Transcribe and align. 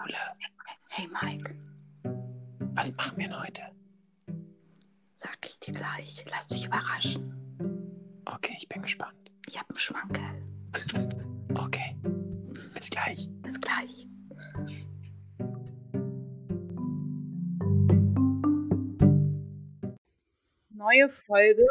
Jule, 0.00 0.16
Hey 0.88 1.08
Mike, 1.08 1.54
was 2.74 2.94
machen 2.96 3.18
wir 3.18 3.28
denn 3.28 3.42
heute? 3.42 3.62
sag 5.16 5.44
ich 5.44 5.60
dir 5.60 5.74
gleich. 5.74 6.24
Lass 6.30 6.46
dich 6.46 6.64
überraschen. 6.64 7.34
Okay, 8.24 8.56
ich 8.58 8.68
bin 8.68 8.80
gespannt. 8.82 9.30
Ich 9.46 9.58
hab 9.58 9.68
einen 9.68 9.78
Schmankerl. 9.78 10.42
Okay, 11.58 11.96
bis 12.74 12.88
gleich. 12.90 13.28
Bis 13.42 13.60
gleich. 13.60 14.06
Neue 20.70 21.08
Folge 21.10 21.66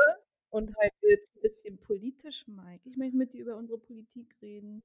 und 0.50 0.76
heute 0.78 0.96
wird 1.02 1.24
es 1.24 1.36
ein 1.36 1.42
bisschen 1.42 1.78
politisch, 1.80 2.48
Mike. 2.48 2.88
Ich 2.88 2.98
möchte 2.98 3.18
mit 3.18 3.34
dir 3.34 3.42
über 3.42 3.56
unsere 3.56 3.80
Politik 3.80 4.36
reden. 4.42 4.84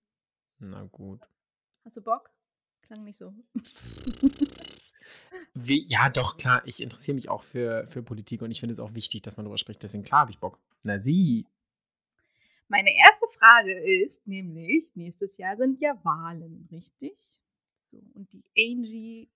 Na 0.58 0.84
gut. 0.84 1.28
Hast 1.84 1.96
du 1.96 2.02
Bock? 2.02 2.30
Klang 2.86 3.04
nicht 3.04 3.18
so. 3.18 3.34
Wie, 5.54 5.84
ja, 5.86 6.08
doch, 6.08 6.36
klar. 6.36 6.62
Ich 6.66 6.82
interessiere 6.82 7.14
mich 7.14 7.28
auch 7.28 7.42
für, 7.42 7.86
für 7.88 8.02
Politik 8.02 8.42
und 8.42 8.50
ich 8.50 8.60
finde 8.60 8.72
es 8.72 8.80
auch 8.80 8.94
wichtig, 8.94 9.22
dass 9.22 9.36
man 9.36 9.44
darüber 9.44 9.58
spricht. 9.58 9.82
Deswegen, 9.82 10.02
klar, 10.02 10.22
habe 10.22 10.32
ich 10.32 10.38
Bock. 10.38 10.58
Na, 10.82 10.98
sie. 10.98 11.46
Meine 12.68 12.90
erste 12.94 13.26
Frage 13.38 13.72
ist 13.78 14.26
nämlich, 14.26 14.90
nächstes 14.96 15.36
Jahr 15.36 15.56
sind 15.56 15.80
ja 15.80 15.98
Wahlen, 16.02 16.68
richtig? 16.72 17.16
So, 17.84 17.98
und 18.14 18.32
die 18.32 18.42
Angie, 18.58 19.30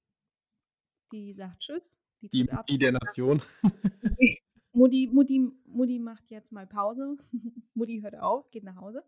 die 1.13 1.35
sagt 1.35 1.61
Tschüss. 1.61 1.97
Die 2.21 2.29
Die 2.31 2.51
ab. 2.51 2.59
Mutti 2.59 2.79
der 2.79 2.93
Nation. 2.93 3.43
Mutti, 4.73 5.09
Mutti, 5.13 5.53
Mutti 5.67 5.99
macht 5.99 6.31
jetzt 6.31 6.53
mal 6.53 6.67
Pause. 6.67 7.17
Mutti 7.75 8.01
hört 8.01 8.19
auf, 8.19 8.51
geht 8.51 8.65
nach 8.65 8.77
Hause. 8.77 9.05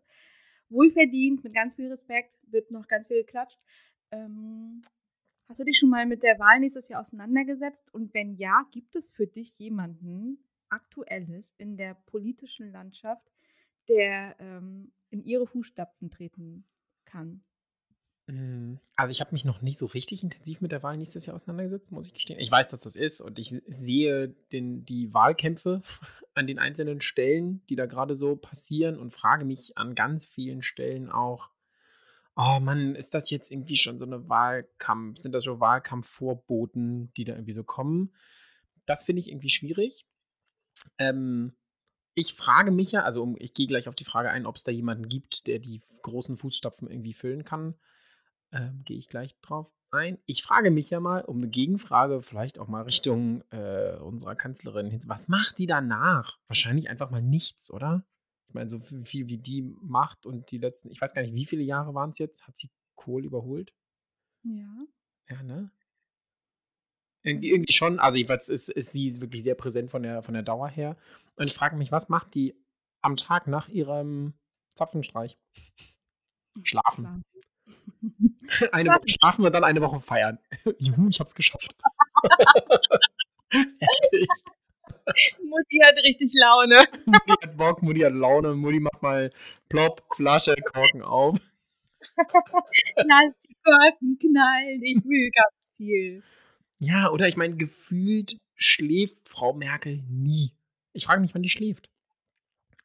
Wohlverdient, 0.69 1.43
mit 1.43 1.53
ganz 1.53 1.75
viel 1.75 1.89
Respekt, 1.89 2.37
wird 2.43 2.71
noch 2.71 2.87
ganz 2.87 3.07
viel 3.07 3.17
geklatscht. 3.17 3.59
Ähm, 4.11 4.81
hast 5.47 5.59
du 5.59 5.63
dich 5.63 5.79
schon 5.79 5.89
mal 5.89 6.05
mit 6.05 6.23
der 6.23 6.39
Wahl 6.39 6.59
nächstes 6.59 6.87
Jahr 6.87 7.01
auseinandergesetzt? 7.01 7.93
Und 7.93 8.13
wenn 8.13 8.35
ja, 8.35 8.63
gibt 8.71 8.95
es 8.95 9.11
für 9.11 9.27
dich 9.27 9.57
jemanden 9.59 10.39
Aktuelles 10.69 11.53
in 11.57 11.77
der 11.77 11.93
politischen 11.93 12.71
Landschaft, 12.71 13.31
der 13.89 14.35
ähm, 14.39 14.91
in 15.09 15.23
ihre 15.23 15.47
Fußstapfen 15.47 16.09
treten 16.09 16.65
kann? 17.05 17.41
Mm, 18.27 18.75
Also 18.95 19.11
ich 19.11 19.19
habe 19.19 19.31
mich 19.33 19.45
noch 19.45 19.61
nicht 19.61 19.77
so 19.77 19.87
richtig 19.87 20.23
intensiv 20.23 20.61
mit 20.61 20.71
der 20.71 20.83
Wahl 20.83 20.97
nächstes 20.97 21.25
Jahr 21.25 21.35
auseinandergesetzt, 21.35 21.91
muss 21.91 22.07
ich 22.07 22.13
gestehen. 22.13 22.39
Ich 22.39 22.51
weiß, 22.51 22.69
dass 22.69 22.81
das 22.81 22.95
ist 22.95 23.21
und 23.21 23.39
ich 23.39 23.49
sehe 23.67 24.29
den, 24.51 24.85
die 24.85 25.13
Wahlkämpfe 25.13 25.81
an 26.33 26.47
den 26.47 26.59
einzelnen 26.59 27.01
Stellen, 27.01 27.65
die 27.67 27.75
da 27.75 27.85
gerade 27.85 28.15
so 28.15 28.35
passieren 28.35 28.97
und 28.97 29.11
frage 29.11 29.45
mich 29.45 29.77
an 29.77 29.95
ganz 29.95 30.25
vielen 30.25 30.61
Stellen 30.61 31.09
auch, 31.09 31.49
oh 32.35 32.59
Mann, 32.59 32.95
ist 32.95 33.13
das 33.13 33.29
jetzt 33.29 33.51
irgendwie 33.51 33.77
schon 33.77 33.99
so 33.99 34.05
eine 34.05 34.29
Wahlkampf, 34.29 35.19
sind 35.19 35.33
das 35.33 35.43
so 35.43 35.59
Wahlkampfvorboten, 35.59 37.13
die 37.13 37.25
da 37.25 37.33
irgendwie 37.33 37.53
so 37.53 37.63
kommen? 37.63 38.13
Das 38.85 39.03
finde 39.03 39.21
ich 39.21 39.29
irgendwie 39.29 39.49
schwierig. 39.49 40.05
Ähm, 40.97 41.53
ich 42.13 42.33
frage 42.33 42.71
mich 42.71 42.91
ja, 42.91 43.03
also 43.03 43.35
ich 43.39 43.53
gehe 43.53 43.67
gleich 43.67 43.87
auf 43.87 43.95
die 43.95 44.03
Frage 44.03 44.29
ein, 44.29 44.45
ob 44.45 44.57
es 44.57 44.63
da 44.63 44.71
jemanden 44.71 45.07
gibt, 45.07 45.47
der 45.47 45.59
die 45.59 45.81
großen 46.01 46.35
Fußstapfen 46.37 46.89
irgendwie 46.89 47.13
füllen 47.13 47.45
kann. 47.45 47.75
Ähm, 48.51 48.81
Gehe 48.83 48.97
ich 48.97 49.07
gleich 49.07 49.39
drauf 49.41 49.71
ein. 49.91 50.17
Ich 50.25 50.43
frage 50.43 50.71
mich 50.71 50.89
ja 50.89 50.99
mal, 50.99 51.21
um 51.21 51.37
eine 51.37 51.49
Gegenfrage, 51.49 52.21
vielleicht 52.21 52.59
auch 52.59 52.67
mal 52.67 52.83
Richtung 52.83 53.43
äh, 53.51 53.95
unserer 53.97 54.35
Kanzlerin 54.35 54.89
hin. 54.89 55.01
Was 55.05 55.27
macht 55.27 55.57
die 55.57 55.67
danach? 55.67 56.37
Wahrscheinlich 56.47 56.89
einfach 56.89 57.11
mal 57.11 57.21
nichts, 57.21 57.71
oder? 57.71 58.03
Ich 58.51 58.55
meine, 58.55 58.69
so 58.69 58.81
viel 58.81 59.29
wie 59.29 59.37
die 59.37 59.61
macht 59.81 60.25
und 60.25 60.51
die 60.51 60.57
letzten, 60.57 60.91
ich 60.91 60.99
weiß 60.99 61.13
gar 61.13 61.21
nicht, 61.21 61.33
wie 61.33 61.45
viele 61.45 61.63
Jahre 61.63 61.93
waren 61.93 62.09
es 62.09 62.17
jetzt? 62.17 62.45
Hat 62.45 62.57
sie 62.57 62.69
Kohl 62.95 63.23
überholt? 63.23 63.73
Ja. 64.43 64.85
Ja, 65.29 65.41
ne? 65.41 65.71
Irgendwie, 67.23 67.51
irgendwie 67.51 67.71
schon. 67.71 67.97
Also 67.97 68.17
jedenfalls 68.17 68.49
ist, 68.49 68.67
ist 68.67 68.91
sie 68.91 69.21
wirklich 69.21 69.41
sehr 69.41 69.55
präsent 69.55 69.89
von 69.89 70.03
der, 70.03 70.21
von 70.21 70.33
der 70.33 70.43
Dauer 70.43 70.67
her. 70.67 70.97
Und 71.37 71.47
ich 71.47 71.53
frage 71.53 71.77
mich, 71.77 71.93
was 71.93 72.09
macht 72.09 72.35
die 72.35 72.53
am 73.01 73.15
Tag 73.15 73.47
nach 73.47 73.69
ihrem 73.69 74.33
Zapfenstreich? 74.75 75.39
Schlafen. 76.63 77.23
Eine 78.73 78.89
Woche 78.89 79.07
schlafen 79.07 79.45
und 79.45 79.53
dann 79.53 79.63
eine 79.63 79.79
Woche 79.79 80.01
feiern. 80.01 80.39
Juhu, 80.77 81.07
ich 81.07 81.21
hab's 81.21 81.35
geschafft. 81.35 81.73
Fertig. 83.49 84.27
Mutti 85.43 85.79
hat 85.83 85.97
richtig 86.03 86.31
Laune. 86.33 86.77
Mutti 87.05 87.31
hat 87.41 87.57
Bock, 87.57 87.81
Mutti 87.81 88.01
hat 88.01 88.13
Laune, 88.13 88.55
Mutti 88.55 88.79
macht 88.79 89.01
mal 89.01 89.31
plopp, 89.69 90.03
Flasche, 90.15 90.55
Korken 90.55 91.01
auf. 91.01 91.37
Lass 92.95 93.33
die 93.47 93.55
Korken 93.63 94.19
knallen. 94.19 94.81
Ich 94.83 95.03
will 95.05 95.29
ganz 95.31 95.71
viel. 95.77 96.23
Ja, 96.79 97.11
oder 97.11 97.27
ich 97.27 97.37
meine, 97.37 97.57
gefühlt 97.57 98.37
schläft 98.55 99.27
Frau 99.27 99.53
Merkel 99.53 100.03
nie. 100.09 100.53
Ich 100.93 101.05
frage 101.05 101.21
mich, 101.21 101.33
wann 101.33 101.43
die 101.43 101.49
schläft. 101.49 101.89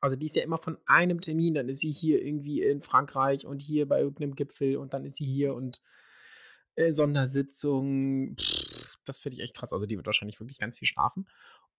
Also 0.00 0.16
die 0.16 0.27
ist 0.27 0.37
ja 0.37 0.43
immer 0.43 0.59
von 0.59 0.78
einem 0.87 1.21
Termin, 1.21 1.54
dann 1.54 1.69
ist 1.69 1.81
sie 1.81 1.91
hier 1.91 2.22
irgendwie 2.22 2.62
in 2.62 2.83
Frankreich 2.83 3.47
und 3.47 3.59
hier 3.59 3.88
bei 3.88 4.00
irgendeinem 4.00 4.34
Gipfel 4.34 4.77
und 4.77 4.93
dann 4.93 5.04
ist 5.04 5.16
sie 5.16 5.25
hier 5.25 5.54
und 5.54 5.81
äh, 6.77 6.93
Sondersitzung. 6.93 8.37
Pff, 8.37 8.99
das 9.05 9.19
finde 9.19 9.37
ich 9.37 9.43
echt 9.43 9.57
krass. 9.57 9.73
Also 9.73 9.87
die 9.87 9.97
wird 9.97 10.07
wahrscheinlich 10.07 10.41
wirklich 10.41 10.59
ganz 10.59 10.79
viel 10.79 10.89
schlafen. 10.89 11.29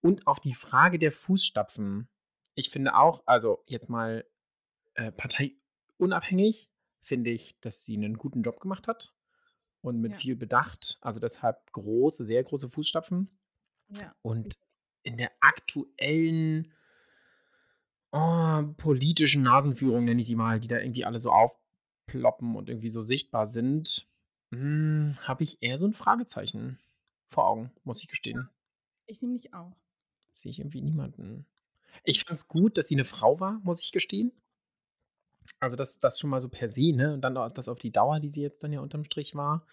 Und 0.02 0.28
auf 0.28 0.40
die 0.40 0.54
Frage 0.54 1.00
der 1.00 1.12
Fußstapfen. 1.12 2.08
Ich 2.56 2.70
finde 2.70 2.96
auch, 2.96 3.24
also 3.26 3.64
jetzt 3.68 3.90
mal 3.90 4.26
äh, 4.96 5.12
parteiunabhängig, 5.12 6.70
finde 7.00 7.30
ich, 7.30 7.60
dass 7.62 7.84
sie 7.84 7.96
einen 7.96 8.18
guten 8.18 8.42
Job 8.42 8.60
gemacht 8.60 8.88
hat 8.88 9.14
und 9.82 10.02
mit 10.02 10.14
Ja. 10.14 10.18
viel 10.18 10.36
Bedacht. 10.36 10.98
Also 11.02 11.20
deshalb 11.20 11.72
große, 11.72 12.26
sehr 12.26 12.44
große 12.44 12.70
Fußstapfen. 12.70 13.30
Ja. 13.90 14.14
Und 14.22 14.60
in 15.04 15.18
der 15.18 15.32
aktuellen 15.40 16.74
oh, 18.12 18.64
politischen 18.78 19.44
Nasenführung, 19.44 20.06
nenne 20.06 20.22
ich 20.22 20.28
sie 20.28 20.36
mal, 20.36 20.60
die 20.60 20.68
da 20.68 20.80
irgendwie 20.80 21.06
alle 21.06 21.20
so 21.20 21.32
aufploppen 21.32 22.56
und 22.56 22.70
irgendwie 22.70 22.90
so 22.90 23.02
sichtbar 23.02 23.48
sind, 23.48 24.08
habe 24.52 25.44
ich 25.44 25.58
eher 25.62 25.78
so 25.78 25.86
ein 25.86 25.94
Fragezeichen 25.94 26.80
vor 27.28 27.48
Augen, 27.48 27.72
muss 27.84 28.02
ich 28.02 28.08
gestehen. 28.10 28.50
Ich 29.06 29.22
nehme 29.22 29.36
dich 29.36 29.54
auch. 29.54 29.76
Sehe 30.34 30.52
ich 30.52 30.60
irgendwie 30.60 30.82
niemanden. 30.82 31.46
Ich 32.04 32.24
fand 32.24 32.40
es 32.40 32.48
gut, 32.48 32.78
dass 32.78 32.88
sie 32.88 32.96
eine 32.96 33.06
Frau 33.06 33.40
war, 33.40 33.60
muss 33.64 33.82
ich 33.82 33.92
gestehen. 33.92 34.32
Also 35.60 35.76
das, 35.76 36.00
das 36.00 36.20
schon 36.20 36.30
mal 36.30 36.40
so 36.40 36.50
per 36.50 36.70
se, 36.70 36.94
ne? 36.94 37.14
Und 37.14 37.22
dann 37.22 37.36
auch 37.38 37.50
das 37.50 37.68
auf 37.70 37.80
die 37.80 37.92
Dauer, 37.92 38.20
die 38.20 38.30
sie 38.30 38.42
jetzt 38.42 38.64
dann 38.64 38.72
ja 38.74 38.80
unterm 38.82 39.04
Strich 39.04 39.36
war. 39.36 39.66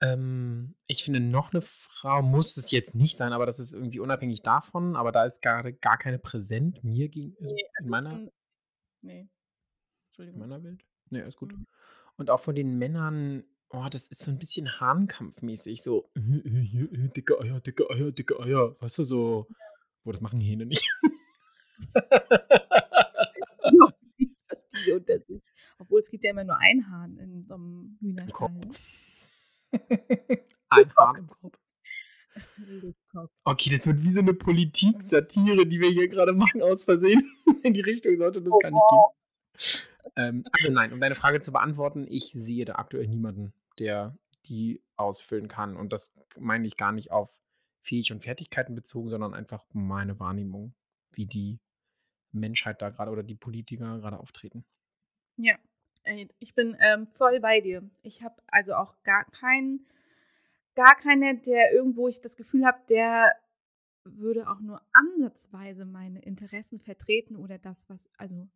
Ähm, 0.00 0.74
ich 0.88 1.02
finde, 1.04 1.20
noch 1.20 1.52
eine 1.52 1.62
Frau 1.62 2.22
muss 2.22 2.56
es 2.56 2.70
jetzt 2.70 2.94
nicht 2.94 3.16
sein, 3.16 3.32
aber 3.32 3.46
das 3.46 3.58
ist 3.58 3.72
irgendwie 3.72 4.00
unabhängig 4.00 4.42
davon. 4.42 4.94
Aber 4.96 5.12
da 5.12 5.24
ist 5.24 5.42
gerade 5.42 5.72
gar 5.72 5.96
keine 5.96 6.18
präsent 6.18 6.84
mir 6.84 7.08
gegen, 7.08 7.34
also 7.40 7.54
Nee, 7.54 7.64
in, 7.80 7.88
meiner, 7.88 8.10
Von- 8.10 8.30
Nee. 9.02 9.20
in 9.20 9.28
Entschuldigung. 10.08 10.40
meiner 10.40 10.62
Welt. 10.62 10.84
Ne, 11.10 11.20
ist 11.22 11.36
gut. 11.36 11.52
Mhm. 11.52 11.66
Und 12.16 12.28
auch 12.30 12.40
von 12.40 12.54
den 12.54 12.76
Männern, 12.78 13.44
oh, 13.70 13.86
das 13.90 14.06
ist 14.08 14.24
so 14.24 14.30
ein 14.30 14.38
bisschen 14.38 14.80
Hahnkampfmäßig. 14.80 15.82
So, 15.82 16.10
äh, 16.14 16.20
äh, 16.20 16.84
äh, 16.84 17.08
dicke 17.08 17.40
Eier, 17.40 17.60
dicke 17.60 17.90
Eier, 17.90 18.12
dicke 18.12 18.38
Eier. 18.40 18.76
Weißt 18.80 18.98
du, 18.98 19.04
so. 19.04 19.46
Wo 20.04 20.12
das 20.12 20.20
machen 20.20 20.40
Hähne 20.40 20.66
nicht. 20.66 20.86
Obwohl 25.78 26.00
es 26.00 26.10
gibt 26.10 26.24
ja 26.24 26.30
immer 26.30 26.44
nur 26.44 26.56
ein 26.58 26.88
Hahn 26.88 27.18
in 27.18 27.44
so 27.44 27.54
einem. 27.54 27.98
Hühnerstall. 28.00 28.50
ne? 28.52 28.70
Ein 30.70 30.92
Hahn 30.98 31.16
im 31.16 31.26
Kopf. 31.28 31.58
Okay, 33.44 33.70
das 33.70 33.86
wird 33.86 34.02
wie 34.02 34.10
so 34.10 34.20
eine 34.20 34.34
Politik-Satire, 34.34 35.64
die 35.66 35.80
wir 35.80 35.88
hier 35.88 36.06
gerade 36.08 36.34
machen, 36.34 36.60
aus 36.60 36.84
Versehen. 36.84 37.32
In 37.62 37.72
die 37.72 37.80
Richtung 37.80 38.18
sollte 38.18 38.42
das 38.42 38.52
gar 38.60 38.70
nicht 38.70 38.82
gehen. 38.90 39.86
Ähm, 40.16 40.44
also 40.52 40.72
nein, 40.72 40.92
um 40.92 41.00
deine 41.00 41.14
Frage 41.14 41.40
zu 41.40 41.50
beantworten, 41.52 42.06
ich 42.08 42.32
sehe 42.32 42.66
da 42.66 42.74
aktuell 42.74 43.08
niemanden, 43.08 43.54
der 43.78 44.16
die 44.46 44.82
ausfüllen 44.96 45.48
kann. 45.48 45.76
Und 45.76 45.92
das 45.92 46.18
meine 46.38 46.66
ich 46.66 46.76
gar 46.76 46.92
nicht 46.92 47.10
auf 47.10 47.38
Fähig 47.82 48.12
und 48.12 48.22
Fertigkeiten 48.22 48.74
bezogen, 48.74 49.10
sondern 49.10 49.34
einfach 49.34 49.64
meine 49.72 50.18
Wahrnehmung, 50.18 50.74
wie 51.12 51.26
die 51.26 51.60
Menschheit 52.32 52.82
da 52.82 52.90
gerade 52.90 53.10
oder 53.10 53.22
die 53.22 53.34
Politiker 53.34 53.98
gerade 53.98 54.18
auftreten. 54.18 54.64
Ja, 55.36 55.56
ich 56.38 56.54
bin 56.54 56.76
ähm, 56.80 57.06
voll 57.06 57.40
bei 57.40 57.60
dir. 57.60 57.88
Ich 58.02 58.22
habe 58.22 58.36
also 58.48 58.74
auch 58.74 58.94
gar 59.02 59.24
keinen, 59.30 59.86
gar 60.74 60.96
keine, 60.96 61.38
der 61.38 61.72
irgendwo 61.72 62.08
ich 62.08 62.20
das 62.20 62.36
Gefühl 62.36 62.64
habe, 62.64 62.78
der 62.88 63.34
würde 64.04 64.48
auch 64.48 64.60
nur 64.60 64.80
ansatzweise 64.92 65.84
meine 65.84 66.22
Interessen 66.22 66.78
vertreten 66.78 67.36
oder 67.36 67.58
das, 67.58 67.88
was, 67.88 68.08
also, 68.18 68.48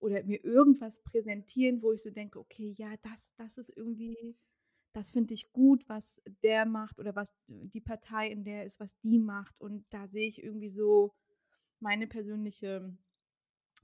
oder 0.00 0.22
mir 0.24 0.42
irgendwas 0.44 1.02
präsentieren, 1.02 1.82
wo 1.82 1.92
ich 1.92 2.02
so 2.02 2.10
denke, 2.10 2.38
okay, 2.38 2.74
ja, 2.76 2.94
das, 3.02 3.34
das 3.36 3.58
ist 3.58 3.70
irgendwie, 3.76 4.36
das 4.92 5.10
finde 5.10 5.34
ich 5.34 5.52
gut, 5.52 5.88
was 5.88 6.22
der 6.42 6.66
macht 6.66 6.98
oder 6.98 7.16
was 7.16 7.34
die 7.46 7.80
Partei 7.80 8.30
in 8.30 8.44
der 8.44 8.64
ist, 8.64 8.80
was 8.80 8.98
die 9.00 9.18
macht. 9.18 9.58
Und 9.60 9.84
da 9.90 10.06
sehe 10.06 10.28
ich 10.28 10.42
irgendwie 10.42 10.70
so 10.70 11.14
meine 11.80 12.06
persönliche 12.06 12.96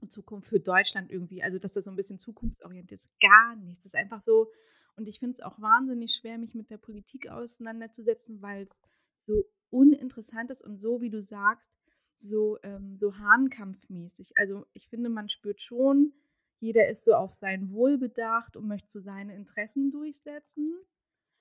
Zukunft 0.07 0.49
für 0.49 0.59
Deutschland 0.59 1.11
irgendwie. 1.11 1.43
Also, 1.43 1.59
dass 1.59 1.73
das 1.73 1.85
so 1.85 1.91
ein 1.91 1.95
bisschen 1.95 2.17
zukunftsorientiert 2.17 3.01
ist. 3.01 3.09
Gar 3.19 3.55
nichts. 3.55 3.83
Das 3.83 3.93
ist 3.93 3.95
einfach 3.95 4.21
so. 4.21 4.51
Und 4.95 5.07
ich 5.07 5.19
finde 5.19 5.33
es 5.33 5.41
auch 5.41 5.59
wahnsinnig 5.59 6.13
schwer, 6.13 6.37
mich 6.37 6.53
mit 6.53 6.69
der 6.69 6.77
Politik 6.77 7.29
auseinanderzusetzen, 7.29 8.41
weil 8.41 8.63
es 8.63 8.79
so 9.15 9.45
uninteressant 9.69 10.51
ist 10.51 10.63
und 10.63 10.77
so, 10.77 11.01
wie 11.01 11.09
du 11.09 11.21
sagst, 11.21 11.69
so, 12.15 12.57
ähm, 12.63 12.97
so 12.97 13.17
hahnkampfmäßig. 13.17 14.37
Also 14.37 14.65
ich 14.73 14.87
finde, 14.87 15.09
man 15.09 15.29
spürt 15.29 15.61
schon, 15.61 16.13
jeder 16.59 16.87
ist 16.87 17.03
so 17.03 17.13
auf 17.13 17.33
sein 17.33 17.71
Wohl 17.71 17.97
bedacht 17.97 18.55
und 18.55 18.67
möchte 18.67 18.89
so 18.89 19.01
seine 19.01 19.35
Interessen 19.35 19.91
durchsetzen. 19.91 20.73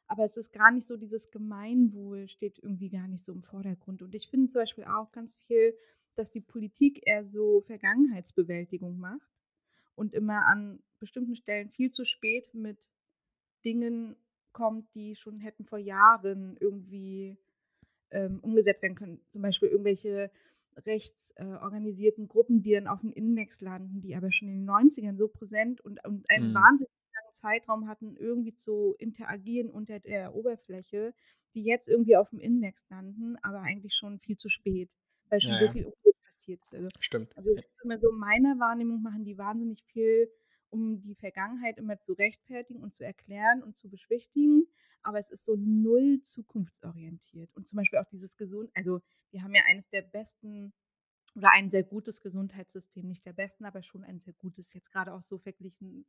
Aber 0.09 0.25
es 0.25 0.37
ist 0.37 0.53
gar 0.53 0.71
nicht 0.71 0.87
so, 0.87 0.97
dieses 0.97 1.31
Gemeinwohl 1.31 2.29
steht 2.29 2.59
irgendwie 2.59 2.91
gar 2.91 3.09
nicht 3.09 3.25
so 3.25 3.33
im 3.33 3.43
Vordergrund. 3.43 4.03
Und 4.03 4.15
ich 4.15 4.29
finde 4.29 4.49
zum 4.49 4.61
Beispiel 4.61 4.85
auch 4.85 5.13
ganz 5.13 5.39
viel, 5.39 5.75
dass 6.17 6.33
die 6.33 6.41
Politik 6.41 7.01
eher 7.07 7.25
so 7.25 7.63
Vergangenheitsbewältigung 7.63 8.99
macht 8.99 9.31
und 9.95 10.13
immer 10.13 10.47
an 10.47 10.83
bestimmten 10.99 11.35
Stellen 11.35 11.71
viel 11.71 11.91
zu 11.91 12.05
spät 12.05 12.53
mit 12.53 12.91
Dingen 13.65 14.17
kommt, 14.53 14.95
die 14.95 15.15
schon 15.15 15.39
hätten 15.39 15.65
vor 15.65 15.79
Jahren 15.79 16.57
irgendwie 16.61 17.39
ähm, 18.11 18.41
umgesetzt 18.41 18.83
werden 18.83 18.97
können. 18.97 19.21
Zum 19.29 19.43
Beispiel 19.43 19.69
irgendwelche 19.69 20.31
rechtsorganisierten 20.77 22.25
äh, 22.25 22.29
Gruppen, 22.29 22.63
die 22.63 22.73
dann 22.73 22.87
auf 22.87 23.01
dem 23.01 23.13
Index 23.13 23.61
landen, 23.61 24.01
die 24.01 24.15
aber 24.17 24.33
schon 24.33 24.49
in 24.49 24.61
den 24.61 24.69
90ern 24.69 25.17
so 25.17 25.29
präsent 25.29 25.81
und, 25.81 26.05
und 26.07 26.29
einen 26.31 26.51
mhm. 26.51 26.55
wahnsinnig 26.55 26.93
langen 27.15 27.35
Zeitraum 27.35 27.89
hatten, 27.89 28.17
irgendwie 28.17 28.55
zu 28.55 28.95
interagieren 28.99 29.71
unter 29.71 30.01
der 30.01 30.35
Oberfläche, 30.35 31.15
die 31.55 31.63
jetzt 31.63 31.89
irgendwie 31.89 32.17
auf 32.17 32.31
dem 32.31 32.41
Index 32.41 32.89
landen, 32.89 33.37
aber 33.43 33.61
eigentlich 33.61 33.95
schon 33.95 34.19
viel 34.21 34.37
zu 34.37 34.49
spät, 34.49 34.91
weil 35.29 35.41
schon 35.41 35.53
ja, 35.53 35.67
so 35.67 35.73
viel 35.73 35.93
passiert 36.25 36.63
ist. 36.63 36.75
Also, 36.75 36.89
Stimmt. 37.01 37.37
Also 37.37 37.51
immer 37.85 37.99
so 37.99 38.13
meiner 38.13 38.59
Wahrnehmung, 38.59 39.03
machen 39.03 39.25
die 39.25 39.39
wahnsinnig 39.39 39.85
viel, 39.85 40.31
um 40.73 41.01
die 41.01 41.15
Vergangenheit 41.15 41.79
immer 41.79 41.99
zu 41.99 42.15
rechtfertigen 42.15 42.83
und 42.83 42.95
zu 42.95 43.05
erklären 43.05 43.63
und 43.63 43.77
zu 43.77 43.89
beschwichtigen 43.89 44.67
aber 45.03 45.19
es 45.19 45.31
ist 45.31 45.45
so 45.45 45.57
null 45.57 46.21
zukunftsorientiert. 46.23 47.55
Und 47.55 47.67
zum 47.67 47.79
Beispiel 47.79 47.99
auch 47.99 48.09
dieses 48.09 48.37
Gesund, 48.37 48.71
also 48.75 49.03
wir 49.31 49.43
haben 49.43 49.55
ja 49.55 49.63
eines 49.67 49.89
der 49.89 50.03
besten 50.03 50.73
oder 51.35 51.51
ein 51.53 51.71
sehr 51.71 51.83
gutes 51.83 52.21
Gesundheitssystem, 52.21 53.09
nicht 53.09 53.25
der 53.25 53.33
besten, 53.33 53.65
aber 53.65 53.83
schon 53.83 54.05
ein 54.05 54.21
sehr 54.21 54.35
gutes, 54.35 54.75
jetzt 54.75 54.93
gerade 54.93 55.15
auch 55.15 55.23
so 55.23 55.39
verglichen, 55.39 56.05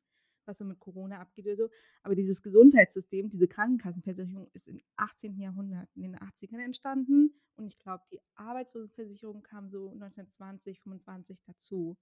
was 0.45 0.57
so 0.57 0.65
mit 0.65 0.79
Corona 0.79 1.21
abgeht 1.21 1.45
oder 1.45 1.55
so. 1.55 1.69
Aber 2.03 2.15
dieses 2.15 2.43
Gesundheitssystem, 2.43 3.29
diese 3.29 3.47
Krankenkassenversicherung 3.47 4.49
ist 4.51 4.67
im 4.67 4.81
18. 4.97 5.39
Jahrhundert, 5.39 5.87
in 5.95 6.01
den 6.01 6.17
80ern 6.17 6.61
entstanden. 6.61 7.33
Und 7.55 7.67
ich 7.67 7.77
glaube, 7.77 8.03
die 8.11 8.19
Arbeitslosenversicherung 8.35 9.43
kam 9.43 9.69
so 9.69 9.91
1920, 9.91 10.81
25 10.81 11.41
dazu. 11.45 11.97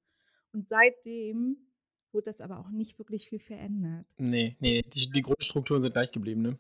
Und 0.52 0.68
seitdem 0.68 1.58
wurde 2.14 2.32
das 2.32 2.42
aber 2.42 2.60
auch 2.60 2.70
nicht 2.70 3.00
wirklich 3.00 3.30
viel 3.30 3.40
verändert. 3.40 4.06
Nee, 4.18 4.56
nee, 4.60 4.82
die, 4.82 5.10
die 5.10 5.22
Grundstrukturen 5.22 5.82
sind 5.82 5.94
gleich 5.94 6.12
geblieben, 6.12 6.42
ne? 6.42 6.60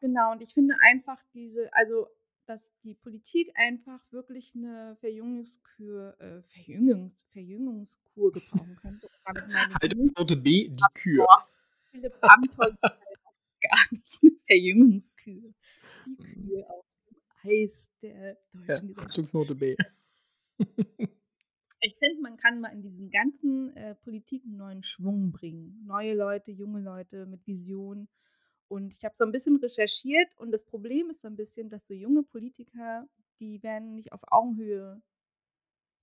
Genau, 0.00 0.32
und 0.32 0.42
ich 0.42 0.52
finde 0.52 0.74
einfach 0.80 1.22
diese, 1.32 1.72
also 1.72 2.08
dass 2.46 2.76
die 2.80 2.94
Politik 2.94 3.52
einfach 3.54 4.00
wirklich 4.10 4.52
eine 4.56 4.96
Verjüngungskur, 5.00 6.20
äh, 6.20 6.42
Verjüngungs, 6.42 7.24
Verjüngungskur 7.32 8.32
gebrauchen 8.32 8.76
könnte. 8.76 9.08
Haltungsnote 9.80 10.36
B, 10.36 10.68
die 10.68 10.84
Kür. 10.94 11.26
Philipp 11.90 12.16
Amthor 12.20 12.76
gar 12.80 13.86
nicht 13.90 14.18
eine 14.22 14.32
Verjüngungskür. 14.46 15.54
Die 16.06 16.10
mhm. 16.10 16.24
Kür 16.24 16.70
auf 16.70 16.84
dem 17.08 17.16
Eis 17.44 17.90
der 18.02 18.38
deutschen 18.52 18.90
ja, 18.90 18.96
Haltungsnote 18.96 19.54
B. 19.54 19.76
ich 21.82 21.96
finde, 21.96 22.22
man 22.22 22.36
kann 22.36 22.60
mal 22.60 22.72
in 22.72 22.80
diesen 22.80 23.10
ganzen 23.10 23.76
äh, 23.76 23.94
Politik 23.96 24.44
einen 24.44 24.56
neuen 24.56 24.82
Schwung 24.84 25.32
bringen. 25.32 25.84
Neue 25.84 26.14
Leute, 26.14 26.52
junge 26.52 26.80
Leute 26.80 27.26
mit 27.26 27.46
Vision 27.46 28.08
und 28.68 28.94
ich 28.94 29.04
habe 29.04 29.14
so 29.14 29.24
ein 29.24 29.32
bisschen 29.32 29.56
recherchiert 29.56 30.34
und 30.38 30.52
das 30.52 30.64
Problem 30.64 31.10
ist 31.10 31.20
so 31.20 31.28
ein 31.28 31.36
bisschen, 31.36 31.68
dass 31.68 31.86
so 31.86 31.92
junge 31.92 32.22
Politiker, 32.22 33.06
die 33.40 33.62
werden 33.62 33.94
nicht 33.94 34.12
auf 34.12 34.20
Augenhöhe, 34.28 35.02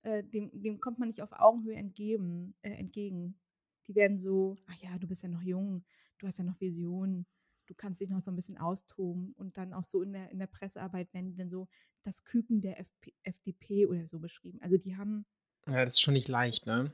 äh, 0.02 0.22
dem, 0.22 0.50
dem 0.52 0.80
kommt 0.80 0.98
man 0.98 1.08
nicht 1.08 1.22
auf 1.22 1.32
Augenhöhe 1.32 1.76
entgegen, 1.76 2.54
äh, 2.62 2.70
entgegen. 2.70 3.40
Die 3.88 3.94
werden 3.94 4.18
so, 4.18 4.56
ach 4.66 4.76
ja, 4.76 4.98
du 4.98 5.08
bist 5.08 5.22
ja 5.22 5.28
noch 5.28 5.42
jung, 5.42 5.84
du 6.18 6.26
hast 6.26 6.38
ja 6.38 6.44
noch 6.44 6.60
Visionen, 6.60 7.26
du 7.66 7.74
kannst 7.74 8.00
dich 8.00 8.10
noch 8.10 8.22
so 8.22 8.30
ein 8.30 8.36
bisschen 8.36 8.58
austoben 8.58 9.32
und 9.32 9.56
dann 9.56 9.72
auch 9.72 9.84
so 9.84 10.02
in 10.02 10.12
der, 10.12 10.30
in 10.30 10.38
der 10.38 10.46
Pressearbeit 10.46 11.12
werden 11.14 11.30
die 11.30 11.36
dann 11.36 11.50
so 11.50 11.68
das 12.02 12.24
Küken 12.24 12.60
der 12.60 12.78
FP, 12.78 13.14
FDP 13.22 13.86
oder 13.86 14.06
so 14.06 14.18
beschrieben. 14.20 14.60
Also 14.62 14.76
die 14.76 14.96
haben. 14.96 15.24
Ja, 15.66 15.84
das 15.84 15.94
ist 15.94 16.00
schon 16.00 16.14
nicht 16.14 16.28
leicht, 16.28 16.66
ne? 16.66 16.92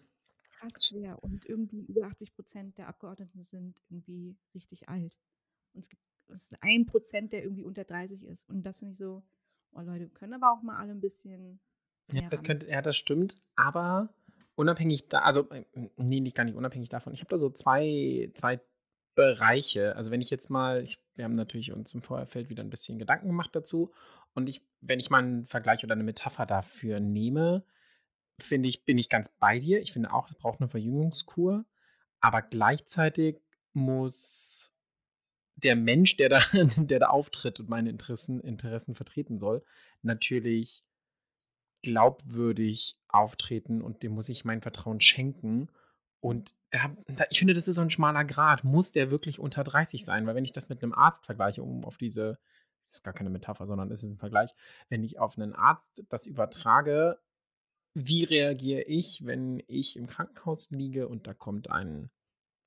Krass 0.50 0.74
schwer 0.80 1.22
und 1.22 1.44
irgendwie 1.46 1.84
über 1.84 2.06
80 2.06 2.34
Prozent 2.34 2.78
der 2.78 2.88
Abgeordneten 2.88 3.42
sind 3.42 3.80
irgendwie 3.90 4.36
richtig 4.54 4.88
alt. 4.88 5.18
Und 5.74 5.80
es 5.80 5.88
gibt 5.88 6.02
es 6.28 6.52
ist 6.52 6.62
ein 6.62 6.86
Prozent, 6.86 7.32
der 7.32 7.42
irgendwie 7.42 7.64
unter 7.64 7.84
30 7.84 8.24
ist. 8.24 8.48
Und 8.48 8.64
das 8.64 8.78
finde 8.80 8.92
ich 8.92 8.98
so, 8.98 9.22
oh 9.72 9.80
Leute, 9.80 10.08
können 10.08 10.34
aber 10.34 10.52
auch 10.52 10.62
mal 10.62 10.76
alle 10.76 10.92
ein 10.92 11.00
bisschen. 11.00 11.60
Ja, 12.12 12.28
das 12.28 12.42
könnte, 12.42 12.68
ja, 12.68 12.82
das 12.82 12.96
stimmt. 12.96 13.36
Aber 13.56 14.08
unabhängig 14.54 15.08
da, 15.08 15.20
also, 15.20 15.48
äh, 15.50 15.64
nee, 15.96 16.20
nicht 16.20 16.36
gar 16.36 16.44
nicht 16.44 16.56
unabhängig 16.56 16.88
davon. 16.88 17.12
Ich 17.12 17.20
habe 17.20 17.30
da 17.30 17.38
so 17.38 17.50
zwei, 17.50 18.30
zwei 18.34 18.60
Bereiche. 19.14 19.96
Also, 19.96 20.10
wenn 20.10 20.20
ich 20.20 20.30
jetzt 20.30 20.50
mal, 20.50 20.82
ich, 20.82 21.02
wir 21.14 21.24
haben 21.24 21.34
natürlich 21.34 21.72
uns 21.72 21.94
im 21.94 22.02
Vorfeld 22.02 22.48
wieder 22.48 22.62
ein 22.62 22.70
bisschen 22.70 22.98
Gedanken 22.98 23.28
gemacht 23.28 23.54
dazu. 23.54 23.92
Und 24.34 24.48
ich, 24.48 24.66
wenn 24.80 25.00
ich 25.00 25.10
mal 25.10 25.22
einen 25.22 25.46
Vergleich 25.46 25.84
oder 25.84 25.94
eine 25.94 26.04
Metapher 26.04 26.46
dafür 26.46 27.00
nehme, 27.00 27.64
finde 28.40 28.68
ich, 28.68 28.84
bin 28.84 28.98
ich 28.98 29.08
ganz 29.08 29.28
bei 29.38 29.58
dir. 29.58 29.80
Ich 29.80 29.92
finde 29.92 30.12
auch, 30.12 30.28
es 30.30 30.36
braucht 30.36 30.60
eine 30.60 30.68
Verjüngungskur. 30.68 31.64
Aber 32.20 32.42
gleichzeitig 32.42 33.40
muss 33.72 34.76
der 35.56 35.76
Mensch, 35.76 36.16
der 36.16 36.28
da, 36.28 36.42
der 36.76 37.00
da 37.00 37.06
auftritt 37.08 37.60
und 37.60 37.68
meine 37.68 37.90
Interessen, 37.90 38.40
Interessen 38.40 38.94
vertreten 38.94 39.38
soll, 39.38 39.64
natürlich 40.02 40.84
glaubwürdig 41.82 42.98
auftreten 43.08 43.82
und 43.82 44.02
dem 44.02 44.12
muss 44.12 44.28
ich 44.28 44.44
mein 44.44 44.62
Vertrauen 44.62 45.00
schenken. 45.00 45.68
Und 46.20 46.54
da, 46.70 46.90
da, 47.06 47.24
ich 47.30 47.38
finde, 47.38 47.54
das 47.54 47.68
ist 47.68 47.76
so 47.76 47.82
ein 47.82 47.90
schmaler 47.90 48.24
Grad. 48.24 48.64
Muss 48.64 48.92
der 48.92 49.10
wirklich 49.10 49.38
unter 49.38 49.62
30 49.62 50.04
sein? 50.04 50.26
Weil 50.26 50.34
wenn 50.34 50.44
ich 50.44 50.52
das 50.52 50.68
mit 50.68 50.82
einem 50.82 50.92
Arzt 50.92 51.24
vergleiche, 51.24 51.62
um 51.62 51.84
auf 51.84 51.96
diese, 51.96 52.38
das 52.86 52.96
ist 52.96 53.04
gar 53.04 53.14
keine 53.14 53.30
Metapher, 53.30 53.66
sondern 53.66 53.90
es 53.90 54.02
ist 54.02 54.10
ein 54.10 54.18
Vergleich, 54.18 54.54
wenn 54.88 55.04
ich 55.04 55.18
auf 55.18 55.38
einen 55.38 55.54
Arzt 55.54 56.02
das 56.08 56.26
übertrage, 56.26 57.18
wie 57.98 58.25
reagiere 58.25 58.82
ich, 58.82 59.25
wenn 59.25 59.62
ich 59.66 59.96
im 59.96 60.06
Krankenhaus 60.06 60.70
liege 60.70 61.08
und 61.08 61.26
da 61.26 61.34
kommt 61.34 61.70
ein 61.70 62.10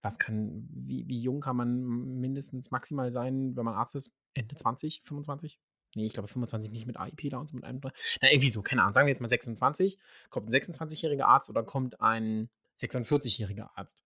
was 0.01 0.17
kann, 0.17 0.67
wie, 0.71 1.07
wie 1.07 1.19
jung 1.19 1.41
kann 1.41 1.57
man 1.57 1.81
mindestens 2.19 2.71
maximal 2.71 3.11
sein, 3.11 3.55
wenn 3.55 3.65
man 3.65 3.75
Arzt 3.75 3.95
ist? 3.95 4.15
Ende 4.33 4.55
20, 4.55 5.01
25? 5.03 5.59
Nee, 5.95 6.05
ich 6.05 6.13
glaube 6.13 6.27
25 6.27 6.71
nicht 6.71 6.85
mit 6.85 6.97
AIP 6.97 7.29
da 7.31 7.39
und 7.39 7.49
so 7.49 7.55
mit 7.55 7.65
einem. 7.65 7.81
Na, 7.81 8.31
irgendwie 8.31 8.49
so, 8.49 8.61
keine 8.61 8.83
Ahnung. 8.83 8.93
Sagen 8.93 9.07
wir 9.07 9.11
jetzt 9.11 9.21
mal 9.21 9.27
26. 9.27 9.97
Kommt 10.29 10.47
ein 10.47 10.51
26-jähriger 10.51 11.25
Arzt 11.25 11.49
oder 11.49 11.63
kommt 11.63 11.99
ein 11.99 12.49
46-jähriger 12.77 13.69
Arzt? 13.75 14.03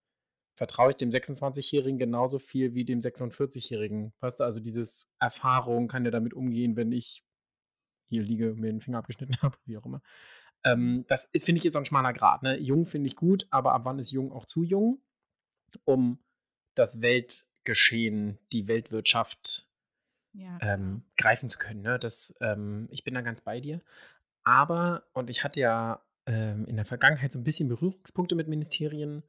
Vertraue 0.55 0.91
ich 0.91 0.95
dem 0.97 1.09
26-Jährigen 1.09 1.97
genauso 1.97 2.39
viel 2.39 2.73
wie 2.73 2.85
dem 2.85 2.99
46-Jährigen? 2.99 4.13
Weißt 4.19 4.39
du, 4.39 4.43
also 4.43 4.59
dieses 4.59 5.13
Erfahrung, 5.19 5.87
kann 5.87 6.03
der 6.03 6.11
damit 6.11 6.33
umgehen, 6.33 6.75
wenn 6.75 6.91
ich 6.91 7.23
hier 8.07 8.21
liege, 8.21 8.53
mir 8.53 8.71
den 8.71 8.81
Finger 8.81 8.99
abgeschnitten 8.99 9.35
habe, 9.41 9.57
wie 9.65 9.77
auch 9.77 9.85
immer. 9.85 10.01
Ähm, 10.63 11.05
das 11.07 11.29
finde 11.35 11.59
ich, 11.59 11.65
ist 11.65 11.73
so 11.73 11.79
ein 11.79 11.85
schmaler 11.85 12.13
Grad. 12.13 12.43
Ne? 12.43 12.57
Jung 12.57 12.85
finde 12.85 13.07
ich 13.07 13.15
gut, 13.15 13.47
aber 13.49 13.73
ab 13.73 13.85
wann 13.85 13.99
ist 13.99 14.11
jung 14.11 14.31
auch 14.31 14.45
zu 14.45 14.63
jung? 14.63 15.01
um 15.85 16.19
das 16.75 17.01
Weltgeschehen, 17.01 18.39
die 18.51 18.67
Weltwirtschaft 18.67 19.67
ja, 20.33 20.57
ähm, 20.61 21.03
greifen 21.17 21.49
zu 21.49 21.59
können. 21.59 21.81
Ne? 21.81 21.99
Das, 21.99 22.35
ähm, 22.41 22.87
ich 22.91 23.03
bin 23.03 23.13
da 23.13 23.21
ganz 23.21 23.41
bei 23.41 23.59
dir. 23.59 23.81
Aber, 24.43 25.07
und 25.13 25.29
ich 25.29 25.43
hatte 25.43 25.59
ja 25.59 26.03
ähm, 26.25 26.65
in 26.65 26.75
der 26.75 26.85
Vergangenheit 26.85 27.31
so 27.31 27.39
ein 27.39 27.43
bisschen 27.43 27.69
Berührungspunkte 27.69 28.35
mit 28.35 28.47
Ministerien 28.47 29.23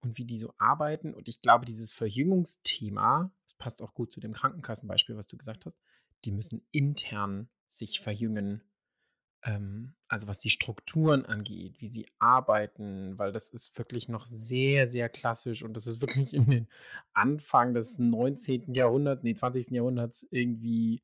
und 0.00 0.16
wie 0.16 0.24
die 0.24 0.38
so 0.38 0.54
arbeiten. 0.58 1.14
Und 1.14 1.28
ich 1.28 1.42
glaube, 1.42 1.66
dieses 1.66 1.92
Verjüngungsthema, 1.92 3.30
das 3.44 3.54
passt 3.54 3.82
auch 3.82 3.94
gut 3.94 4.12
zu 4.12 4.20
dem 4.20 4.32
Krankenkassenbeispiel, 4.32 5.16
was 5.16 5.26
du 5.26 5.36
gesagt 5.36 5.66
hast, 5.66 5.78
die 6.24 6.32
müssen 6.32 6.66
intern 6.72 7.48
sich 7.68 8.00
verjüngen 8.00 8.62
ähm, 9.42 9.94
also 10.08 10.26
was 10.26 10.38
die 10.38 10.50
Strukturen 10.50 11.24
angeht, 11.26 11.80
wie 11.80 11.88
sie 11.88 12.06
arbeiten, 12.18 13.18
weil 13.18 13.32
das 13.32 13.50
ist 13.50 13.76
wirklich 13.78 14.08
noch 14.08 14.26
sehr, 14.26 14.88
sehr 14.88 15.08
klassisch 15.08 15.62
und 15.62 15.74
das 15.74 15.86
ist 15.86 16.00
wirklich 16.00 16.34
in 16.34 16.50
den 16.50 16.68
Anfang 17.12 17.74
des 17.74 17.98
19. 17.98 18.74
Jahrhunderts, 18.74 19.22
nee, 19.22 19.34
20. 19.34 19.70
Jahrhunderts 19.70 20.26
irgendwie 20.30 21.02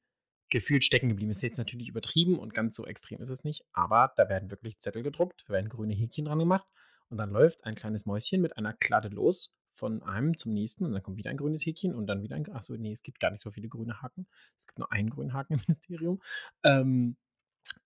gefühlt 0.50 0.84
stecken 0.84 1.08
geblieben. 1.08 1.30
Ist 1.30 1.42
jetzt 1.42 1.58
natürlich 1.58 1.88
übertrieben 1.88 2.38
und 2.38 2.54
ganz 2.54 2.76
so 2.76 2.86
extrem 2.86 3.20
ist 3.20 3.28
es 3.28 3.44
nicht, 3.44 3.64
aber 3.72 4.12
da 4.16 4.28
werden 4.28 4.50
wirklich 4.50 4.78
Zettel 4.78 5.02
gedruckt, 5.02 5.48
werden 5.48 5.68
grüne 5.68 5.94
Häkchen 5.94 6.26
dran 6.26 6.38
gemacht 6.38 6.68
und 7.10 7.18
dann 7.18 7.30
läuft 7.30 7.64
ein 7.64 7.74
kleines 7.74 8.06
Mäuschen 8.06 8.40
mit 8.40 8.56
einer 8.56 8.72
Kladde 8.72 9.08
los 9.08 9.52
von 9.74 10.02
einem 10.02 10.38
zum 10.38 10.52
nächsten 10.52 10.84
und 10.84 10.92
dann 10.92 11.02
kommt 11.02 11.18
wieder 11.18 11.30
ein 11.30 11.36
grünes 11.36 11.66
Häkchen 11.66 11.94
und 11.94 12.06
dann 12.06 12.22
wieder 12.22 12.36
ein. 12.36 12.48
Achso, 12.52 12.74
nee, 12.76 12.92
es 12.92 13.02
gibt 13.02 13.20
gar 13.20 13.30
nicht 13.30 13.42
so 13.42 13.50
viele 13.50 13.68
grüne 13.68 14.00
Haken. 14.00 14.26
Es 14.56 14.66
gibt 14.66 14.78
nur 14.78 14.90
einen 14.92 15.10
grünen 15.10 15.32
Haken 15.32 15.54
im 15.54 15.60
Ministerium. 15.66 16.22
Ähm, 16.62 17.16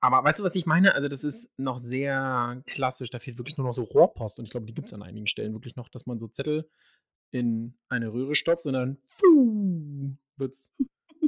Aber 0.01 0.23
weißt 0.23 0.41
du, 0.41 0.45
was 0.45 0.55
ich 0.55 0.67
meine? 0.67 0.95
Also, 0.95 1.09
das 1.09 1.25
ist 1.25 1.59
noch 1.59 1.79
sehr 1.79 2.63
klassisch. 2.67 3.11
Da 3.11 3.19
fehlt 3.19 3.39
wirklich 3.39 3.57
nur 3.57 3.67
noch 3.67 3.75
so 3.75 3.83
Rohrpost. 3.83 4.39
Und 4.39 4.45
ich 4.45 4.51
glaube, 4.51 4.67
die 4.67 4.75
gibt 4.75 4.89
es 4.89 4.95
an 4.95 5.03
einigen 5.03 5.27
Stellen 5.27 5.55
wirklich 5.55 5.77
noch, 5.77 5.89
dass 5.89 6.07
man 6.07 6.19
so 6.19 6.29
Zettel 6.29 6.69
in 7.31 7.75
eine 7.89 8.13
Röhre 8.13 8.35
stopft 8.35 8.67
und 8.67 8.73
dann 8.73 8.99
wird 10.37 10.55
es 10.55 10.73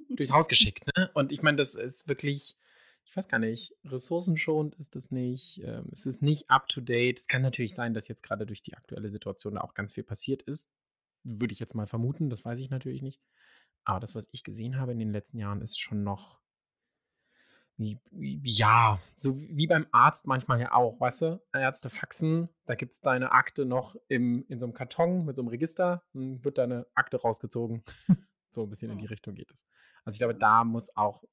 durchs 0.09 0.33
Haus 0.33 0.49
geschickt. 0.49 0.85
Ne? 0.97 1.11
Und 1.15 1.33
ich 1.33 1.43
meine, 1.43 1.57
das 1.57 1.75
ist 1.75 2.09
wirklich, 2.09 2.57
ich 3.05 3.17
weiß 3.17 3.29
gar 3.29 3.39
nicht, 3.39 3.75
ressourcenschonend 3.85 4.75
ist 4.77 4.95
das 4.95 5.11
nicht. 5.11 5.61
Ähm, 5.65 5.89
es 5.93 6.07
ist 6.07 6.23
nicht 6.23 6.49
up 6.49 6.69
to 6.69 6.81
date. 6.81 7.19
Es 7.19 7.27
kann 7.27 7.43
natürlich 7.43 7.75
sein, 7.75 7.95
dass 7.95 8.09
jetzt 8.09 8.23
gerade 8.23 8.47
durch 8.47 8.63
die 8.63 8.75
aktuelle 8.75 9.11
Situation 9.11 9.55
da 9.55 9.61
auch 9.61 9.75
ganz 9.75 9.93
viel 9.93 10.05
passiert 10.05 10.43
ist. 10.43 10.73
Würde 11.23 11.53
ich 11.53 11.61
jetzt 11.61 11.75
mal 11.75 11.87
vermuten. 11.87 12.31
Das 12.31 12.45
weiß 12.45 12.59
ich 12.61 12.71
natürlich 12.71 13.03
nicht. 13.03 13.21
Aber 13.85 14.01
das, 14.01 14.15
was 14.15 14.29
ich 14.33 14.45
gesehen 14.45 14.79
habe 14.79 14.93
in 14.93 14.99
den 14.99 15.13
letzten 15.13 15.39
Jahren, 15.39 15.63
ist 15.63 15.81
schon 15.81 16.03
noch 16.03 16.40
ja, 18.13 19.01
so 19.15 19.37
wie 19.39 19.67
beim 19.67 19.87
Arzt 19.93 20.27
manchmal 20.27 20.61
ja 20.61 20.73
auch, 20.73 21.01
weißt 21.01 21.23
du? 21.23 21.43
Ärzte 21.53 21.89
faxen, 21.91 22.49
da 22.67 22.75
gibt 22.75 22.93
es 22.93 23.01
deine 23.01 23.33
Akte 23.33 23.65
noch 23.65 23.97
im, 24.09 24.45
in 24.49 24.61
so 24.61 24.67
einem 24.67 24.75
Karton 24.75 25.25
mit 25.25 25.37
so 25.37 25.43
einem 25.43 25.49
Register, 25.49 26.05
dann 26.13 26.45
wird 26.45 26.59
deine 26.59 26.87
Akte 26.95 27.17
rausgezogen. 27.21 27.83
so 28.51 28.65
ein 28.65 28.71
bisschen 28.71 28.91
in 28.91 28.99
die 28.99 29.07
Richtung 29.07 29.35
geht 29.35 29.51
es. 29.51 29.65
Also 30.05 30.17
ich 30.17 30.21
glaube, 30.21 30.35
da 30.39 30.65
muss 30.65 30.97
auch 30.97 31.25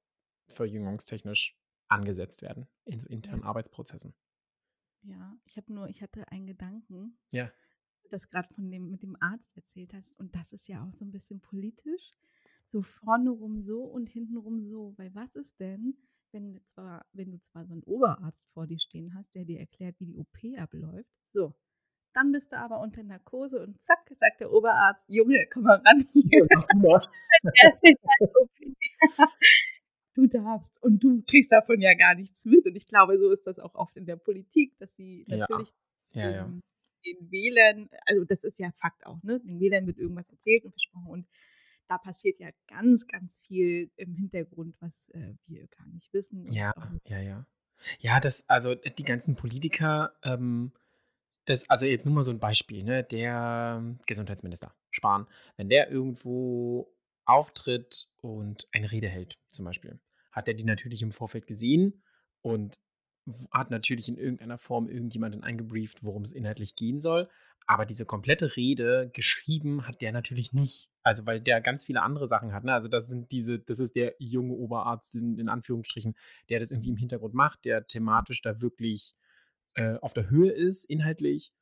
verjüngungstechnisch 0.49 1.57
angesetzt 1.89 2.41
werden 2.41 2.67
in 2.85 2.99
so 2.99 3.07
internen 3.07 3.41
Ja. 3.43 3.47
Arbeitsprozessen. 3.49 4.13
Ja, 5.03 5.37
ich 5.45 5.57
habe 5.57 5.73
nur, 5.73 5.87
ich 5.89 6.01
hatte 6.01 6.27
einen 6.31 6.47
Gedanken, 6.47 7.17
Ja. 7.31 7.51
das 8.09 8.29
gerade 8.29 8.53
von 8.53 8.69
dem 8.71 8.89
mit 8.89 9.03
dem 9.03 9.15
Arzt 9.21 9.55
erzählt 9.55 9.93
hast. 9.93 10.17
Und 10.19 10.35
das 10.35 10.51
ist 10.53 10.67
ja 10.67 10.85
auch 10.85 10.93
so 10.93 11.05
ein 11.05 11.11
bisschen 11.11 11.39
politisch. 11.41 12.15
So 12.65 12.81
vorne 12.81 13.29
rum 13.29 13.61
so 13.63 13.83
und 13.83 14.09
hinten 14.09 14.37
rum 14.37 14.61
so. 14.61 14.93
Weil 14.97 15.13
was 15.15 15.35
ist 15.35 15.59
denn, 15.59 15.97
wenn 16.33 16.53
du 16.53 16.63
zwar, 16.63 17.05
wenn 17.13 17.31
du 17.31 17.39
zwar 17.39 17.65
so 17.65 17.73
einen 17.73 17.83
Oberarzt 17.83 18.47
vor 18.53 18.67
dir 18.67 18.79
stehen 18.79 19.13
hast, 19.15 19.35
der 19.35 19.45
dir 19.45 19.59
erklärt, 19.59 19.99
wie 19.99 20.05
die 20.07 20.17
OP 20.17 20.37
abläuft, 20.57 21.09
so. 21.33 21.53
Dann 22.13 22.31
bist 22.31 22.51
du 22.51 22.57
aber 22.57 22.79
unter 22.81 23.03
Narkose 23.03 23.61
und 23.63 23.79
zack, 23.81 24.09
sagt 24.15 24.41
der 24.41 24.51
Oberarzt, 24.51 25.05
Junge, 25.07 25.47
komm 25.53 25.63
mal 25.63 25.81
ran 25.85 26.07
hier. 26.13 26.47
Er. 27.55 27.71
Du 30.15 30.27
darfst. 30.27 30.81
Und 30.83 31.03
du 31.03 31.21
kriegst 31.23 31.51
davon 31.51 31.79
ja 31.81 31.93
gar 31.93 32.15
nichts 32.15 32.45
mit. 32.45 32.65
Und 32.65 32.75
ich 32.75 32.87
glaube, 32.87 33.19
so 33.19 33.31
ist 33.31 33.45
das 33.47 33.59
auch 33.59 33.75
oft 33.75 33.95
in 33.97 34.05
der 34.07 34.15
Politik, 34.17 34.77
dass 34.79 34.95
sie 34.95 35.25
Ja. 35.27 35.37
natürlich 35.37 35.69
Ja, 36.13 36.31
ja. 36.31 36.43
den, 36.45 36.61
den 37.05 37.31
Wählern, 37.31 37.89
also 38.07 38.25
das 38.25 38.43
ist 38.43 38.59
ja 38.59 38.71
Fakt 38.77 39.05
auch, 39.05 39.21
ne? 39.23 39.39
Den 39.41 39.59
Wählern 39.59 39.85
wird 39.87 39.99
irgendwas 39.99 40.29
erzählt 40.29 40.65
und 40.65 40.71
versprochen. 40.71 41.07
Und 41.07 41.27
da 41.87 41.97
passiert 41.97 42.39
ja 42.39 42.49
ganz, 42.67 43.07
ganz 43.07 43.39
viel 43.39 43.91
im 43.95 44.13
Hintergrund, 44.13 44.75
was 44.79 45.09
äh, 45.09 45.33
wir 45.45 45.67
gar 45.67 45.87
nicht 45.87 46.13
wissen. 46.13 46.51
Ja, 46.51 46.73
ja, 47.05 47.19
ja. 47.19 47.45
Ja, 47.99 48.19
das, 48.19 48.47
also 48.49 48.75
die 48.75 49.03
ganzen 49.03 49.35
Politiker, 49.35 50.13
ähm, 50.23 50.71
das, 51.45 51.69
also 51.69 51.85
jetzt 51.85 52.05
nur 52.05 52.15
mal 52.15 52.23
so 52.23 52.31
ein 52.31 52.39
Beispiel, 52.39 52.83
ne? 52.83 53.03
Der 53.03 53.83
Gesundheitsminister, 54.05 54.73
Spahn, 54.89 55.27
wenn 55.55 55.69
der 55.69 55.89
irgendwo 55.89 56.93
auftritt 57.25 58.09
und 58.21 58.67
eine 58.71 58.91
Rede 58.91 59.07
hält, 59.07 59.37
zum 59.51 59.65
Beispiel, 59.65 59.99
hat 60.31 60.47
er 60.47 60.53
die 60.53 60.63
natürlich 60.63 61.01
im 61.01 61.11
Vorfeld 61.11 61.47
gesehen 61.47 62.01
und 62.41 62.79
hat 63.51 63.71
natürlich 63.71 64.07
in 64.07 64.17
irgendeiner 64.17 64.57
Form 64.57 64.87
irgendjemanden 64.89 65.43
eingebrieft, 65.43 66.03
worum 66.03 66.23
es 66.23 66.31
inhaltlich 66.31 66.75
gehen 66.75 67.01
soll. 67.01 67.29
Aber 67.67 67.85
diese 67.85 68.05
komplette 68.05 68.55
Rede 68.55 69.11
geschrieben 69.13 69.87
hat 69.87 70.01
der 70.01 70.13
natürlich 70.13 70.53
nicht. 70.53 70.89
Also, 71.03 71.25
weil 71.25 71.41
der 71.41 71.61
ganz 71.61 71.85
viele 71.85 72.01
andere 72.01 72.27
Sachen 72.27 72.53
hat. 72.53 72.63
Ne? 72.63 72.73
Also, 72.73 72.87
das 72.87 73.07
sind 73.07 73.31
diese, 73.31 73.59
das 73.59 73.79
ist 73.79 73.95
der 73.95 74.15
junge 74.19 74.53
Oberarzt 74.53 75.15
in, 75.15 75.37
in 75.37 75.49
Anführungsstrichen, 75.49 76.15
der 76.49 76.61
das 76.61 76.71
irgendwie 76.71 76.89
im 76.89 76.97
Hintergrund 76.97 77.33
macht, 77.33 77.65
der 77.65 77.85
thematisch 77.85 78.41
da 78.41 78.61
wirklich 78.61 79.15
äh, 79.75 79.97
auf 79.99 80.13
der 80.13 80.29
Höhe 80.29 80.51
ist, 80.51 80.85
inhaltlich, 80.85 81.53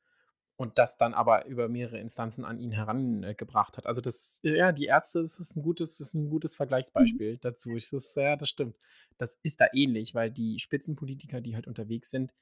und 0.56 0.78
das 0.78 0.96
dann 0.96 1.12
aber 1.12 1.46
über 1.46 1.68
mehrere 1.68 1.98
Instanzen 1.98 2.44
an 2.44 2.58
ihn 2.58 2.70
herangebracht 2.72 3.76
hat. 3.76 3.86
Also 3.86 4.00
das, 4.00 4.40
ja, 4.42 4.72
die 4.72 4.86
Ärzte, 4.86 5.20
das 5.20 5.38
ist 5.38 5.56
ein 5.56 5.62
gutes, 5.62 5.98
das 5.98 6.08
ist 6.08 6.14
ein 6.14 6.30
gutes 6.30 6.56
Vergleichsbeispiel 6.56 7.38
dazu. 7.38 7.76
Ich, 7.76 7.90
das, 7.90 8.14
ja, 8.14 8.36
das 8.36 8.48
stimmt. 8.48 8.76
Das 9.18 9.36
ist 9.42 9.60
da 9.60 9.66
ähnlich, 9.74 10.14
weil 10.14 10.30
die 10.30 10.58
Spitzenpolitiker, 10.58 11.40
die 11.40 11.54
halt 11.54 11.66
unterwegs 11.66 12.10
sind, 12.10 12.32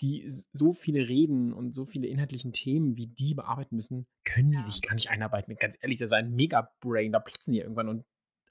die 0.00 0.24
so 0.52 0.72
viele 0.72 1.08
Reden 1.08 1.52
und 1.52 1.74
so 1.74 1.84
viele 1.86 2.06
inhaltlichen 2.08 2.52
Themen, 2.52 2.96
wie 2.96 3.06
die 3.08 3.34
bearbeiten 3.34 3.76
müssen, 3.76 4.06
können 4.24 4.52
die 4.52 4.60
Ja. 4.60 4.62
sich 4.62 4.82
gar 4.82 4.94
nicht 4.94 5.10
einarbeiten. 5.10 5.56
Ganz 5.56 5.76
ehrlich, 5.80 5.98
das 5.98 6.10
war 6.10 6.18
ein 6.18 6.34
Mega-Brain, 6.34 7.12
da 7.12 7.20
platzen 7.20 7.52
die 7.54 7.60
irgendwann 7.60 7.88
und 7.88 8.04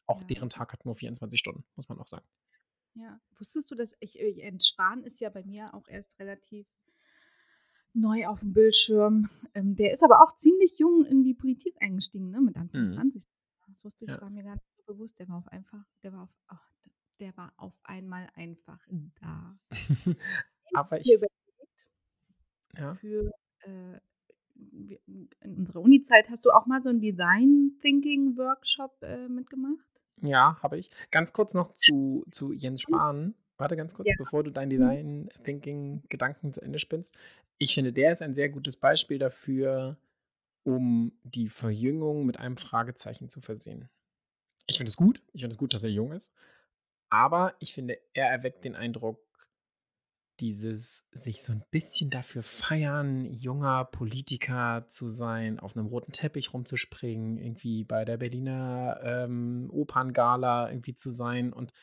auch 0.07 0.23
Ja. 0.23 0.25
deren 0.25 0.49
Tag 0.49 0.73
hat 0.73 0.85
nur 0.85 0.95
24 0.95 1.39
Stunden, 1.39 1.65
muss 1.75 1.89
man 1.89 1.99
auch 1.99 2.07
sagen. 2.07 2.25
Ja, 2.95 3.19
wusstest 3.37 3.69
du, 3.71 3.75
dass 3.75 3.95
ich, 3.99 4.19
äh, 4.19 4.57
Spahn 4.59 5.03
ist 5.03 5.19
ja 5.21 5.29
bei 5.29 5.43
mir 5.43 5.73
auch 5.73 5.87
erst 5.87 6.17
relativ 6.19 6.67
neu 7.93 8.27
auf 8.27 8.39
dem 8.41 8.53
Bildschirm. 8.53 9.29
Ähm, 9.53 9.75
der 9.75 9.91
ist 9.91 10.03
aber 10.03 10.21
auch 10.23 10.35
ziemlich 10.35 10.77
jung 10.79 11.05
in 11.05 11.23
die 11.23 11.33
Politik 11.33 11.75
eingestiegen, 11.81 12.29
ne, 12.29 12.41
mit 12.41 12.55
Anfang 12.57 12.81
Mhm. 12.81 12.89
20. 12.89 13.23
Das 13.67 13.83
wusste 13.83 14.05
ich, 14.05 14.11
Ja. 14.11 14.21
war 14.21 14.29
mir 14.29 14.43
gar 14.43 14.55
nicht 14.55 14.65
so 14.77 14.83
bewusst. 14.93 15.19
Der 15.19 15.27
war 15.27 15.37
auf 15.37 15.47
einfach, 15.47 15.83
der 16.03 16.13
war 16.13 16.23
auf, 16.23 16.29
ach, 16.47 16.71
der 17.19 17.35
war 17.37 17.53
auf 17.57 17.79
einmal 17.83 18.29
einfach 18.35 18.79
da. 19.19 19.57
Aber 20.73 20.99
ich, 20.99 21.17
ja. 22.77 22.95
für 22.95 23.31
äh, 23.61 23.99
in 25.41 25.57
unserer 25.57 25.81
Uni-Zeit 25.81 26.29
hast 26.29 26.45
du 26.45 26.51
auch 26.51 26.65
mal 26.65 26.81
so 26.81 26.89
einen 26.89 26.99
Design 27.01 27.77
Thinking 27.81 28.37
Workshop 28.37 28.97
äh, 29.01 29.27
mitgemacht? 29.27 29.85
Ja, 30.21 30.57
habe 30.63 30.77
ich. 30.77 30.89
Ganz 31.11 31.31
kurz 31.31 31.53
noch 31.53 31.75
zu, 31.75 32.25
zu 32.31 32.51
Jens 32.53 32.81
Spahn. 32.81 33.35
Warte 33.57 33.75
ganz 33.75 33.93
kurz, 33.93 34.07
Ja. 34.07 34.15
Mhm. 34.17 34.23
bevor 34.23 34.43
du 34.43 34.51
dein 34.51 34.69
Design 34.69 35.29
Thinking 35.43 36.03
Gedanken 36.09 36.53
zu 36.53 36.61
Ende 36.61 36.79
spinnst. 36.79 37.15
Ich 37.59 37.73
finde, 37.73 37.93
der 37.93 38.11
ist 38.11 38.21
ein 38.21 38.35
sehr 38.35 38.49
gutes 38.49 38.77
Beispiel 38.77 39.19
dafür, 39.19 39.97
um 40.63 41.11
die 41.23 41.49
Verjüngung 41.49 42.25
mit 42.25 42.39
einem 42.39 42.57
Fragezeichen 42.57 43.29
zu 43.29 43.41
versehen. 43.41 43.89
Ich 44.67 44.77
finde 44.77 44.89
es 44.89 44.97
gut. 44.97 45.21
Ich 45.33 45.41
finde 45.41 45.53
es 45.53 45.57
gut, 45.57 45.73
dass 45.73 45.83
er 45.83 45.89
jung 45.89 46.11
ist. 46.11 46.33
Aber 47.09 47.55
ich 47.59 47.73
finde, 47.73 47.97
er 48.13 48.29
erweckt 48.29 48.65
den 48.65 48.75
Eindruck, 48.75 49.19
dieses 50.39 51.09
sich 51.11 51.41
so 51.41 51.53
ein 51.53 51.63
bisschen 51.71 52.09
dafür 52.09 52.43
feiern, 52.43 53.25
junger 53.25 53.85
Politiker 53.85 54.85
zu 54.87 55.09
sein, 55.09 55.59
auf 55.59 55.75
einem 55.75 55.87
roten 55.87 56.11
Teppich 56.11 56.53
rumzuspringen, 56.53 57.37
irgendwie 57.37 57.83
bei 57.83 58.05
der 58.05 58.17
Berliner 58.17 58.99
ähm, 59.03 59.69
Operngala 59.71 60.69
irgendwie 60.69 60.95
zu 60.95 61.09
sein 61.09 61.53
und 61.53 61.73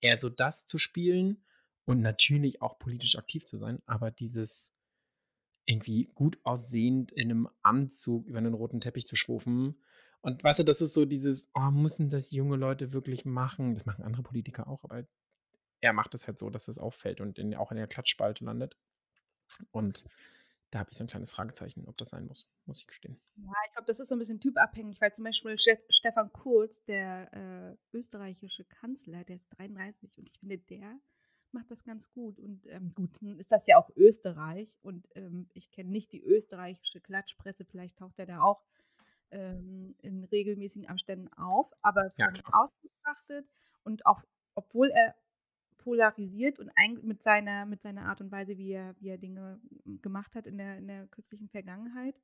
eher 0.00 0.18
so 0.18 0.28
das 0.28 0.66
zu 0.66 0.78
spielen 0.78 1.44
und 1.84 2.00
natürlich 2.00 2.62
auch 2.62 2.78
politisch 2.78 3.16
aktiv 3.16 3.44
zu 3.46 3.56
sein, 3.56 3.80
aber 3.86 4.10
dieses 4.10 4.76
irgendwie 5.66 6.10
gut 6.14 6.38
aussehend 6.44 7.12
in 7.12 7.30
einem 7.30 7.48
Anzug 7.62 8.26
über 8.26 8.38
einen 8.38 8.54
roten 8.54 8.80
Teppich 8.80 9.06
zu 9.06 9.16
schwufen. 9.16 9.80
Und 10.20 10.42
weißt 10.42 10.60
du, 10.60 10.64
das 10.64 10.80
ist 10.80 10.94
so 10.94 11.04
dieses, 11.04 11.50
oh, 11.54 11.70
müssen 11.70 12.10
das 12.10 12.32
junge 12.32 12.56
Leute 12.56 12.92
wirklich 12.92 13.24
machen? 13.24 13.74
Das 13.74 13.86
machen 13.86 14.04
andere 14.04 14.22
Politiker 14.22 14.68
auch, 14.68 14.84
aber 14.84 15.04
er 15.82 15.92
macht 15.92 16.14
es 16.14 16.26
halt 16.26 16.38
so, 16.38 16.48
dass 16.48 16.68
es 16.68 16.78
auffällt 16.78 17.20
und 17.20 17.38
in, 17.38 17.54
auch 17.54 17.70
in 17.70 17.76
der 17.76 17.88
Klatschspalte 17.88 18.44
landet. 18.44 18.78
Und 19.72 20.06
da 20.70 20.78
habe 20.78 20.90
ich 20.90 20.96
so 20.96 21.04
ein 21.04 21.08
kleines 21.08 21.32
Fragezeichen, 21.32 21.86
ob 21.86 21.98
das 21.98 22.10
sein 22.10 22.26
muss, 22.26 22.50
muss 22.64 22.80
ich 22.80 22.86
gestehen. 22.86 23.20
Ja, 23.36 23.52
ich 23.66 23.72
glaube, 23.72 23.86
das 23.86 24.00
ist 24.00 24.08
so 24.08 24.14
ein 24.14 24.18
bisschen 24.18 24.40
typabhängig, 24.40 25.00
weil 25.00 25.12
zum 25.12 25.24
Beispiel 25.24 25.58
Ste 25.58 25.78
Stefan 25.90 26.32
Kurz, 26.32 26.82
der 26.84 27.76
äh, 27.92 27.96
österreichische 27.96 28.64
Kanzler, 28.64 29.24
der 29.24 29.36
ist 29.36 29.48
33 29.58 30.16
und 30.16 30.28
ich 30.28 30.38
finde, 30.38 30.58
der 30.58 30.98
macht 31.50 31.70
das 31.70 31.84
ganz 31.84 32.10
gut. 32.12 32.38
Und 32.38 32.66
ähm, 32.68 32.94
gut, 32.94 33.20
nun 33.20 33.38
ist 33.38 33.52
das 33.52 33.66
ja 33.66 33.76
auch 33.76 33.90
Österreich 33.96 34.78
und 34.80 35.06
ähm, 35.14 35.50
ich 35.52 35.70
kenne 35.70 35.90
nicht 35.90 36.12
die 36.12 36.22
österreichische 36.22 37.00
Klatschpresse, 37.00 37.66
vielleicht 37.66 37.98
taucht 37.98 38.18
er 38.18 38.26
da 38.26 38.40
auch 38.40 38.64
ähm, 39.30 39.94
in 40.00 40.24
regelmäßigen 40.24 40.88
Abständen 40.88 41.32
auf, 41.34 41.70
aber 41.82 42.10
Ja, 42.16 42.26
von 42.26 42.34
klar. 42.34 42.64
außen 42.64 42.78
betrachtet 42.82 43.48
und 43.82 44.06
auch, 44.06 44.22
obwohl 44.54 44.90
er 44.90 45.14
polarisiert 45.82 46.58
und 46.58 46.70
mit 47.02 47.20
seiner, 47.20 47.66
mit 47.66 47.82
seiner 47.82 48.06
Art 48.06 48.20
und 48.20 48.30
Weise, 48.30 48.56
wie 48.56 48.72
er, 48.72 48.94
wie 49.00 49.08
er 49.08 49.18
Dinge 49.18 49.60
gemacht 50.00 50.34
hat 50.34 50.46
in 50.46 50.58
der, 50.58 50.78
in 50.78 50.86
der 50.86 51.06
kürzlichen 51.08 51.48
Vergangenheit, 51.48 52.14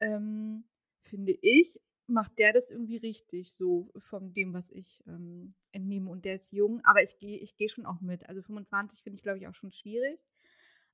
ähm, 0.00 0.64
finde 1.02 1.36
ich, 1.40 1.80
macht 2.06 2.38
der 2.38 2.52
das 2.52 2.70
irgendwie 2.70 2.96
richtig, 2.96 3.52
so 3.52 3.90
von 3.98 4.34
dem, 4.34 4.52
was 4.52 4.70
ich 4.70 5.02
ähm, 5.06 5.54
entnehme. 5.72 6.10
Und 6.10 6.24
der 6.24 6.34
ist 6.36 6.52
jung, 6.52 6.80
aber 6.84 7.02
ich 7.02 7.18
gehe 7.18 7.38
ich 7.38 7.56
geh 7.56 7.68
schon 7.68 7.86
auch 7.86 8.00
mit. 8.00 8.28
Also 8.28 8.42
25 8.42 9.02
finde 9.02 9.16
ich, 9.16 9.22
glaube 9.22 9.38
ich, 9.38 9.48
auch 9.48 9.54
schon 9.54 9.72
schwierig. 9.72 10.20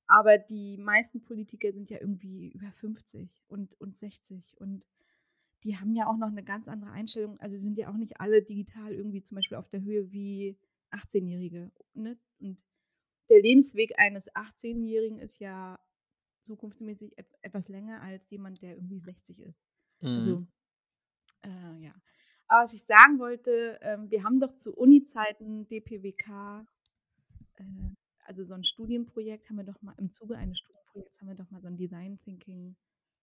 Aber 0.07 0.37
die 0.39 0.77
meisten 0.77 1.21
Politiker 1.21 1.71
sind 1.71 1.89
ja 1.89 1.99
irgendwie 1.99 2.49
über 2.49 2.71
50 2.71 3.29
und, 3.47 3.79
und 3.79 3.95
60 3.95 4.59
und 4.59 4.87
die 5.63 5.77
haben 5.77 5.93
ja 5.93 6.07
auch 6.07 6.17
noch 6.17 6.29
eine 6.29 6.43
ganz 6.43 6.67
andere 6.67 6.91
Einstellung. 6.91 7.39
Also 7.39 7.57
sind 7.57 7.77
ja 7.77 7.89
auch 7.89 7.97
nicht 7.97 8.19
alle 8.19 8.41
digital 8.41 8.93
irgendwie 8.93 9.21
zum 9.21 9.35
Beispiel 9.35 9.57
auf 9.57 9.69
der 9.69 9.81
Höhe 9.81 10.11
wie 10.11 10.57
18-Jährige. 10.91 11.71
Ne? 11.93 12.17
Und 12.39 12.63
der 13.29 13.41
Lebensweg 13.41 13.97
eines 13.97 14.31
18-Jährigen 14.33 15.19
ist 15.19 15.39
ja 15.39 15.79
zukunftsmäßig 16.41 17.17
et 17.17 17.27
etwas 17.41 17.67
länger 17.67 18.01
als 18.01 18.29
jemand, 18.29 18.61
der 18.61 18.75
irgendwie 18.75 18.99
60 18.99 19.39
ist. 19.39 19.59
Also, 20.01 20.47
äh, 21.43 21.83
ja. 21.83 21.93
Aber 22.47 22.63
was 22.63 22.73
ich 22.73 22.83
sagen 22.83 23.19
wollte, 23.19 23.77
ähm, 23.81 24.09
wir 24.09 24.23
haben 24.23 24.39
doch 24.39 24.55
zu 24.55 24.73
Uni-Zeiten 24.75 25.67
DPWK 25.67 26.65
äh, 27.55 27.63
also 28.25 28.43
so 28.43 28.53
ein 28.53 28.63
Studienprojekt 28.63 29.49
haben 29.49 29.57
wir 29.57 29.63
doch 29.63 29.81
mal, 29.81 29.95
im 29.97 30.11
Zuge 30.11 30.37
eines 30.37 30.59
Studienprojekts 30.59 31.19
haben 31.19 31.27
wir 31.29 31.35
doch 31.35 31.49
mal 31.49 31.61
so 31.61 31.67
einen 31.67 31.77
Design 31.77 32.19
Thinking 32.19 32.75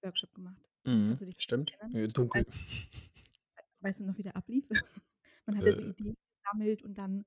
Workshop 0.02 0.34
gemacht. 0.34 0.60
Mhm, 0.84 1.08
Kannst 1.08 1.22
du 1.22 1.26
dich 1.26 1.36
stimmt. 1.38 1.72
erinnern? 1.78 2.04
Äh, 2.04 2.08
Dunkel. 2.08 2.44
Weißt 3.80 4.00
du 4.00 4.04
noch, 4.06 4.18
wie 4.18 4.22
der 4.22 4.34
ablief? 4.36 4.64
Man 5.46 5.58
hatte 5.58 5.72
so 5.74 5.84
Äh. 5.84 5.90
Ideen 5.90 6.16
gesammelt 6.42 6.82
und 6.82 6.98
dann 6.98 7.24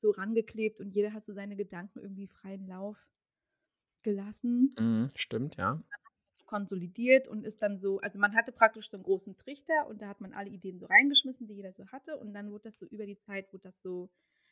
so 0.00 0.10
rangeklebt 0.10 0.80
und 0.80 0.94
jeder 0.94 1.12
hat 1.12 1.24
so 1.24 1.32
seine 1.34 1.56
Gedanken 1.56 2.00
irgendwie 2.00 2.26
freien 2.28 2.66
Lauf 2.66 2.96
gelassen, 4.02 4.78
Mhm, 4.78 5.10
stimmt, 5.14 5.56
ja. 5.58 5.82
so 6.34 6.44
konsolidiert 6.44 7.26
und 7.28 7.44
ist 7.44 7.62
dann 7.62 7.78
so, 7.78 8.00
also 8.00 8.18
man 8.18 8.34
hatte 8.34 8.52
praktisch 8.52 8.88
so 8.88 8.96
einen 8.96 9.04
großen 9.04 9.36
Trichter 9.36 9.86
und 9.88 10.02
da 10.02 10.08
hat 10.08 10.20
man 10.20 10.32
alle 10.32 10.50
Ideen 10.50 10.78
so 10.78 10.86
reingeschmissen, 10.86 11.46
die 11.46 11.54
jeder 11.54 11.72
so 11.72 11.86
hatte 11.88 12.16
und 12.18 12.32
dann 12.32 12.50
wurde 12.50 12.70
das 12.70 12.78
so 12.78 12.86
über 12.86 13.06
die 13.06 13.18
Zeit, 13.18 13.52
wurde 13.52 13.64
das 13.64 13.80
so 13.82 14.10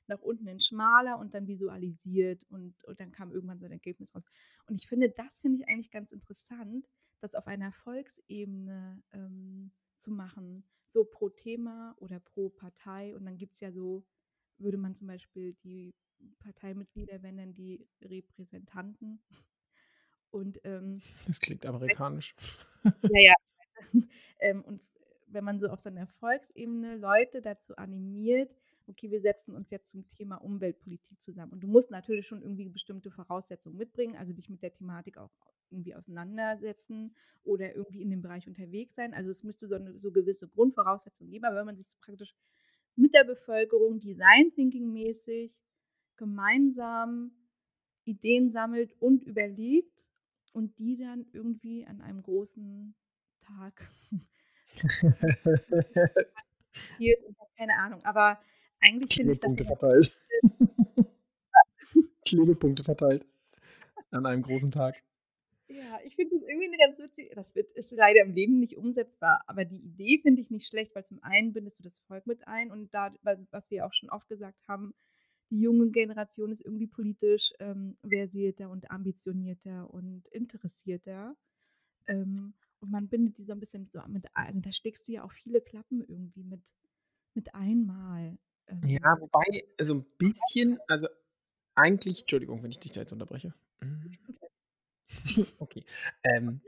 nach 0.09 0.21
unten 0.21 0.47
in 0.47 0.61
schmaler 0.61 1.19
und 1.19 1.35
dann 1.35 1.47
visualisiert 1.49 2.45
und, 2.49 2.83
und 2.85 3.01
dann 3.01 3.13
kam 3.13 3.33
irgendwann 3.33 3.59
so 3.59 3.67
ein 3.67 3.73
Ergebnis 3.73 4.15
raus. 4.15 4.23
Und 4.69 4.81
ich 4.81 4.89
finde, 4.89 5.11
das 5.11 5.41
finde 5.41 5.59
ich 5.59 5.69
eigentlich 5.69 5.91
ganz 5.91 6.13
interessant, 6.13 6.89
das 7.21 7.35
auf 7.35 7.47
einer 7.49 7.73
Volksebene 7.73 9.03
ähm, 9.13 9.73
zu 9.97 10.13
machen, 10.13 10.65
so 10.87 11.05
pro 11.05 11.29
Thema 11.31 11.97
oder 11.99 12.21
pro 12.21 12.51
Partei 12.51 13.17
und 13.17 13.25
dann 13.25 13.37
gibt 13.39 13.55
es 13.55 13.61
ja 13.61 13.73
so, 13.73 14.05
würde 14.59 14.79
man 14.79 14.95
zum 14.95 15.07
Beispiel 15.07 15.55
die 15.65 15.95
Parteimitglieder, 16.41 17.23
wenn 17.23 17.37
dann 17.37 17.55
die 17.55 17.87
Repräsentanten 18.03 19.21
und 20.31 20.61
ähm, 20.65 21.01
Das 21.27 21.41
klingt 21.41 21.67
amerikanisch. 21.67 22.35
ja, 22.85 22.93
ja. 23.03 23.35
ähm, 24.41 24.63
und 24.65 24.83
wenn 25.29 25.45
man 25.45 25.61
so 25.61 25.69
auf 25.69 25.81
so 25.81 25.91
einer 25.91 26.07
Volksebene 26.07 26.97
Leute 26.97 27.43
dazu 27.43 27.77
animiert, 27.77 28.55
okay, 28.89 29.11
wir 29.11 29.21
setzen 29.21 29.55
uns 29.55 29.71
jetzt 29.71 29.91
zum 29.91 30.07
Thema 30.07 30.37
Umweltpolitik 30.37 31.21
zusammen. 31.21 31.53
Und 31.53 31.61
du 31.61 31.67
musst 31.67 31.91
natürlich 31.91 32.27
schon 32.27 32.43
irgendwie 32.43 32.69
bestimmte 32.69 33.11
Voraussetzungen 33.11 33.77
mitbringen, 33.77 34.17
also 34.17 34.33
dich 34.33 34.49
mit 34.49 34.63
der 34.63 34.73
Thematik 34.73 35.19
auch 35.19 35.33
irgendwie 35.71 35.95
auseinandersetzen 35.95 37.15
oder 37.43 37.75
irgendwie 37.75 38.03
in 38.03 38.11
dem 38.11 38.23
Bereich 38.23 38.47
unterwegs 38.47 38.95
sein. 38.95 39.15
Also 39.15 39.31
es 39.31 39.43
müsste 39.43 39.67
so, 39.67 39.75
eine, 39.75 39.99
so 39.99 40.13
gewisse 40.13 40.49
Grundvoraussetzungen 40.49 41.33
geben, 41.33 41.45
aber 41.45 41.57
wenn 41.57 41.67
man 41.67 41.77
sich 41.77 41.89
so 41.89 41.99
praktisch 42.01 42.35
mit 42.97 43.15
der 43.15 43.25
Bevölkerung 43.25 44.01
Design 44.01 44.53
Thinking 44.55 44.93
mäßig 44.93 45.61
gemeinsam 46.17 47.33
Ideen 48.05 48.51
sammelt 48.51 48.95
und 49.01 49.23
überlegt 49.25 50.09
und 50.53 50.79
die 50.79 50.97
dann 50.97 51.27
irgendwie 51.33 51.87
an 51.87 52.01
einem 52.01 52.23
großen 52.23 52.95
Tag 53.41 53.89
hier, 56.99 57.17
keine 57.57 57.77
Ahnung, 57.79 58.05
aber 58.05 58.39
eigentlich 58.81 59.15
finde 59.15 59.33
ich 59.33 59.41
das 59.41 59.55
verteilt. 59.55 60.19
Klebepunkte 62.27 62.85
verteilt. 62.85 63.25
An 64.11 64.27
einem 64.27 64.43
großen 64.43 64.71
Tag. 64.71 64.97
Ja, 65.69 65.99
ich 66.05 66.17
finde 66.17 66.37
das 66.37 66.49
irgendwie 66.49 66.69
eine 66.69 66.79
ganz 66.79 66.99
witzige, 66.99 67.35
das 67.35 67.55
wird, 67.55 67.71
ist 67.73 67.91
leider 67.93 68.23
im 68.23 68.33
Leben 68.33 68.59
nicht 68.59 68.77
umsetzbar, 68.77 69.43
aber 69.47 69.65
die 69.65 69.81
Idee 69.81 70.21
finde 70.23 70.41
ich 70.41 70.51
nicht 70.51 70.69
schlecht, 70.69 70.95
weil 70.95 71.05
zum 71.05 71.23
einen 71.23 71.53
bindest 71.53 71.79
du 71.79 71.83
das 71.83 72.01
Volk 72.01 72.27
mit 72.27 72.47
ein 72.47 72.71
und 72.71 72.93
da, 72.95 73.13
was 73.23 73.71
wir 73.71 73.87
auch 73.87 73.93
schon 73.93 74.11
oft 74.11 74.29
gesagt 74.29 74.59
haben, 74.69 74.95
die 75.51 75.61
junge 75.61 75.91
Generation 75.91 76.51
ist 76.51 76.61
irgendwie 76.61 76.87
politisch 76.87 77.53
ähm, 77.61 77.97
versierter 78.07 78.71
und 78.71 78.91
ambitionierter 78.91 79.93
und 79.93 80.27
interessierter. 80.29 81.37
Ähm, 82.09 82.55
und 82.81 82.91
man 82.91 83.09
bindet 83.09 83.39
die 83.39 83.45
so 83.45 83.53
ein 83.53 83.61
bisschen 83.61 83.89
so 83.89 84.01
mit 84.09 84.27
ein. 84.35 84.47
Also 84.47 84.61
da 84.61 84.73
steckst 84.73 85.07
du 85.07 85.13
ja 85.13 85.25
auch 85.25 85.33
viele 85.33 85.61
Klappen 85.61 86.05
irgendwie 86.07 86.43
mit, 86.43 86.63
mit 87.35 87.55
einmal. 87.55 88.39
Ähm, 88.67 88.83
Ja, 88.87 89.17
wobei, 89.21 89.65
so 89.81 89.95
ein 89.95 90.07
bisschen, 90.19 90.79
also 90.89 91.07
eigentlich, 91.75 92.23
Entschuldigung, 92.23 92.63
wenn 92.63 92.71
ich 92.71 92.81
dich 92.81 92.93
da 92.93 93.01
jetzt 93.01 93.13
unterbreche. 93.13 93.55
Mhm. 93.81 94.17
Okay. 95.61 95.85
Ähm, 96.23 96.61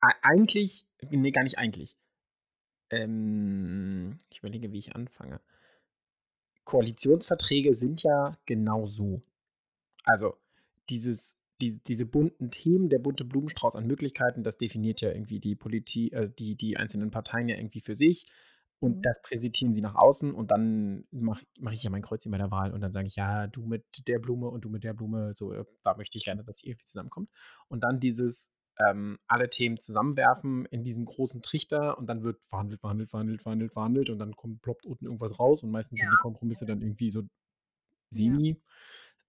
eigentlich, 0.00 0.86
nee, 1.10 1.30
gar 1.30 1.44
nicht 1.44 1.58
eigentlich. 1.58 1.96
Ähm, 2.90 4.18
ich 4.30 4.38
überlege, 4.40 4.72
wie 4.72 4.78
ich 4.78 4.94
anfange. 4.94 5.40
Koalitionsverträge 6.64 7.74
sind 7.74 8.02
ja 8.02 8.38
genau 8.46 8.86
so. 8.86 9.22
Also, 10.04 10.36
dieses, 10.90 11.36
die, 11.60 11.80
diese 11.86 12.06
bunten 12.06 12.50
Themen, 12.50 12.88
der 12.88 12.98
bunte 12.98 13.24
Blumenstrauß 13.24 13.76
an 13.76 13.86
Möglichkeiten, 13.86 14.42
das 14.42 14.58
definiert 14.58 15.00
ja 15.00 15.10
irgendwie 15.10 15.40
die 15.40 15.54
Politik, 15.54 16.12
äh, 16.12 16.28
die, 16.28 16.56
die 16.56 16.76
einzelnen 16.76 17.10
Parteien 17.10 17.48
ja 17.48 17.56
irgendwie 17.56 17.80
für 17.80 17.94
sich. 17.94 18.26
Und 18.82 18.96
Mhm. 18.96 19.02
das 19.02 19.22
präsentieren 19.22 19.74
sie 19.74 19.80
nach 19.80 19.94
außen 19.94 20.34
und 20.34 20.50
dann 20.50 21.04
mache 21.12 21.46
mach 21.60 21.72
ich 21.72 21.84
ja 21.84 21.90
mein 21.90 22.02
Kreuzchen 22.02 22.32
bei 22.32 22.38
der 22.38 22.50
Wahl 22.50 22.72
und 22.72 22.80
dann 22.80 22.92
sage 22.92 23.06
ich, 23.06 23.14
ja, 23.14 23.46
du 23.46 23.64
mit 23.64 23.84
der 24.08 24.18
Blume 24.18 24.48
und 24.48 24.64
du 24.64 24.70
mit 24.70 24.82
der 24.82 24.92
Blume, 24.92 25.32
so, 25.34 25.52
äh, 25.52 25.64
da 25.84 25.96
möchte 25.96 26.18
ich 26.18 26.24
gerne, 26.24 26.42
dass 26.42 26.64
ihr 26.64 26.70
irgendwie 26.70 26.86
zusammenkommt. 26.86 27.30
Und 27.68 27.84
dann 27.84 28.00
dieses 28.00 28.52
ähm, 28.80 29.18
alle 29.28 29.48
Themen 29.50 29.78
zusammenwerfen 29.78 30.66
in 30.66 30.82
diesem 30.82 31.04
großen 31.04 31.42
Trichter 31.42 31.96
und 31.96 32.08
dann 32.08 32.24
wird 32.24 32.42
verhandelt, 32.46 32.80
verhandelt, 32.80 33.10
verhandelt, 33.10 33.42
verhandelt, 33.42 33.72
verhandelt 33.72 34.10
und 34.10 34.18
dann 34.18 34.34
kommt, 34.34 34.62
ploppt 34.62 34.84
unten 34.84 35.04
irgendwas 35.04 35.38
raus 35.38 35.62
und 35.62 35.70
meistens 35.70 36.00
sind 36.00 36.10
die 36.10 36.16
Kompromisse 36.22 36.66
dann 36.66 36.80
irgendwie 36.82 37.10
so 37.10 37.22
semi, 38.10 38.60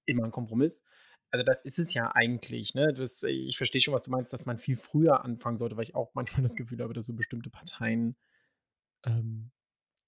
immer 0.06 0.24
ein 0.26 0.32
Kompromiss. 0.32 0.84
Also 1.32 1.44
das 1.44 1.64
ist 1.64 1.80
es 1.80 1.94
ja 1.94 2.12
eigentlich, 2.16 2.74
ne? 2.74 2.94
Das, 2.94 3.24
ich 3.24 3.58
verstehe 3.58 3.82
schon, 3.82 3.94
was 3.94 4.04
du 4.04 4.12
meinst, 4.12 4.34
dass 4.34 4.46
man 4.46 4.60
viel 4.60 4.78
früher 4.78 5.24
anfangen 5.24 5.58
sollte, 5.58 5.78
weil 5.78 5.84
ich 5.84 5.96
auch 5.96 6.14
manchmal 6.16 6.42
das 6.44 6.56
Gefühl 6.56 6.82
habe, 6.82 6.94
dass 6.94 7.06
so 7.06 7.14
bestimmte 7.14 7.50
Parteien 7.52 8.16
ähm, 9.06 9.52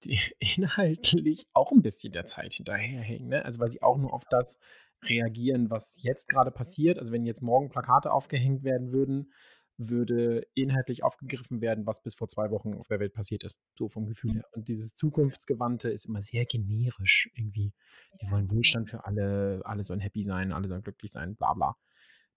die 0.04 0.20
inhaltlich 0.56 1.46
auch 1.52 1.72
ein 1.72 1.82
bisschen 1.82 2.12
der 2.12 2.26
Zeit 2.26 2.52
hinterherhängen, 2.54 3.28
ne? 3.28 3.44
Also 3.44 3.60
weil 3.60 3.70
sie 3.70 3.82
auch 3.82 3.96
nur 3.96 4.12
auf 4.12 4.24
das 4.30 4.58
reagieren, 5.02 5.70
was 5.70 5.94
jetzt 5.98 6.28
gerade 6.28 6.50
passiert. 6.50 6.98
Also 6.98 7.12
wenn 7.12 7.26
jetzt 7.26 7.42
morgen 7.42 7.68
Plakate 7.68 8.12
aufgehängt 8.12 8.64
werden 8.64 8.92
würden, 8.92 9.32
würde 9.78 10.46
inhaltlich 10.54 11.04
aufgegriffen 11.04 11.60
werden, 11.60 11.86
was 11.86 12.02
bis 12.02 12.14
vor 12.14 12.28
zwei 12.28 12.50
Wochen 12.50 12.74
auf 12.74 12.88
der 12.88 12.98
Welt 12.98 13.12
passiert 13.12 13.44
ist, 13.44 13.62
so 13.76 13.88
vom 13.88 14.06
Gefühl 14.06 14.34
her. 14.34 14.44
Und 14.52 14.68
dieses 14.68 14.94
Zukunftsgewandte 14.94 15.90
ist 15.90 16.06
immer 16.06 16.22
sehr 16.22 16.46
generisch 16.46 17.30
irgendwie. 17.34 17.74
Wir 18.18 18.30
wollen 18.30 18.50
Wohlstand 18.50 18.88
für 18.88 19.04
alle, 19.04 19.60
alle 19.64 19.84
sollen 19.84 20.00
happy 20.00 20.22
sein, 20.22 20.52
alle 20.52 20.68
sollen 20.68 20.82
glücklich 20.82 21.12
sein, 21.12 21.36
bla 21.36 21.52
bla. 21.52 21.76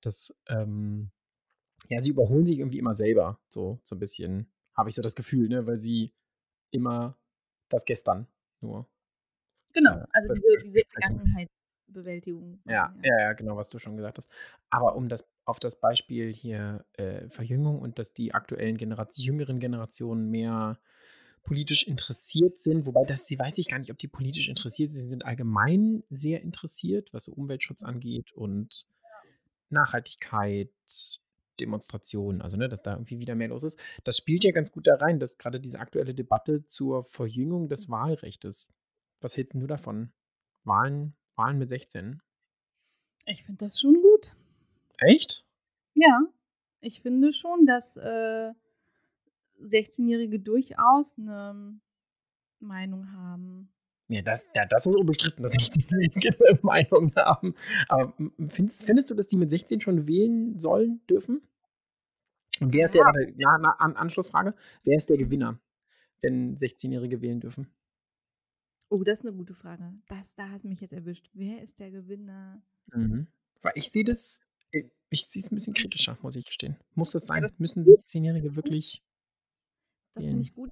Das, 0.01 0.35
ähm, 0.47 1.11
ja, 1.87 2.01
sie 2.01 2.11
überholen 2.11 2.45
sich 2.45 2.59
irgendwie 2.59 2.79
immer 2.79 2.95
selber, 2.95 3.39
so, 3.49 3.79
so 3.85 3.95
ein 3.95 3.99
bisschen, 3.99 4.51
habe 4.75 4.89
ich 4.89 4.95
so 4.95 5.01
das 5.01 5.15
Gefühl, 5.15 5.47
ne, 5.47 5.65
weil 5.65 5.77
sie 5.77 6.13
immer 6.71 7.17
das 7.69 7.85
Gestern 7.85 8.27
nur. 8.61 8.87
Genau, 9.73 10.03
also 10.11 10.33
diese, 10.33 10.57
diese. 10.63 10.81
Vergangenheitsbewältigung. 10.91 12.59
Ja, 12.65 12.93
ja, 13.03 13.19
ja, 13.19 13.33
genau, 13.33 13.55
was 13.55 13.69
du 13.69 13.77
schon 13.77 13.97
gesagt 13.97 14.17
hast. 14.17 14.29
Aber 14.69 14.95
um 14.95 15.09
das 15.09 15.27
auf 15.45 15.59
das 15.59 15.79
Beispiel 15.79 16.33
hier 16.33 16.85
äh, 16.93 17.29
Verjüngung 17.29 17.79
und 17.79 17.99
dass 17.99 18.13
die 18.13 18.33
aktuellen 18.33 18.77
Generation, 18.77 19.25
jüngeren 19.25 19.59
Generationen 19.59 20.29
mehr 20.29 20.79
politisch 21.43 21.87
interessiert 21.87 22.59
sind, 22.59 22.85
wobei 22.85 23.05
das, 23.05 23.25
sie 23.25 23.39
weiß 23.39 23.57
ich 23.57 23.69
gar 23.69 23.79
nicht, 23.79 23.91
ob 23.91 23.97
die 23.97 24.07
politisch 24.07 24.49
interessiert 24.49 24.91
sind, 24.91 25.01
sie 25.01 25.07
sind 25.09 25.25
allgemein 25.25 26.03
sehr 26.09 26.41
interessiert, 26.41 27.11
was 27.13 27.25
so 27.25 27.33
Umweltschutz 27.33 27.81
angeht 27.81 28.31
und 28.33 28.85
Nachhaltigkeit, 29.69 30.69
Demonstrationen, 31.59 32.41
also 32.41 32.57
ne, 32.57 32.69
dass 32.69 32.83
da 32.83 32.93
irgendwie 32.93 33.19
wieder 33.19 33.35
mehr 33.35 33.49
los 33.49 33.63
ist. 33.63 33.79
Das 34.03 34.17
spielt 34.17 34.43
ja 34.43 34.51
ganz 34.51 34.71
gut 34.71 34.87
da 34.87 34.95
rein, 34.95 35.19
dass 35.19 35.37
gerade 35.37 35.59
diese 35.59 35.79
aktuelle 35.79 36.13
Debatte 36.13 36.65
zur 36.65 37.03
Verjüngung 37.03 37.67
des 37.67 37.89
Wahlrechts. 37.89 38.69
Was 39.21 39.35
hältst 39.37 39.55
du 39.55 39.67
davon? 39.67 40.11
Wahlen, 40.63 41.15
Wahlen 41.35 41.57
mit 41.57 41.69
16? 41.69 42.21
Ich 43.25 43.43
finde 43.43 43.65
das 43.65 43.79
schon 43.79 44.01
gut. 44.01 44.35
Echt? 44.97 45.45
Ja, 45.93 46.21
ich 46.81 47.01
finde 47.01 47.33
schon, 47.33 47.65
dass 47.65 47.97
äh, 47.97 48.53
16-Jährige 49.61 50.39
durchaus 50.39 51.17
eine 51.17 51.79
Meinung 52.59 53.11
haben. 53.11 53.71
Ja, 54.09 54.21
das, 54.23 54.45
ja, 54.55 54.65
das 54.65 54.85
ist 54.87 54.95
unbestritten, 54.95 55.43
dass 55.43 55.53
16-Jährige 55.53 56.35
eine 56.49 56.59
Meinung 56.63 57.13
haben. 57.15 57.53
Aber 57.87 58.13
findest, 58.49 58.83
findest 58.83 59.09
du, 59.09 59.13
dass 59.13 59.27
die 59.27 59.37
mit 59.37 59.51
16 59.51 59.81
schon 59.81 60.07
wählen 60.07 60.57
sollen, 60.59 61.01
dürfen? 61.07 61.41
Wer 62.59 62.85
ist 62.85 62.93
der, 62.95 63.01
Ja. 63.01 63.05
warte, 63.05 63.33
na, 63.37 63.71
an, 63.77 63.95
Anschlussfrage, 63.95 64.55
wer 64.83 64.97
ist 64.97 65.09
der 65.09 65.17
Gewinner, 65.17 65.59
wenn 66.21 66.57
16-Jährige 66.57 67.21
wählen 67.21 67.39
dürfen? 67.39 67.67
Oh, 68.89 69.03
das 69.03 69.19
ist 69.19 69.27
eine 69.27 69.37
gute 69.37 69.53
Frage. 69.53 69.93
Das, 70.07 70.33
da 70.33 70.49
hast 70.49 70.63
du 70.65 70.67
mich 70.69 70.81
jetzt 70.81 70.93
erwischt. 70.93 71.29
Wer 71.33 71.61
ist 71.61 71.79
der 71.79 71.91
Gewinner? 71.91 72.63
Mhm. 72.91 73.27
Weil 73.61 73.73
ich 73.75 73.89
sehe 73.91 74.03
das, 74.03 74.41
ich 74.71 74.85
ich 75.11 75.25
sehe 75.25 75.39
es 75.41 75.51
ein 75.51 75.55
bisschen 75.55 75.73
kritischer, 75.75 76.17
muss 76.23 76.35
ich 76.35 76.45
gestehen. 76.45 76.77
Muss 76.95 77.11
das 77.11 77.27
sein? 77.27 77.43
das 77.43 77.51
ist 77.51 77.59
Müssen 77.59 77.83
gut. 77.83 77.99
16-Jährige 77.99 78.55
wirklich 78.55 79.03
Das 80.15 80.25
finde 80.27 80.41
ich 80.41 80.53
gut. 80.55 80.71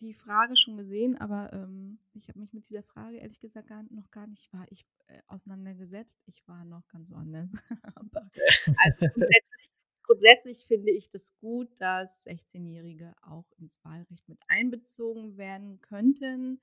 Die 0.00 0.14
Frage 0.14 0.56
schon 0.56 0.78
gesehen, 0.78 1.18
aber 1.18 1.52
ähm, 1.52 1.98
ich 2.14 2.28
habe 2.28 2.38
mich 2.38 2.54
mit 2.54 2.68
dieser 2.70 2.82
Frage 2.82 3.18
ehrlich 3.18 3.38
gesagt 3.38 3.68
gar, 3.68 3.82
noch 3.90 4.10
gar 4.10 4.26
nicht 4.26 4.50
war 4.52 4.66
ich 4.70 4.86
äh, 5.08 5.20
auseinandergesetzt. 5.26 6.18
Ich 6.26 6.46
war 6.48 6.64
noch 6.64 6.88
ganz 6.88 7.10
woanders. 7.10 7.50
aber, 7.94 8.30
also 8.76 9.06
grundsätzlich, 9.12 9.72
grundsätzlich 10.02 10.64
finde 10.66 10.90
ich 10.90 11.10
das 11.10 11.36
gut, 11.36 11.68
dass 11.80 12.08
16-Jährige 12.24 13.14
auch 13.20 13.44
ins 13.58 13.84
Wahlrecht 13.84 14.26
mit 14.26 14.40
einbezogen 14.48 15.36
werden 15.36 15.82
könnten, 15.82 16.62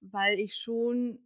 weil 0.00 0.38
ich 0.38 0.54
schon 0.54 1.18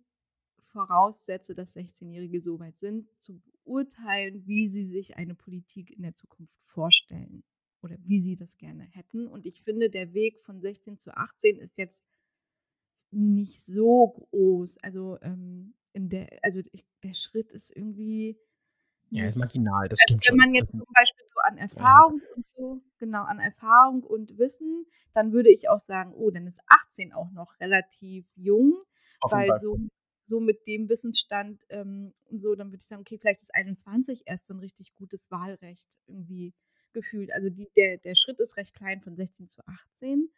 voraussetze, 0.69 1.55
dass 1.55 1.77
16-Jährige 1.77 2.41
so 2.41 2.59
weit 2.61 2.79
sind, 2.79 3.09
zu 3.21 3.43
beurteilen, 3.65 4.47
wie 4.47 4.69
sie 4.69 4.87
sich 4.87 5.19
eine 5.19 5.35
Politik 5.35 5.91
in 5.91 6.03
der 6.03 6.15
Zukunft 6.15 6.59
vorstellen 6.63 7.45
oder 7.87 7.97
wie 8.05 8.21
sie 8.21 8.37
das 8.37 8.59
gerne 8.59 8.83
hätten. 8.83 9.29
Und 9.29 9.47
ich 9.47 9.63
finde, 9.63 9.91
der 9.91 10.13
Weg 10.13 10.41
von 10.41 10.61
16 10.61 10.99
zu 10.99 11.17
18 11.17 11.59
ist 11.59 11.79
jetzt 11.79 12.03
nicht 13.13 13.61
so 13.65 14.09
groß. 14.09 14.79
Also 14.79 15.19
ähm, 15.23 15.75
in 15.93 16.09
der, 16.09 16.29
also 16.43 16.61
ich, 16.73 16.85
der 17.03 17.15
Schritt 17.15 17.53
ist 17.53 17.75
irgendwie. 17.75 18.39
Ja, 19.11 19.29
ist 19.29 19.39
marginal, 19.39 19.89
das 19.89 20.01
also 20.01 20.19
stimmt 20.19 20.25
wenn 20.25 20.29
schon. 20.29 20.37
man 20.37 20.55
jetzt 20.55 20.71
zum 20.73 20.93
Beispiel 20.93 21.25
so 21.33 21.41
an 21.49 21.59
Erfahrung 21.59 22.21
und 22.35 22.47
so, 22.57 22.83
genau, 22.99 23.23
an 23.23 23.39
Erfahrung 23.39 24.03
und 24.03 24.37
Wissen, 24.37 24.85
dann 25.15 25.33
würde 25.33 25.49
ich 25.49 25.69
auch 25.69 25.79
sagen, 25.79 26.13
oh, 26.13 26.33
dann 26.33 26.45
ist 26.49 26.61
18 26.67 27.13
auch 27.13 27.31
noch 27.31 27.61
relativ 27.61 28.27
jung, 28.35 28.73
jeden 28.73 29.31
weil 29.31 29.57
so, 29.59 29.79
so 30.25 30.41
mit 30.41 30.67
dem 30.67 30.89
Wissensstand 30.89 31.65
ähm, 31.69 32.15
und 32.31 32.43
so, 32.43 32.57
dann 32.57 32.73
würde 32.73 32.79
ich 32.79 32.89
sagen, 32.89 33.03
okay, 33.03 33.17
vielleicht 33.17 33.43
ist 33.43 33.55
21 33.55 34.25
erst 34.27 34.49
so 34.49 34.55
ein 34.55 34.61
richtig 34.61 34.93
gutes 34.97 35.31
Wahlrecht 35.31 35.97
irgendwie 36.09 36.53
gefühlt. 36.93 37.33
Also 37.33 37.51
die, 37.51 37.69
der, 37.77 37.99
der 37.99 38.15
Schritt 38.15 38.41
ist 38.41 38.57
recht 38.57 38.75
klein 38.75 39.01
von 39.01 39.17
16 39.17 39.49
zu 39.49 39.67
18. 39.67 40.31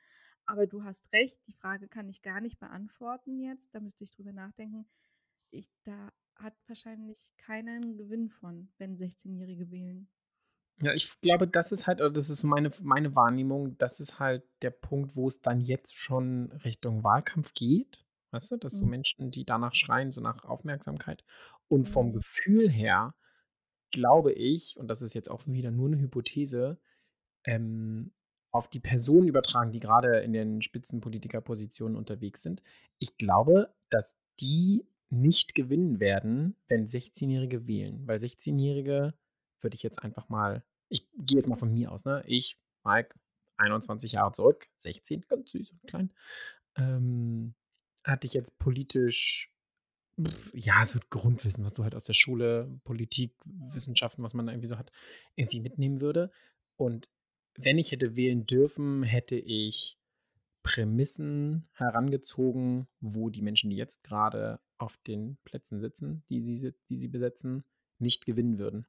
Aber 0.47 0.67
du 0.67 0.85
hast 0.85 1.13
recht, 1.13 1.47
die 1.47 1.53
Frage 1.53 1.89
kann 1.89 2.09
ich 2.09 2.23
gar 2.23 2.41
nicht 2.41 2.59
beantworten 2.59 3.39
jetzt. 3.41 3.75
Da 3.75 3.81
müsste 3.81 4.05
ich 4.05 4.13
drüber 4.13 4.33
nachdenken. 4.33 4.87
Ich, 5.51 5.71
da 5.85 6.13
hat 6.37 6.55
wahrscheinlich 6.67 7.33
keinen 7.37 7.97
Gewinn 7.97 8.31
von, 8.31 8.71
wenn 8.79 8.97
16-Jährige 8.97 9.71
wählen. 9.71 10.09
Ja, 10.81 10.93
ich 10.93 11.21
glaube, 11.21 11.49
das 11.49 11.73
ist 11.73 11.87
halt, 11.89 12.01
oder 12.01 12.11
das 12.11 12.31
ist 12.31 12.45
meine, 12.45 12.71
meine 12.83 13.15
Wahrnehmung, 13.17 13.77
das 13.79 13.99
ist 13.99 14.21
halt 14.21 14.45
der 14.63 14.71
Punkt, 14.71 15.17
wo 15.17 15.27
es 15.27 15.43
dann 15.43 15.61
jetzt 15.61 15.97
schon 15.97 16.53
Richtung 16.65 17.03
Wahlkampf 17.03 17.53
geht. 17.55 18.05
Weißt 18.31 18.53
du, 18.53 18.57
dass 18.59 18.77
so 18.77 18.85
Mhm. 18.85 18.91
Menschen, 18.91 19.31
die 19.33 19.45
danach 19.45 19.75
schreien, 19.75 20.13
so 20.13 20.21
nach 20.21 20.45
Aufmerksamkeit. 20.45 21.25
Und 21.67 21.89
vom 21.89 22.13
Mhm. 22.13 22.13
Gefühl 22.13 22.71
her 22.71 23.15
glaube 23.91 24.33
ich, 24.33 24.77
und 24.79 24.89
das 24.89 25.03
ist 25.03 25.15
jetzt 25.15 25.31
auch 25.31 25.47
wieder 25.47 25.71
nur 25.71 25.89
eine 25.89 25.99
Hypothese, 25.99 26.79
ähm, 27.45 28.13
auf 28.51 28.69
die 28.69 28.81
Personen 28.81 29.29
übertragen, 29.29 29.73
die 29.73 29.81
gerade 29.81 30.21
in 30.21 30.33
den 30.33 30.63
Spitzenpolitikerpositionen 30.63 31.97
unterwegs 31.97 32.43
sind. 32.43 32.63
Ich 32.99 33.17
glaube, 33.19 33.75
dass 33.91 34.17
die 34.41 34.87
nicht 35.11 35.55
gewinnen 35.55 36.01
werden, 36.01 36.57
wenn 36.69 36.87
16-Jährige 36.87 37.67
wählen. 37.67 38.07
Weil 38.07 38.19
16-Jährige 38.19 39.15
würde 39.61 39.75
ich 39.75 39.83
jetzt 39.83 40.03
einfach 40.03 40.29
mal, 40.29 40.63
ich 40.89 41.09
gehe 41.17 41.39
jetzt 41.39 41.49
mal 41.49 41.57
von 41.57 41.73
mir 41.73 41.93
aus, 41.93 42.05
ne? 42.05 42.23
Ich, 42.27 42.59
Mike, 42.85 43.15
21 43.57 44.13
Jahre 44.13 44.33
zurück, 44.33 44.69
16, 44.79 45.25
ganz 45.29 45.51
süß 45.51 45.73
und 45.73 45.83
klein, 45.87 46.11
ähm, 46.77 47.55
hatte 48.05 48.27
ich 48.27 48.35
jetzt 48.35 48.59
politisch, 48.59 49.53
ja, 50.53 50.85
so 50.85 50.99
Grundwissen, 51.11 51.65
was 51.65 51.75
du 51.75 51.85
halt 51.85 51.95
aus 51.95 52.05
der 52.05 52.13
Schule, 52.15 52.81
Politik, 52.85 53.35
Wissenschaften, 53.45 54.23
was 54.23 54.35
man 54.35 54.47
da 54.47 54.53
irgendwie 54.53 54.69
so 54.69 54.79
hat, 54.79 54.91
irgendwie 55.37 55.61
mitnehmen 55.61 56.01
würde. 56.01 56.31
Und 56.77 57.11
wenn 57.57 57.79
ich 57.79 57.93
hätte 57.93 58.17
wählen 58.17 58.47
dürfen, 58.47 59.03
hätte 59.03 59.37
ich 59.37 59.99
Prämissen 60.63 61.69
herangezogen, 61.73 62.89
wo 63.01 63.31
die 63.31 63.43
Menschen, 63.43 63.71
die 63.71 63.77
jetzt 63.77 64.03
gerade 64.03 64.61
auf 64.77 64.97
den 65.07 65.39
Plätzen 65.45 65.81
sitzen, 65.81 66.25
die 66.29 66.43
sie, 66.43 66.57
si- 66.57 66.75
die 66.89 66.97
sie 66.97 67.09
besetzen, 67.09 67.65
nicht 67.99 68.27
gewinnen 68.27 68.59
würden. 68.59 68.87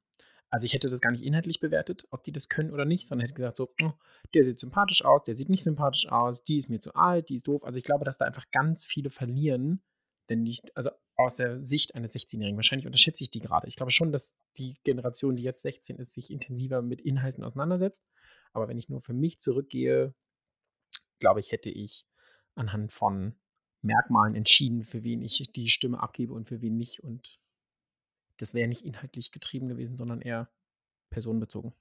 Also 0.50 0.66
ich 0.66 0.72
hätte 0.74 0.90
das 0.90 1.00
gar 1.00 1.12
nicht 1.12 1.22
inhaltlich 1.24 1.60
bewertet, 1.60 2.06
ob 2.10 2.24
die 2.24 2.32
das 2.32 2.48
können 2.48 2.72
oder 2.72 2.84
nicht, 2.84 3.06
sondern 3.06 3.24
hätte 3.26 3.34
gesagt 3.34 3.56
so, 3.56 3.72
"Oh, 3.82 3.92
der 4.34 4.44
sieht 4.44 4.58
sympathisch 4.60 5.04
aus, 5.04 5.22
der 5.24 5.34
sieht 5.36 5.48
nicht 5.48 5.62
sympathisch 5.62 6.08
aus, 6.08 6.42
die 6.44 6.56
ist 6.58 6.68
mir 6.68 6.80
zu 6.80 6.94
alt, 6.94 7.28
die 7.28 7.36
ist 7.36 7.46
doof. 7.46 7.62
Also 7.64 7.78
ich 7.78 7.84
glaube, 7.84 8.04
dass 8.04 8.18
da 8.18 8.24
einfach 8.24 8.50
ganz 8.50 8.84
viele 8.84 9.10
verlieren, 9.10 9.80
denn 10.28 10.42
nicht, 10.42 10.76
also 10.76 10.90
aus 11.20 11.36
der 11.36 11.60
Sicht 11.60 11.94
eines 11.94 12.14
16-Jährigen, 12.14 12.56
wahrscheinlich 12.56 12.86
unterschätze 12.86 13.24
ich 13.24 13.30
die 13.30 13.40
gerade. 13.40 13.66
Ich 13.66 13.76
glaube 13.76 13.90
schon, 13.90 14.12
dass 14.12 14.36
die 14.56 14.74
Generation, 14.84 15.36
die 15.36 15.42
jetzt 15.42 15.62
16 15.62 15.96
ist, 15.96 16.12
sich 16.12 16.30
intensiver 16.30 16.82
mit 16.82 17.00
Inhalten 17.00 17.44
auseinandersetzt. 17.44 18.04
Aber 18.52 18.68
wenn 18.68 18.78
ich 18.78 18.88
nur 18.88 19.00
für 19.00 19.12
mich 19.12 19.38
zurückgehe, 19.38 20.14
glaube 21.18 21.40
ich, 21.40 21.52
hätte 21.52 21.70
ich 21.70 22.06
anhand 22.54 22.92
von 22.92 23.34
Merkmalen 23.82 24.34
entschieden, 24.34 24.84
für 24.84 25.02
wen 25.04 25.22
ich 25.22 25.50
die 25.54 25.68
Stimme 25.68 26.00
abgebe 26.00 26.32
und 26.32 26.46
für 26.46 26.60
wen 26.60 26.76
nicht. 26.76 27.02
Und 27.02 27.40
das 28.36 28.54
wäre 28.54 28.68
nicht 28.68 28.84
inhaltlich 28.84 29.32
getrieben 29.32 29.68
gewesen, 29.68 29.96
sondern 29.96 30.20
eher 30.20 30.50
personenbezogen. 31.10 31.72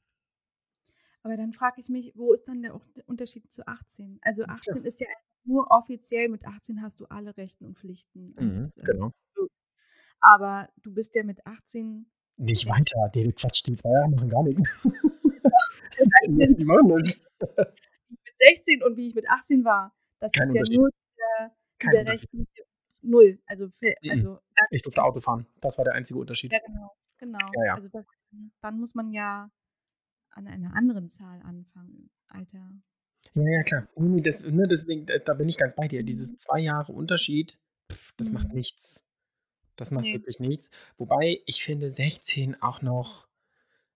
Aber 1.22 1.36
dann 1.36 1.52
frage 1.52 1.76
ich 1.80 1.90
mich, 1.90 2.14
wo 2.16 2.34
ist 2.34 2.48
dann 2.48 2.62
der 2.62 2.80
Unterschied 3.06 3.52
zu 3.52 3.68
18? 3.68 4.20
Also 4.22 4.44
Ja, 4.44 4.50
18 4.50 4.84
ist 4.86 5.02
ja 5.02 5.08
nur 5.44 5.70
offiziell, 5.72 6.30
mit 6.30 6.46
18 6.46 6.82
hast 6.82 7.00
du 7.00 7.06
alle 7.06 7.36
Rechten 7.36 7.66
und 7.66 7.78
Pflichten 7.78 8.30
Mhm, 8.32 8.38
eines 8.38 8.78
äh, 8.78 8.84
genau. 8.84 9.12
Aber 10.22 10.70
du 10.84 10.94
bist 10.94 11.16
ja 11.16 11.24
mit 11.24 11.46
18 11.46 12.06
Nicht 12.38 12.68
weiter, 12.68 13.10
der 13.14 13.32
Quatsch, 13.34 13.66
die 13.66 13.76
zwei 13.76 13.90
Jahre 13.92 14.10
machen 14.10 14.30
gar 14.30 14.44
nichts. 14.44 14.62
mit 16.28 16.58
die 16.60 16.66
machen 16.66 16.88
nichts. 16.96 17.24
16 18.36 18.84
und 18.84 18.98
wie 18.98 19.08
ich 19.10 19.16
mit 19.16 19.30
18 19.30 19.64
war, 19.66 19.94
das 20.20 20.32
Kein 20.32 20.44
ist 20.48 20.54
ja 20.56 20.78
nur 20.78 20.90
der, 21.18 21.92
der 21.92 22.06
rechtliche 22.14 22.64
Null. 23.02 23.40
Also, 23.46 23.68
Mhm. 23.82 24.10
also 24.12 24.40
Ich 24.72 24.82
durfte 24.82 25.02
Auto 25.04 25.20
fahren. 25.22 25.46
Das 25.62 25.78
war 25.78 25.86
der 25.86 25.94
einzige 25.94 26.20
Unterschied. 26.20 26.52
Ja, 26.52 26.60
genau. 26.66 26.92
genau. 27.18 27.40
Ja, 27.56 27.66
ja. 27.66 27.74
Also 27.76 27.90
das, 27.90 28.06
dann 28.62 28.80
muss 28.80 28.94
man 28.96 29.12
ja 29.12 29.50
an 30.32 30.48
einer 30.48 30.76
anderen 30.76 31.10
Zahl 31.10 31.42
anfangen, 31.44 32.10
Alter. 32.28 32.70
Ja, 33.36 33.44
ja, 33.44 33.64
klar. 33.64 33.88
Das, 33.96 34.44
ne, 34.44 34.68
deswegen, 34.68 35.06
da 35.06 35.34
bin 35.34 35.48
ich 35.50 35.58
ganz 35.58 35.76
bei 35.76 35.88
dir. 35.88 36.02
Mhm. 36.02 36.06
Dieses 36.08 36.36
zwei 36.38 36.60
Jahre 36.60 36.92
Unterschied, 36.92 37.58
pff, 37.92 38.14
das 38.18 38.32
macht 38.32 38.50
Mhm. 38.50 38.56
nichts. 38.56 39.06
Das 39.80 39.92
macht 39.92 40.06
Nee. 40.06 40.14
wirklich 40.14 40.40
nichts. 40.40 40.70
Wobei, 40.98 41.42
ich 41.46 41.64
finde 41.64 41.90
16 41.90 42.62
auch 42.62 42.82
noch, 42.82 43.28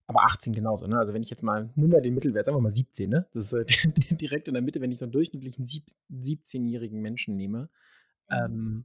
aber 0.06 0.24
18 0.24 0.54
genauso, 0.54 0.86
ne? 0.86 0.98
Also 0.98 1.12
wenn 1.14 1.22
ich 1.22 1.30
jetzt 1.30 1.42
mal, 1.42 1.70
nimm 1.76 1.90
mal 1.90 2.00
den 2.00 2.14
Mittelwert, 2.14 2.46
sagen 2.46 2.56
wir 2.56 2.62
mal 2.62 2.72
17, 2.72 3.10
ne? 3.10 3.28
Das 3.34 3.52
ist 3.52 3.52
äh, 3.52 3.66
direkt 4.16 4.48
in 4.48 4.54
der 4.54 4.62
Mitte, 4.62 4.80
wenn 4.80 4.90
ich 4.92 4.98
so 4.98 5.04
einen 5.04 5.12
durchschnittlichen 5.12 5.64
sieb 5.66 5.84
17-jährigen 6.10 7.00
Menschen 7.00 7.36
nehme. 7.36 7.68
Mhm. 8.28 8.34
Ähm, 8.36 8.84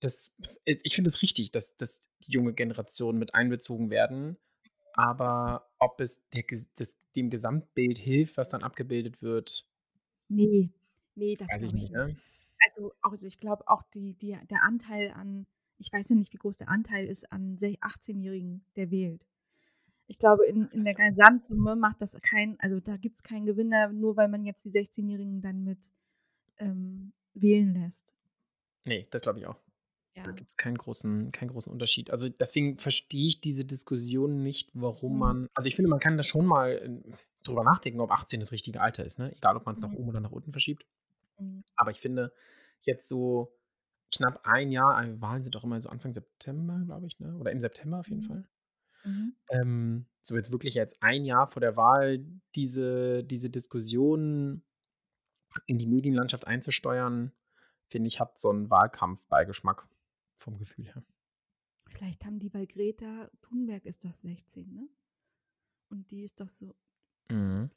das, 0.00 0.36
ich 0.64 0.94
finde 0.94 1.08
es 1.08 1.22
richtig, 1.22 1.52
dass, 1.52 1.76
dass 1.76 2.00
die 2.26 2.32
junge 2.32 2.52
Generation 2.52 3.16
mit 3.18 3.34
einbezogen 3.34 3.90
werden. 3.90 4.36
Aber 4.94 5.70
ob 5.78 6.00
es 6.00 6.22
der, 6.30 6.44
das, 6.76 6.96
dem 7.14 7.30
Gesamtbild 7.30 7.98
hilft, 7.98 8.36
was 8.36 8.48
dann 8.48 8.62
abgebildet 8.62 9.22
wird, 9.22 9.66
Nee, 10.28 10.72
nee, 11.14 11.36
das 11.36 11.48
glaube 11.48 11.66
ich 11.66 11.72
nicht. 11.72 11.84
nicht. 11.84 11.92
Ne? 11.92 12.16
Also, 12.68 12.92
also 13.00 13.26
ich 13.26 13.38
glaube 13.38 13.68
auch 13.68 13.82
die, 13.94 14.14
die, 14.14 14.36
der 14.50 14.64
Anteil 14.64 15.12
an, 15.12 15.46
ich 15.78 15.92
weiß 15.92 16.08
ja 16.08 16.16
nicht, 16.16 16.32
wie 16.32 16.38
groß 16.38 16.58
der 16.58 16.68
Anteil 16.68 17.06
ist 17.06 17.30
an 17.32 17.56
se- 17.56 17.76
18-Jährigen, 17.80 18.64
der 18.76 18.90
wählt. 18.90 19.24
Ich 20.08 20.18
glaube, 20.18 20.46
in, 20.46 20.68
in 20.68 20.84
der 20.84 20.94
Gesamtsumme 20.94 21.74
macht 21.76 22.00
das 22.00 22.20
kein, 22.22 22.58
also 22.60 22.78
da 22.80 22.96
gibt 22.96 23.16
es 23.16 23.22
keinen 23.22 23.44
Gewinner, 23.46 23.88
nur 23.92 24.16
weil 24.16 24.28
man 24.28 24.44
jetzt 24.44 24.64
die 24.64 24.70
16-Jährigen 24.70 25.42
dann 25.42 25.64
mit 25.64 25.78
ähm, 26.58 27.12
wählen 27.34 27.74
lässt. 27.74 28.14
Nee, 28.84 29.06
das 29.10 29.22
glaube 29.22 29.40
ich 29.40 29.46
auch. 29.46 29.56
Da 30.14 30.22
Ja. 30.26 30.30
gibt 30.32 30.50
es 30.50 30.56
keinen 30.56 30.78
großen, 30.78 31.32
keinen 31.32 31.48
großen 31.48 31.70
Unterschied. 31.70 32.10
Also 32.10 32.28
deswegen 32.28 32.78
verstehe 32.78 33.26
ich 33.26 33.40
diese 33.40 33.64
Diskussion 33.64 34.42
nicht, 34.42 34.70
warum 34.74 35.14
Mhm. 35.14 35.18
man. 35.18 35.48
Also 35.54 35.68
ich 35.68 35.74
finde, 35.76 35.90
man 35.90 36.00
kann 36.00 36.16
da 36.16 36.22
schon 36.22 36.46
mal 36.46 36.70
äh, 36.70 37.12
drüber 37.42 37.64
nachdenken, 37.64 38.00
ob 38.00 38.10
18 38.12 38.40
das 38.40 38.52
richtige 38.52 38.80
Alter 38.80 39.04
ist, 39.04 39.18
ne? 39.18 39.32
Egal, 39.36 39.56
ob 39.56 39.66
man 39.66 39.74
es 39.74 39.80
nach 39.80 39.90
Mhm. 39.90 39.96
oben 39.96 40.08
oder 40.10 40.20
nach 40.20 40.32
unten 40.32 40.52
verschiebt. 40.52 40.86
Mhm. 41.38 41.64
Aber 41.74 41.90
ich 41.90 41.98
finde, 42.00 42.32
jetzt 42.82 43.08
so 43.08 43.52
knapp 44.14 44.40
ein 44.44 44.70
Jahr, 44.72 45.02
äh, 45.02 45.20
Wahlen 45.20 45.42
sind 45.42 45.54
doch 45.54 45.64
immer 45.64 45.80
so 45.80 45.88
Anfang 45.88 46.12
September, 46.12 46.80
glaube 46.84 47.06
ich, 47.06 47.18
ne? 47.20 47.36
Oder 47.38 47.52
im 47.52 47.60
September 47.60 48.00
auf 48.00 48.08
jeden 48.08 48.22
Mhm. 48.22 48.26
Fall. 48.26 48.48
Mhm. 49.04 49.36
Ähm, 49.50 50.06
so 50.20 50.36
jetzt 50.36 50.52
wirklich 50.52 50.74
jetzt 50.74 51.02
ein 51.02 51.24
Jahr 51.24 51.46
vor 51.46 51.60
der 51.60 51.76
Wahl 51.76 52.24
diese, 52.54 53.22
diese 53.24 53.50
Diskussion 53.50 54.62
in 55.66 55.78
die 55.78 55.86
Medienlandschaft 55.86 56.46
einzusteuern, 56.46 57.32
finde 57.88 58.08
ich, 58.08 58.20
hat 58.20 58.38
so 58.38 58.50
einen 58.50 58.70
Wahlkampfbeigeschmack 58.70 59.88
vom 60.38 60.58
Gefühl 60.58 60.86
her. 60.86 61.04
Vielleicht 61.88 62.24
haben 62.24 62.38
die, 62.38 62.52
weil 62.52 62.66
Greta 62.66 63.30
Thunberg 63.42 63.86
ist 63.86 64.04
doch 64.04 64.14
16, 64.14 64.72
ne? 64.72 64.88
Und 65.88 66.10
die 66.10 66.22
ist 66.22 66.40
doch 66.40 66.48
so 66.48 66.74
Mhm. 67.30 67.70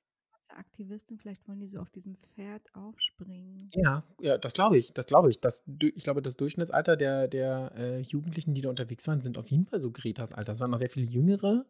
Krasse 0.49 0.57
Aktivistin, 0.57 1.17
vielleicht 1.17 1.47
wollen 1.47 1.59
die 1.59 1.67
so 1.67 1.79
auf 1.79 1.89
diesem 1.89 2.15
Pferd 2.15 2.62
aufspringen. 2.73 3.69
Ja, 3.73 4.03
ja, 4.19 4.38
das 4.38 4.53
glaube 4.53 4.77
ich, 4.77 4.93
das 4.93 5.05
glaube 5.05 5.31
ich. 5.31 5.39
Das, 5.39 5.63
ich 5.79 6.03
glaube, 6.03 6.21
das 6.21 6.38
Durchschnittsalter 6.38 6.97
der, 6.97 7.27
der 7.27 7.71
äh, 7.75 7.99
Jugendlichen, 8.01 8.53
die 8.53 8.62
da 8.62 8.69
unterwegs 8.69 9.07
waren, 9.07 9.21
sind 9.21 9.38
auf 9.38 9.49
jeden 9.49 9.65
Fall 9.65 9.79
so 9.79 9.91
Gretas 9.91 10.33
Alter. 10.33 10.51
Es 10.51 10.59
waren 10.59 10.71
noch 10.71 10.77
sehr 10.77 10.89
viele 10.89 11.05
Jüngere. 11.05 11.65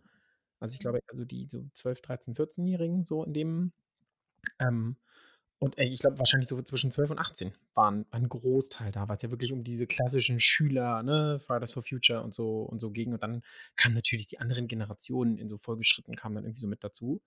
Also 0.60 0.74
ich 0.74 0.80
glaube, 0.80 1.00
also 1.08 1.26
die 1.26 1.48
so 1.48 1.64
12, 1.74 2.02
13, 2.02 2.36
14-Jährigen 2.36 3.06
so 3.06 3.24
in 3.24 3.34
dem. 3.34 3.72
Ähm, 4.60 4.98
und 5.60 5.78
äh, 5.78 5.86
ich 5.86 6.00
glaube, 6.00 6.20
wahrscheinlich 6.20 6.48
so 6.48 6.62
zwischen 6.62 6.92
12 6.92 7.12
und 7.12 7.20
18 7.20 7.54
waren 7.76 8.06
ein 8.12 8.30
Großteil 8.30 8.92
da, 8.92 9.08
weil 9.08 9.18
es 9.18 9.22
ja 9.22 9.32
wirklich 9.32 9.52
um 9.52 9.64
diese 9.64 9.88
klassischen 9.88 10.40
Schüler, 10.40 11.04
ne, 11.04 11.40
Fridays 11.40 11.74
for 11.74 11.84
Future 11.84 12.24
und 12.24 12.34
so 12.34 12.62
und 12.62 12.80
so 12.80 12.92
ging. 12.92 13.14
Und 13.14 13.24
dann 13.24 13.42
kamen 13.76 13.96
natürlich 13.96 14.28
die 14.28 14.40
anderen 14.40 14.68
Generationen 14.68 15.38
in 15.38 15.50
so 15.50 15.58
Folgeschritten, 15.58 16.16
kamen 16.16 16.36
dann 16.36 16.46
irgendwie 16.46 16.62
so 16.62 16.68
mit 16.68 16.84
dazu. 16.84 17.22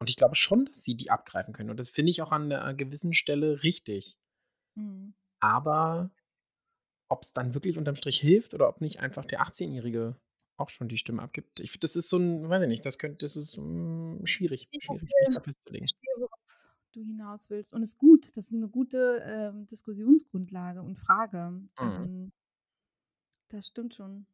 Und 0.00 0.08
ich 0.08 0.16
glaube 0.16 0.34
schon, 0.34 0.64
dass 0.64 0.82
sie 0.82 0.94
die 0.94 1.10
abgreifen 1.10 1.52
können. 1.52 1.70
Und 1.70 1.78
das 1.78 1.90
finde 1.90 2.10
ich 2.10 2.22
auch 2.22 2.32
an 2.32 2.50
einer 2.50 2.74
gewissen 2.74 3.12
Stelle 3.12 3.62
richtig. 3.62 4.16
Mhm. 4.74 5.14
Aber 5.40 6.10
ob 7.08 7.22
es 7.22 7.32
dann 7.32 7.54
wirklich 7.54 7.76
unterm 7.76 7.96
Strich 7.96 8.18
hilft 8.20 8.54
oder 8.54 8.68
ob 8.68 8.80
nicht 8.80 9.00
einfach 9.00 9.24
der 9.24 9.42
18-Jährige 9.42 10.16
auch 10.56 10.68
schon 10.68 10.88
die 10.88 10.98
Stimme 10.98 11.22
abgibt. 11.22 11.60
Ich, 11.60 11.78
das 11.80 11.96
ist 11.96 12.08
so 12.08 12.18
ein, 12.18 12.48
weiß 12.48 12.62
ich 12.62 12.68
nicht, 12.68 12.84
das 12.84 12.98
könnte, 12.98 13.24
das 13.24 13.36
ist 13.36 13.56
mm, 13.56 14.24
schwierig, 14.24 14.68
schwierig, 14.78 15.02
mich 15.02 15.34
da 15.34 15.40
festzulegen. 15.40 15.86
Ich 15.86 15.94
verstehe, 15.94 16.14
worauf 16.18 16.40
du 16.92 17.00
hinaus 17.00 17.50
willst. 17.50 17.72
Und 17.72 17.82
es 17.82 17.90
ist 17.90 17.98
gut. 17.98 18.36
Das 18.36 18.44
ist 18.46 18.54
eine 18.54 18.68
gute 18.68 19.22
ähm, 19.24 19.66
Diskussionsgrundlage 19.66 20.82
und 20.82 20.96
Frage. 20.96 21.50
Mhm. 21.50 21.70
Ähm, 21.78 22.32
das 23.48 23.66
stimmt 23.66 23.94
schon. 23.94 24.26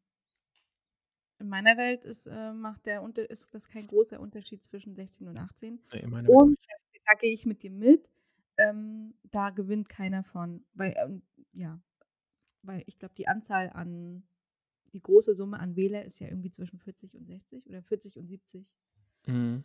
In 1.38 1.48
meiner 1.48 1.76
Welt 1.76 2.04
ist, 2.04 2.26
äh, 2.26 2.52
macht 2.52 2.86
der 2.86 3.02
Unter 3.02 3.28
ist 3.28 3.54
das 3.54 3.68
kein 3.68 3.86
großer 3.86 4.20
Unterschied 4.20 4.62
zwischen 4.62 4.94
16 4.94 5.28
und 5.28 5.36
18. 5.36 5.80
Nee, 5.92 6.00
in 6.00 6.10
meiner 6.10 6.28
Welt 6.28 6.36
Und 6.36 6.58
da, 7.04 7.14
gehe 7.14 7.32
ich 7.32 7.44
mit 7.44 7.62
dir 7.62 7.70
mit. 7.70 8.08
Ähm, 8.56 9.14
da 9.24 9.50
gewinnt 9.50 9.88
keiner 9.88 10.22
von. 10.22 10.64
Weil, 10.72 10.94
ähm, 10.96 11.22
ja, 11.52 11.78
weil 12.64 12.82
ich 12.86 12.98
glaube, 12.98 13.14
die 13.14 13.28
Anzahl 13.28 13.70
an, 13.70 14.26
die 14.94 15.02
große 15.02 15.34
Summe 15.34 15.60
an 15.60 15.76
Wähler 15.76 16.04
ist 16.04 16.20
ja 16.20 16.28
irgendwie 16.28 16.50
zwischen 16.50 16.78
40 16.78 17.14
und 17.14 17.26
60 17.26 17.66
oder 17.66 17.82
40 17.82 18.18
und 18.18 18.28
70. 18.28 18.72
Mhm. 19.26 19.64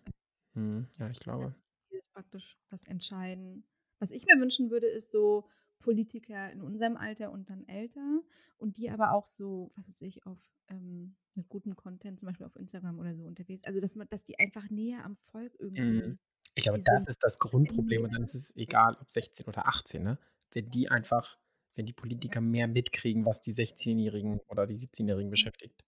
Mhm. 0.53 0.87
Ja, 0.99 1.09
ich 1.09 1.19
glaube. 1.19 1.55
das 1.89 2.07
praktisch 2.09 2.57
was 2.69 2.85
entscheiden. 2.85 3.63
Was 3.99 4.11
ich 4.11 4.25
mir 4.25 4.39
wünschen 4.41 4.71
würde, 4.71 4.87
ist 4.87 5.11
so 5.11 5.47
Politiker 5.81 6.51
in 6.51 6.61
unserem 6.61 6.97
Alter 6.97 7.31
und 7.31 7.49
dann 7.49 7.67
älter 7.67 8.21
und 8.57 8.77
die 8.77 8.89
aber 8.89 9.11
auch 9.11 9.25
so, 9.25 9.71
was 9.75 9.87
weiß 9.87 10.01
ich, 10.01 10.25
auf 10.25 10.37
ähm, 10.69 11.15
mit 11.33 11.49
gutem 11.49 11.75
Content, 11.75 12.19
zum 12.19 12.27
Beispiel 12.27 12.45
auf 12.45 12.55
Instagram 12.55 12.99
oder 12.99 13.15
so 13.15 13.23
unterwegs. 13.23 13.63
Also 13.65 13.79
dass 13.79 13.95
man, 13.95 14.07
dass 14.09 14.23
die 14.23 14.39
einfach 14.39 14.69
näher 14.69 15.03
am 15.05 15.15
Volk 15.15 15.55
irgendwie. 15.59 16.07
Mhm. 16.07 16.19
Ich 16.55 16.63
glaube, 16.63 16.81
das 16.83 17.07
ist 17.07 17.23
das 17.23 17.39
Grundproblem 17.39 18.03
und 18.03 18.13
dann 18.13 18.23
ist 18.23 18.35
es 18.35 18.55
egal, 18.57 18.97
ob 18.99 19.09
16 19.09 19.45
oder 19.47 19.67
18, 19.67 20.03
ne? 20.03 20.19
Wenn 20.51 20.69
die 20.69 20.89
einfach, 20.89 21.39
wenn 21.75 21.85
die 21.85 21.93
Politiker 21.93 22.41
mehr 22.41 22.67
mitkriegen, 22.67 23.25
was 23.25 23.39
die 23.39 23.53
16-Jährigen 23.53 24.41
oder 24.49 24.67
die 24.67 24.75
17-Jährigen 24.75 25.29
beschäftigt 25.29 25.85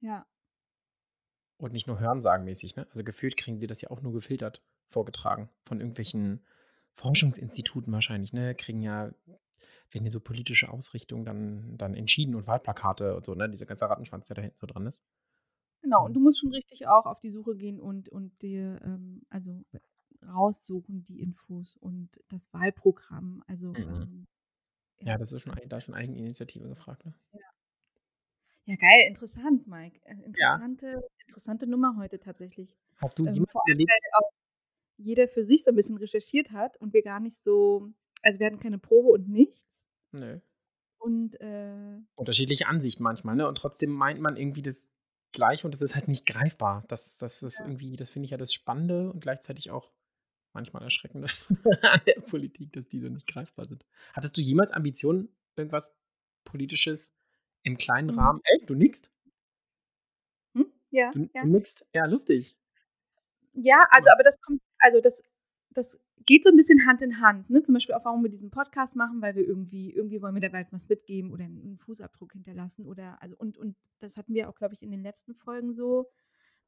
Ja, 0.00 0.26
und 1.58 1.72
nicht 1.72 1.86
nur 1.86 2.00
hörensagenmäßig, 2.00 2.76
ne? 2.76 2.86
Also 2.90 3.04
gefühlt 3.04 3.36
kriegen 3.36 3.60
die 3.60 3.66
das 3.66 3.82
ja 3.82 3.90
auch 3.90 4.02
nur 4.02 4.12
gefiltert 4.12 4.62
vorgetragen 4.88 5.48
von 5.64 5.80
irgendwelchen 5.80 6.44
Forschungsinstituten 6.94 7.92
wahrscheinlich, 7.92 8.32
ne? 8.32 8.54
Kriegen 8.54 8.82
ja, 8.82 9.12
werden 9.90 10.04
ja 10.04 10.10
so 10.10 10.20
politische 10.20 10.70
Ausrichtungen 10.70 11.24
dann, 11.24 11.76
dann 11.78 11.94
entschieden 11.94 12.34
und 12.34 12.46
Wahlplakate 12.46 13.16
und 13.16 13.26
so, 13.26 13.34
ne? 13.34 13.50
Dieser 13.50 13.66
ganze 13.66 13.88
Rattenschwanz, 13.88 14.28
der 14.28 14.36
da 14.36 14.42
hinten 14.42 14.58
so 14.60 14.66
dran 14.66 14.86
ist. 14.86 15.04
genau. 15.82 16.04
Und 16.06 16.14
du 16.14 16.20
musst 16.20 16.40
schon 16.40 16.52
richtig 16.52 16.86
auch 16.88 17.06
auf 17.06 17.20
die 17.20 17.30
Suche 17.30 17.56
gehen 17.56 17.80
und, 17.80 18.08
und 18.08 18.42
dir 18.42 18.80
ähm, 18.84 19.22
also 19.30 19.64
raussuchen 20.26 21.04
die 21.04 21.20
Infos 21.20 21.76
und 21.76 22.20
das 22.28 22.52
Wahlprogramm. 22.52 23.42
Also 23.46 23.72
Mhm. 23.78 24.02
ähm, 24.02 24.26
Ja, 25.00 25.18
das 25.18 25.32
ist 25.32 25.42
schon, 25.42 25.54
da 25.68 25.76
ist 25.78 25.84
schon 25.84 25.94
Eigeninitiative 25.94 26.68
gefragt, 26.68 27.04
ne? 27.06 27.14
Ja, 28.66 28.76
geil, 28.76 29.04
interessant, 29.06 29.66
Mike. 29.66 30.00
Äh, 30.04 30.14
Ja. 30.36 30.54
Interessante, 30.56 31.02
interessante 31.26 31.66
Nummer 31.66 31.96
heute 31.98 32.18
tatsächlich. 32.18 32.74
Hast 32.96 33.18
du 33.18 33.26
Ähm, 33.26 33.44
überlegt, 33.66 33.90
weil 33.90 33.98
auch 34.18 34.30
jeder 34.96 35.28
für 35.28 35.44
sich 35.44 35.64
so 35.64 35.70
ein 35.70 35.76
bisschen 35.76 35.96
recherchiert 35.98 36.52
hat 36.52 36.76
und 36.78 36.92
wir 36.92 37.02
gar 37.02 37.20
nicht 37.20 37.36
so, 37.36 37.90
also 38.22 38.38
wir 38.38 38.46
hatten 38.46 38.60
keine 38.60 38.78
Probe 38.78 39.08
und 39.10 39.28
nichts. 39.28 39.84
Nö. 40.12 40.40
Und 40.98 41.38
äh, 41.40 41.98
unterschiedliche 42.14 42.66
Ansichten 42.66 43.02
manchmal, 43.02 43.36
ne? 43.36 43.46
Und 43.46 43.56
trotzdem 43.58 43.90
meint 43.90 44.20
man 44.20 44.36
irgendwie 44.36 44.62
das 44.62 44.88
Gleiche 45.32 45.66
und 45.66 45.74
das 45.74 45.82
ist 45.82 45.94
halt 45.94 46.08
nicht 46.08 46.26
greifbar. 46.26 46.84
Das, 46.88 47.18
das 47.18 47.42
ist 47.42 47.60
irgendwie, 47.60 47.96
das 47.96 48.10
finde 48.10 48.24
ich 48.24 48.30
ja 48.30 48.36
das 48.36 48.54
Spannende 48.54 49.10
und 49.12 49.20
gleichzeitig 49.20 49.70
auch 49.70 49.90
manchmal 50.54 50.82
Erschreckende 50.84 51.26
an 51.82 52.00
der 52.06 52.20
Politik, 52.20 52.72
dass 52.72 52.86
die 52.86 53.00
so 53.00 53.08
nicht 53.08 53.26
greifbar 53.26 53.66
sind. 53.66 53.84
Hattest 54.14 54.36
du 54.36 54.40
jemals 54.40 54.70
Ambitionen, 54.72 55.28
irgendwas 55.56 55.92
Politisches 56.44 57.12
im 57.64 57.76
kleinen 57.76 58.12
Mhm. 58.12 58.18
Rahmen? 58.18 58.40
Ey, 58.44 58.64
du 58.64 58.74
nickst? 58.74 59.10
hm? 60.54 60.72
ja, 60.90 61.10
Du, 61.12 61.28
ja. 61.34 61.42
du 61.42 61.48
nickst? 61.48 61.86
Ja, 61.92 62.06
lustig. 62.06 62.56
Ja, 63.52 63.84
also 63.90 64.10
aber 64.10 64.22
das 64.22 64.40
kommt, 64.40 64.62
also 64.84 65.00
das, 65.00 65.22
das 65.70 65.98
geht 66.26 66.44
so 66.44 66.50
ein 66.50 66.56
bisschen 66.56 66.86
Hand 66.86 67.00
in 67.02 67.20
Hand, 67.20 67.48
ne? 67.48 67.62
Zum 67.62 67.74
Beispiel 67.74 67.94
auch, 67.94 68.04
warum 68.04 68.22
wir 68.22 68.30
diesen 68.30 68.50
Podcast 68.50 68.96
machen, 68.96 69.22
weil 69.22 69.34
wir 69.34 69.46
irgendwie, 69.46 69.90
irgendwie 69.90 70.20
wollen 70.20 70.34
wir 70.34 70.40
der 70.40 70.52
Welt 70.52 70.68
was 70.70 70.88
mitgeben 70.88 71.32
oder 71.32 71.44
einen 71.44 71.78
Fußabdruck 71.78 72.32
hinterlassen 72.32 72.86
oder 72.86 73.20
also 73.22 73.34
und, 73.38 73.56
und 73.56 73.76
das 74.00 74.16
hatten 74.16 74.34
wir 74.34 74.48
auch, 74.48 74.54
glaube 74.54 74.74
ich, 74.74 74.82
in 74.82 74.90
den 74.90 75.02
letzten 75.02 75.34
Folgen 75.34 75.72
so. 75.72 76.10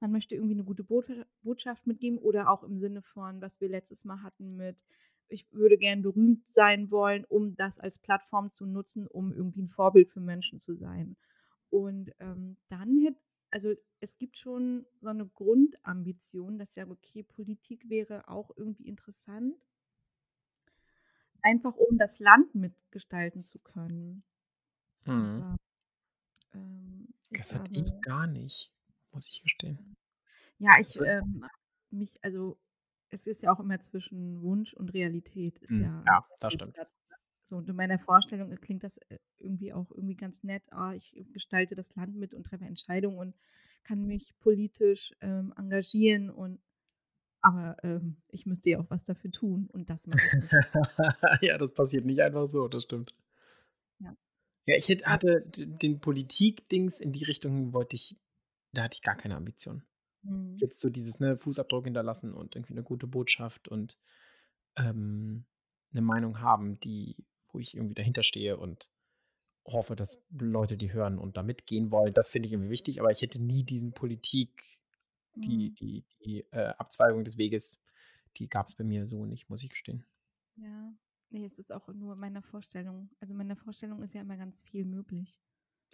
Man 0.01 0.13
möchte 0.13 0.35
irgendwie 0.35 0.55
eine 0.55 0.65
gute 0.65 0.83
Bot 0.83 1.07
Botschaft 1.43 1.87
mitgeben 1.87 2.19
oder 2.19 2.51
auch 2.51 2.65
im 2.65 2.79
Sinne 2.79 3.03
von, 3.03 3.41
was 3.41 3.61
wir 3.61 3.69
letztes 3.69 4.05
Mal 4.05 4.23
hatten 4.23 4.57
mit, 4.57 4.83
ich 5.29 5.51
würde 5.53 5.77
gern 5.77 6.03
berühmt 6.03 6.47
sein 6.47 6.91
wollen, 6.91 7.25
um 7.25 7.55
das 7.57 7.79
als 7.79 7.99
Plattform 7.99 8.51
zu 8.51 8.67
nutzen, 8.67 9.07
um 9.07 9.33
irgendwie 9.33 9.63
ein 9.63 9.69
Vorbild 9.69 10.11
für 10.11 10.21
Menschen 10.21 10.59
zu 10.59 10.75
sein. 10.75 11.17
Und 11.71 12.13
ähm, 12.21 12.57
dann 12.69 13.17
also 13.51 13.75
es 14.01 14.19
gibt 14.19 14.37
schon 14.39 14.87
so 15.01 15.09
eine 15.09 15.27
Grundambition, 15.27 16.59
dass 16.59 16.75
ja, 16.77 16.89
okay, 16.89 17.23
Politik 17.23 17.89
wäre 17.89 18.29
auch 18.29 18.51
irgendwie 18.57 18.87
interessant, 18.89 19.57
einfach 21.43 21.75
um 21.77 21.97
das 21.97 22.19
Land 22.21 22.55
mitgestalten 22.55 23.43
zu 23.45 23.59
können. 23.59 24.23
Mhm. 25.07 25.47
Aber 25.47 25.57
ähm, 26.55 27.09
Das 27.31 27.55
hatte 27.55 27.71
ich 27.73 28.01
gar 28.01 28.27
nicht, 28.27 28.73
muss 29.13 29.29
ich 29.29 29.41
gestehen. 29.41 29.79
ja, 30.59 30.79
ich 30.81 30.99
ähm, 31.01 31.51
mich, 31.91 32.15
also 32.23 32.59
es 33.11 33.27
ist 33.27 33.43
ja 33.43 33.53
auch 33.53 33.61
immer 33.61 33.79
zwischen 33.81 34.43
Wunsch 34.43 34.75
und 34.75 34.91
Realität, 34.95 35.59
ist 35.59 35.79
Mhm. 35.79 35.79
ja 35.79 36.07
Ja, 36.07 36.27
das 36.41 36.53
stimmt. 36.55 36.75
Platz. 36.75 36.97
So, 37.47 37.57
und 37.57 37.69
in 37.69 37.77
meiner 37.77 37.99
Vorstellung 37.99 38.53
äh, 38.53 38.57
klingt 38.57 38.85
das 38.85 38.99
äh, 38.99 39.19
irgendwie 39.39 39.73
auch 39.73 39.91
irgendwie 39.91 40.17
ganz 40.17 40.43
nett. 40.43 40.63
Ah, 40.73 40.95
ich 40.95 41.15
gestalte 41.33 41.75
das 41.75 41.95
Land 41.97 42.17
mit 42.17 42.35
und 42.35 42.45
treffe 42.45 42.65
Entscheidungen 42.65 43.19
und 43.19 43.37
kann 43.85 44.05
mich 44.07 44.37
politisch 44.41 45.15
ähm, 45.21 45.55
engagieren 45.57 46.31
und 46.31 46.61
aber 47.41 47.77
ähm, 47.85 48.17
ich 48.29 48.47
müsste 48.47 48.71
ja 48.71 48.81
auch 48.81 48.91
was 48.91 49.05
dafür 49.05 49.31
tun 49.31 49.69
und 49.73 49.89
das 49.91 50.07
mache 50.09 50.27
ich 50.27 50.39
nicht. 50.39 50.61
ja, 51.43 51.59
das 51.59 51.73
passiert 51.73 52.05
nicht 52.05 52.21
einfach 52.21 52.47
so, 52.49 52.69
das 52.69 52.85
stimmt. 52.85 53.15
Ja. 53.99 54.17
Ja, 54.67 54.77
ich 54.77 55.07
Aber, 55.07 55.13
hatte 55.13 55.45
den 55.47 56.01
Politik-Dings 56.01 57.01
in 57.01 57.13
die 57.13 57.25
Richtung, 57.25 57.73
wollte 57.73 57.97
ich, 57.97 58.19
da 58.73 58.83
hatte 58.85 58.97
ich 58.97 59.03
gar 59.03 59.17
keine 59.17 59.37
Ambition. 59.37 59.85
hm, 60.25 60.57
Jetzt 60.59 60.81
so 60.81 60.91
dieses 60.91 61.21
ne, 61.21 61.39
Fußabdruck 61.39 61.85
hinterlassen 61.85 62.33
und 62.35 62.57
irgendwie 62.57 62.75
eine 62.75 62.83
gute 62.83 63.07
Botschaft 63.07 63.69
und 63.69 63.99
ähm, 64.77 65.47
eine 65.93 66.03
Meinung 66.03 66.41
haben, 66.41 66.81
die, 66.81 67.17
wo 67.57 67.61
ich 67.61 67.75
irgendwie 67.75 67.95
dahinter 67.95 68.23
stehe 68.23 68.59
und 68.59 68.91
hoffe, 69.65 69.97
dass 69.97 70.25
Leute 70.31 70.77
die 70.77 70.93
hören 70.93 71.19
und 71.19 71.37
da 71.37 71.43
mitgehen 71.43 71.91
wollen. 71.91 72.13
Das 72.13 72.29
finde 72.29 72.47
ich 72.47 72.53
irgendwie 72.53 72.71
wichtig, 72.71 73.01
aber 73.01 73.11
ich 73.11 73.23
hätte 73.23 73.43
nie 73.43 73.65
diesen 73.65 73.93
Politik, 73.93 74.63
die, 75.35 75.69
hm, 75.69 75.75
die, 75.75 76.05
die 76.21 76.41
äh, 76.53 76.75
Abzweigung 76.79 77.25
des 77.25 77.39
Weges, 77.39 77.81
die 78.37 78.49
gab 78.49 78.67
es 78.67 78.77
bei 78.77 78.85
mir 78.85 79.07
so 79.07 79.25
nicht, 79.25 79.49
muss 79.49 79.63
ich 79.63 79.71
gestehen. 79.71 80.05
ja. 80.57 80.93
Nee, 81.31 81.45
es 81.45 81.59
ist 81.59 81.73
auch 81.73 81.89
nur 81.89 82.15
meine 82.15 82.41
Vorstellung. 82.41 83.09
Also 83.19 83.35
meine 83.35 83.57
Vorstellung 83.57 84.01
ist 84.01 84.15
ja 84.15 84.21
immer 84.21 84.37
ganz 84.37 84.63
viel 84.63 84.85
möglich. 84.85 85.41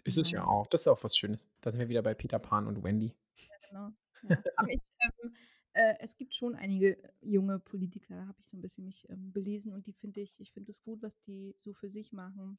Ist 0.04 0.18
es 0.18 0.30
ja 0.30 0.44
auch. 0.44 0.66
Das 0.66 0.82
ist 0.82 0.88
auch 0.88 1.02
was 1.02 1.16
Schönes. 1.16 1.42
Da 1.62 1.70
sind 1.70 1.80
wir 1.80 1.88
wieder 1.88 2.02
bei 2.02 2.12
Peter 2.12 2.38
Pan 2.38 2.66
und 2.66 2.84
Wendy. 2.84 3.14
ja, 3.36 3.54
genau. 3.66 3.92
Ja. 4.28 4.36
Aber 4.56 4.68
ich, 4.68 4.82
ähm, 5.00 5.34
äh, 5.74 5.94
es 6.00 6.16
gibt 6.16 6.34
schon 6.34 6.54
einige 6.54 6.98
junge 7.20 7.58
Politiker, 7.58 8.16
da 8.16 8.26
habe 8.26 8.38
ich 8.40 8.48
so 8.48 8.56
ein 8.56 8.60
bisschen 8.60 8.84
mich 8.84 9.08
ähm, 9.08 9.32
belesen 9.32 9.72
und 9.72 9.86
die 9.86 9.92
finde 9.92 10.20
ich, 10.20 10.38
ich 10.40 10.52
finde 10.52 10.70
es 10.70 10.82
gut, 10.82 11.02
was 11.02 11.18
die 11.22 11.56
so 11.60 11.72
für 11.72 11.88
sich 11.88 12.12
machen 12.12 12.58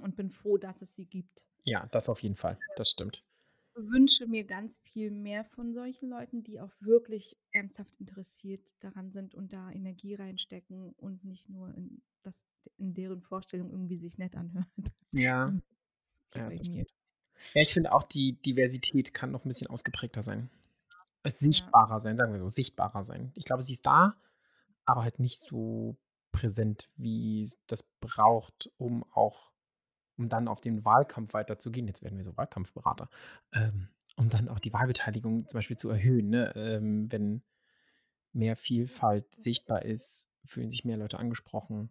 und 0.00 0.16
bin 0.16 0.30
froh, 0.30 0.58
dass 0.58 0.82
es 0.82 0.94
sie 0.94 1.06
gibt. 1.06 1.46
Ja, 1.64 1.86
das 1.92 2.08
auf 2.08 2.22
jeden 2.22 2.36
Fall. 2.36 2.58
Das 2.76 2.90
stimmt. 2.90 3.24
wünsche 3.74 4.26
mir 4.26 4.44
ganz 4.44 4.80
viel 4.84 5.10
mehr 5.10 5.44
von 5.44 5.72
solchen 5.72 6.08
Leuten, 6.10 6.42
die 6.42 6.60
auch 6.60 6.72
wirklich 6.80 7.36
ernsthaft 7.52 7.94
interessiert 8.00 8.66
daran 8.80 9.10
sind 9.10 9.34
und 9.34 9.52
da 9.52 9.70
Energie 9.70 10.14
reinstecken 10.14 10.92
und 10.94 11.24
nicht 11.24 11.48
nur 11.48 11.74
in 11.74 12.02
das 12.22 12.44
in 12.76 12.94
deren 12.94 13.20
Vorstellung 13.20 13.70
irgendwie 13.70 13.98
sich 13.98 14.18
nett 14.18 14.36
anhört. 14.36 14.66
Ja, 15.12 15.52
ja. 16.34 16.50
Ja, 17.54 17.60
ich 17.60 17.72
finde 17.72 17.92
auch, 17.92 18.04
die 18.04 18.40
Diversität 18.42 19.12
kann 19.12 19.32
noch 19.32 19.44
ein 19.44 19.48
bisschen 19.48 19.66
ausgeprägter 19.66 20.22
sein. 20.22 20.48
Es 21.22 21.40
Ja. 21.40 21.46
Sichtbarer 21.52 22.00
sein, 22.00 22.16
sagen 22.16 22.32
wir 22.32 22.40
so, 22.40 22.48
sichtbarer 22.50 23.04
sein. 23.04 23.32
Ich 23.34 23.44
glaube, 23.44 23.62
sie 23.62 23.74
ist 23.74 23.86
da, 23.86 24.16
aber 24.84 25.02
halt 25.04 25.18
nicht 25.18 25.40
so 25.42 25.96
präsent, 26.32 26.90
wie 26.96 27.50
das 27.66 27.84
braucht, 28.00 28.70
um 28.78 29.04
auch, 29.12 29.52
um 30.16 30.28
dann 30.28 30.48
auf 30.48 30.60
den 30.60 30.84
Wahlkampf 30.84 31.34
weiterzugehen. 31.34 31.86
Jetzt 31.86 32.02
werden 32.02 32.16
wir 32.16 32.24
so 32.24 32.36
Wahlkampfberater. 32.36 33.08
Ähm, 33.52 33.88
um 34.16 34.28
dann 34.30 34.48
auch 34.48 34.58
die 34.58 34.72
Wahlbeteiligung 34.72 35.46
zum 35.48 35.58
Beispiel 35.58 35.76
zu 35.76 35.88
erhöhen. 35.90 36.30
Ne? 36.30 36.52
Ähm, 36.56 37.10
wenn 37.12 37.42
mehr 38.32 38.56
Vielfalt 38.56 39.26
sichtbar 39.40 39.82
ist, 39.84 40.30
fühlen 40.44 40.70
sich 40.70 40.84
mehr 40.84 40.96
Leute 40.96 41.18
angesprochen 41.18 41.90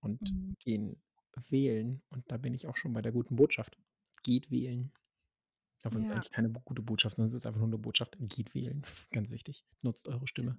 und 0.00 0.20
Mhm. 0.32 0.56
gehen 0.58 1.02
wählen. 1.48 2.02
Und 2.10 2.30
da 2.30 2.36
bin 2.36 2.54
ich 2.54 2.66
auch 2.66 2.76
schon 2.76 2.92
bei 2.92 3.02
der 3.02 3.12
guten 3.12 3.36
Botschaft. 3.36 3.78
Geht 4.22 4.50
wählen. 4.50 4.92
Obwohl 5.84 6.02
es 6.02 6.08
Ja. 6.08 6.14
eigentlich 6.14 6.30
keine 6.30 6.50
gute 6.50 6.82
Botschaft, 6.82 7.16
sondern 7.16 7.28
es 7.28 7.34
ist 7.34 7.46
einfach 7.46 7.60
nur 7.60 7.68
eine 7.68 7.78
Botschaft. 7.78 8.16
Geht 8.20 8.54
wählen. 8.54 8.82
Ganz 9.12 9.30
wichtig. 9.30 9.64
Nutzt 9.82 10.08
eure 10.08 10.26
Stimme, 10.26 10.58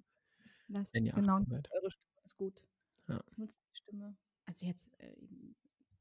Das, 0.68 0.94
wenn 0.94 1.06
ihr 1.06 1.14
genau, 1.14 1.38
18 1.38 1.50
seid. 1.50 1.70
eure 1.72 1.92
Stimme 1.92 2.22
ist 2.24 2.38
gut. 2.38 2.64
Ja. 3.08 3.24
Nutzt 3.38 3.62
die 3.72 3.76
Stimme. 3.76 4.16
Also 4.46 4.66
jetzt, 4.66 4.92
äh, 5.00 5.14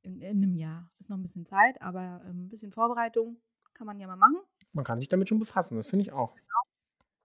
in, 0.03 0.21
in 0.21 0.37
einem 0.43 0.55
Jahr. 0.55 0.91
Ist 0.99 1.09
noch 1.09 1.17
ein 1.17 1.23
bisschen 1.23 1.47
Zeit, 1.47 1.81
aber 1.81 2.23
ähm, 2.27 2.45
ein 2.45 2.49
bisschen 2.51 2.71
Vorbereitung 2.73 3.39
kann 3.73 3.87
man 3.87 3.99
ja 3.99 4.07
mal 4.07 4.17
machen. 4.17 4.37
Man 4.73 4.85
kann 4.85 5.01
sich 5.01 5.09
damit 5.09 5.29
schon 5.29 5.39
befassen, 5.39 5.77
das 5.77 5.87
finde 5.89 6.03
ich 6.05 6.13
auch. 6.13 6.37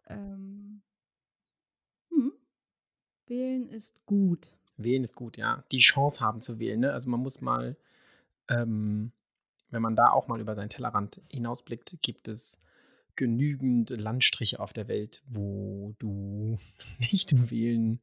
Ähm, 0.07 0.81
hm. 2.09 2.31
Wählen 3.27 3.67
ist 3.69 4.03
gut. 4.05 4.55
Wählen 4.77 5.03
ist 5.03 5.15
gut, 5.15 5.38
ja. 5.38 5.63
Die 5.71 5.79
Chance 5.79 6.21
haben 6.21 6.41
zu 6.41 6.57
wählen, 6.57 6.79
ne? 6.79 6.93
Also 6.93 7.09
man 7.09 7.19
muss 7.19 7.41
mal, 7.41 7.75
ähm, 8.47 9.12
wenn 9.69 9.82
man 9.82 9.95
da 9.95 10.12
auch 10.12 10.27
mal 10.27 10.39
über 10.39 10.55
seinen 10.55 10.69
Tellerrand 10.69 11.21
hinausblickt, 11.29 11.97
gibt 12.01 12.27
es 12.27 12.62
genügend 13.15 13.89
Landstriche 13.89 14.60
auf 14.60 14.73
der 14.73 14.88
Welt, 14.88 15.23
wo 15.27 15.93
du 15.99 16.58
nicht 17.12 17.51
wählen 17.51 18.01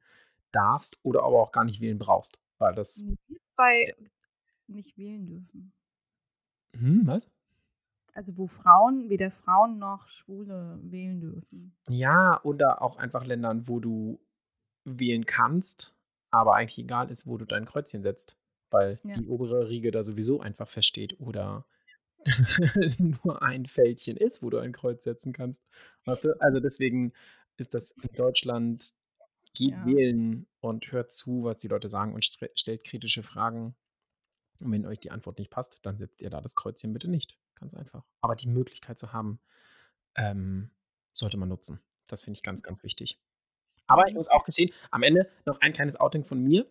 darfst 0.53 0.99
oder 1.03 1.23
aber 1.23 1.41
auch 1.41 1.53
gar 1.53 1.65
nicht 1.65 1.81
wählen 1.81 1.99
brauchst. 1.99 2.39
Weil 2.59 2.75
das. 2.75 3.05
Wir 3.27 3.39
zwei 3.55 3.95
nicht 4.67 4.97
wählen 4.97 5.27
dürfen. 5.27 5.73
Hm, 6.75 7.07
was? 7.07 7.31
Also 8.15 8.37
wo 8.39 8.47
Frauen, 8.47 9.11
weder 9.11 9.31
Frauen 9.31 9.79
noch 9.79 10.09
Schwule 10.09 10.79
wählen 10.83 11.21
dürfen. 11.21 11.77
Ja, 11.89 12.41
oder 12.45 12.81
auch 12.81 12.97
einfach 12.97 13.25
Ländern, 13.25 13.69
wo 13.69 13.79
du 13.79 14.19
wählen 14.85 15.27
kannst, 15.27 15.95
aber 16.31 16.55
eigentlich 16.55 16.79
egal 16.79 17.11
ist, 17.11 17.27
wo 17.27 17.37
du 17.37 17.45
dein 17.45 17.67
Kreuzchen 17.67 18.03
setzt, 18.03 18.39
weil 18.71 18.99
Ja. 19.05 19.15
die 19.15 19.27
obere 19.27 19.69
Riege 19.69 19.91
da 19.91 20.03
sowieso 20.03 20.41
einfach 20.41 20.69
feststeht 20.69 21.19
oder 21.21 21.67
nur 22.99 23.43
ein 23.43 23.67
Feldchen 23.67 24.17
ist, 24.17 24.43
wo 24.43 24.51
du 24.51 24.59
ein 24.59 24.73
Kreuz 24.73 25.05
setzen 25.05 25.33
kannst. 25.33 25.63
Weißt 26.05 26.25
du? 26.25 26.41
Also 26.41 26.61
deswegen 26.61 27.13
ist 27.57 27.73
das 27.75 27.93
in 27.93 28.15
Deutschland, 28.17 28.95
geht 29.55 29.71
Ja. 29.73 29.87
wählen 29.87 30.47
und 30.61 30.91
hört 30.93 31.13
zu, 31.13 31.45
was 31.45 31.59
die 31.59 31.69
Leute 31.69 31.89
sagen 31.89 32.15
und 32.15 32.25
stre- 32.25 32.51
stellt 32.57 32.85
kritische 32.85 33.23
Fragen. 33.23 33.77
Und 34.59 34.73
wenn 34.73 34.87
euch 34.87 34.99
die 35.01 35.11
Antwort 35.11 35.39
nicht 35.39 35.51
passt, 35.51 35.85
dann 35.87 35.99
setzt 35.99 36.21
ihr 36.23 36.31
da 36.31 36.41
das 36.41 36.55
Kreuzchen 36.57 36.93
bitte 36.93 37.09
nicht. 37.09 37.39
Ganz 37.55 37.75
einfach. 37.75 38.05
Aber 38.21 38.35
die 38.37 38.49
Möglichkeit 38.49 38.99
zu 38.99 39.13
haben, 39.13 39.39
ähm, 40.17 40.71
sollte 41.15 41.37
man 41.37 41.49
nutzen. 41.49 41.81
Das 42.09 42.23
finde 42.23 42.39
ich 42.39 42.43
ganz, 42.43 42.63
ganz 42.63 42.83
wichtig. 42.83 43.19
Aber 43.87 44.09
ich 44.09 44.15
muss 44.15 44.29
auch 44.29 44.45
gestehen, 44.45 44.73
am 44.91 45.03
Ende 45.03 45.31
noch 45.45 45.61
ein 45.61 45.73
kleines 45.73 45.97
Outing 45.97 46.25
von 46.25 46.43
mir. 46.43 46.67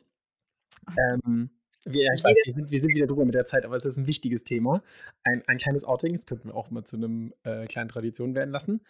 Ähm, 0.98 1.50
wir, 1.86 2.12
ich 2.14 2.24
weiß, 2.24 2.36
wir 2.46 2.54
sind, 2.54 2.72
wir 2.72 2.82
sind 2.82 2.96
wieder 2.96 3.08
drüber 3.08 3.26
mit 3.26 3.36
der 3.36 3.46
Zeit, 3.46 3.66
aber 3.66 3.76
es 3.76 3.86
ist 3.86 3.98
ein 3.98 4.08
wichtiges 4.08 4.44
Thema. 4.44 4.84
Ein, 5.24 5.44
ein 5.48 5.58
kleines 5.58 5.84
Outing, 5.84 6.14
das 6.14 6.26
könnten 6.26 6.50
wir 6.50 6.56
auch 6.56 6.72
mal 6.72 6.84
zu 6.84 6.98
einem 6.98 7.34
äh, 7.44 7.68
kleinen 7.68 7.90
Tradition 7.90 8.36
werden 8.36 8.52
lassen. 8.52 8.82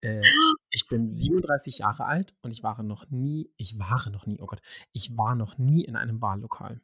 Äh, 0.00 0.20
ich 0.70 0.88
bin 0.88 1.16
37 1.16 1.78
Jahre 1.78 2.04
alt 2.04 2.34
und 2.42 2.50
ich 2.50 2.62
war 2.62 2.82
noch 2.82 3.08
nie, 3.10 3.50
ich 3.56 3.78
war 3.78 4.10
noch 4.10 4.26
nie, 4.26 4.40
oh 4.40 4.46
Gott, 4.46 4.60
ich 4.92 5.16
war 5.16 5.34
noch 5.34 5.58
nie 5.58 5.84
in 5.84 5.96
einem 5.96 6.20
Wahllokal. 6.20 6.80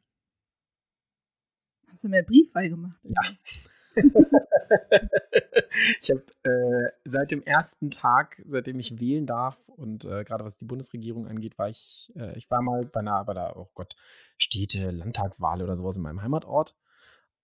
Hast 1.87 2.03
du 2.03 2.09
mir 2.09 2.23
Briefwahl 2.23 2.69
gemacht? 2.69 2.99
Ja. 3.03 4.03
ich 6.01 6.09
habe 6.11 6.23
äh, 6.43 6.91
seit 7.05 7.31
dem 7.31 7.43
ersten 7.43 7.91
Tag, 7.91 8.41
seitdem 8.47 8.79
ich 8.79 8.99
wählen 8.99 9.25
darf 9.25 9.57
und 9.69 10.05
äh, 10.05 10.23
gerade 10.23 10.45
was 10.45 10.57
die 10.57 10.65
Bundesregierung 10.65 11.27
angeht, 11.27 11.57
war 11.57 11.69
ich, 11.69 12.11
äh, 12.15 12.37
ich 12.37 12.49
war 12.51 12.61
mal 12.61 12.85
bei 12.85 12.99
einer, 12.99 13.23
bei 13.25 13.33
der, 13.33 13.57
oh 13.57 13.69
Gott, 13.73 13.95
Städte, 14.37 14.91
Landtagswahl 14.91 15.61
oder 15.61 15.75
sowas 15.75 15.97
in 15.97 16.03
meinem 16.03 16.21
Heimatort. 16.21 16.75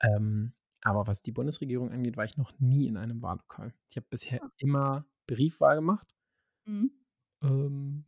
Ähm, 0.01 0.53
aber 0.81 1.07
was 1.07 1.21
die 1.21 1.31
Bundesregierung 1.31 1.91
angeht, 1.91 2.17
war 2.17 2.25
ich 2.25 2.37
noch 2.37 2.53
nie 2.59 2.87
in 2.87 2.97
einem 2.97 3.21
Wahllokal. 3.21 3.73
Ich 3.89 3.97
habe 3.97 4.07
bisher 4.09 4.39
immer 4.57 5.05
Briefwahl 5.25 5.77
gemacht. 5.77 6.15
Mhm. 6.65 6.91
Ähm, 7.41 8.05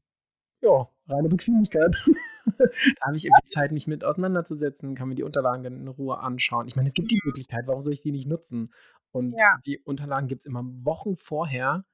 ja, 0.62 0.88
reine 1.08 1.30
Bequemlichkeit. 1.30 1.96
da 2.58 3.06
habe 3.08 3.16
ich 3.16 3.26
irgendwie 3.26 3.48
Zeit, 3.48 3.72
mich 3.72 3.88
mit 3.88 4.04
auseinanderzusetzen, 4.04 4.96
kann 4.96 5.10
mir 5.10 5.16
die 5.16 5.24
Unterlagen 5.24 5.64
dann 5.64 5.82
in 5.82 5.88
Ruhe 5.88 6.20
anschauen. 6.20 6.68
Ich 6.68 6.76
meine, 6.76 6.88
es 6.88 6.94
gibt 6.94 7.12
die 7.12 7.22
Möglichkeit, 7.24 7.68
warum 7.68 7.82
soll 7.82 7.94
ich 7.94 8.02
sie 8.02 8.12
nicht 8.12 8.28
nutzen? 8.28 8.74
Und 9.12 9.40
Ja. 9.40 9.60
die 9.66 9.80
Unterlagen 9.80 10.28
gibt 10.28 10.42
es 10.42 10.46
immer 10.46 10.64
Wochen 10.64 11.16
vorher. 11.18 11.86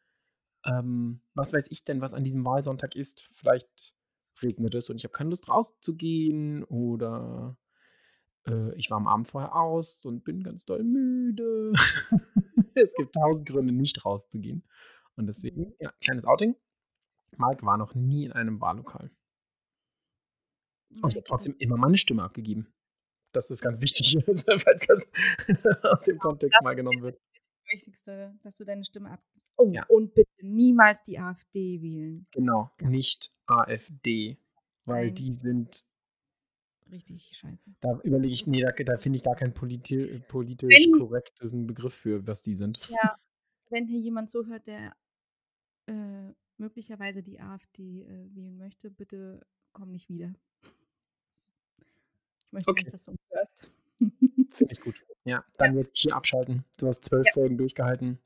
Ähm, 0.65 1.21
was 1.33 1.53
weiß 1.53 1.67
ich 1.71 1.83
denn, 1.83 2.01
was 2.01 2.13
an 2.13 2.23
diesem 2.23 2.45
Wahlsonntag 2.45 2.95
ist? 2.95 3.29
Vielleicht 3.33 3.95
regnet 4.41 4.75
es 4.75 4.89
und 4.89 4.97
ich 4.97 5.03
habe 5.03 5.13
keine 5.13 5.29
Lust 5.29 5.47
rauszugehen 5.47 6.63
oder 6.63 7.57
äh, 8.47 8.73
ich 8.75 8.89
war 8.89 8.97
am 8.97 9.07
Abend 9.07 9.27
vorher 9.27 9.55
aus 9.55 9.99
und 10.03 10.23
bin 10.23 10.43
ganz 10.43 10.65
doll 10.65 10.83
müde. 10.83 11.73
es 12.75 12.93
gibt 12.95 13.13
tausend 13.15 13.47
Gründe, 13.47 13.73
nicht 13.73 14.05
rauszugehen. 14.05 14.63
Und 15.15 15.27
deswegen, 15.27 15.73
ja, 15.79 15.91
kleines 16.01 16.25
Outing. 16.25 16.55
Marc 17.37 17.63
war 17.63 17.77
noch 17.77 17.95
nie 17.95 18.25
in 18.25 18.31
einem 18.31 18.61
Wahllokal. 18.61 19.11
Und 21.01 21.09
ich 21.09 21.15
habe 21.15 21.25
trotzdem 21.27 21.55
immer 21.59 21.77
meine 21.77 21.97
Stimme 21.97 22.23
abgegeben. 22.23 22.67
Das 23.31 23.49
ist 23.49 23.61
ganz 23.61 23.81
wichtig, 23.81 24.17
falls 24.63 24.85
das 24.87 25.11
aus 25.83 26.05
dem 26.05 26.19
Kontext 26.19 26.61
mal 26.61 26.75
genommen 26.75 27.01
wird. 27.01 27.19
Das 27.35 27.73
Wichtigste, 27.73 28.37
dass 28.43 28.57
du 28.57 28.63
deine 28.65 28.83
Stimme 28.85 29.11
abgibst. 29.11 29.47
Oh, 29.57 29.71
Ja. 29.71 29.85
und 29.87 30.13
bitte 30.13 30.29
niemals 30.41 31.01
die 31.03 31.17
AfD 31.19 31.81
wählen. 31.81 32.27
Genau, 32.31 32.71
nicht 32.81 33.31
AfD. 33.47 34.37
Weil 34.85 35.05
Nein. 35.07 35.15
die 35.15 35.31
sind, 35.31 35.85
Richtig 36.91 37.37
scheiße. 37.37 37.73
da 37.81 37.99
überlege 38.03 38.33
ich, 38.33 38.45
nee, 38.45 38.61
da, 38.61 38.71
da 38.71 38.97
finde 38.97 39.15
ich 39.17 39.23
da 39.23 39.33
keinen 39.33 39.53
politi 39.53 40.19
politisch 40.27 40.69
Wenn- 40.85 40.99
korrekten 40.99 41.65
Begriff 41.65 41.93
für, 41.93 42.27
was 42.27 42.41
die 42.41 42.55
sind. 42.57 42.77
Ja, 42.89 43.17
wenn 43.69 43.87
hier 43.87 43.99
jemand 43.99 44.29
zuhört, 44.29 44.67
der 44.67 44.95
äh, 45.87 46.33
möglicherweise 46.57 47.23
die 47.23 47.39
AfD 47.39 48.03
äh, 48.03 48.35
wählen 48.35 48.57
möchte, 48.57 48.91
bitte 48.91 49.45
komm 49.71 49.91
nicht 49.91 50.09
wieder. 50.09 50.33
Ich 52.53 52.67
möchte 52.67 52.71
Okay. 52.71 52.83
nicht, 52.83 52.93
dass 52.93 53.05
du 53.05 53.11
uns 53.11 53.19
hörst. 53.31 53.71
Finde 54.51 54.73
ich 54.73 54.79
gut. 54.79 54.95
Ja, 55.25 55.43
dann 55.57 55.75
jetzt 55.75 55.97
hier 55.97 56.15
abschalten. 56.15 56.63
Du 56.77 56.85
hast 56.87 57.03
zwölf 57.03 57.25
Folgen 57.33 57.57
durchgehalten. 57.57 58.19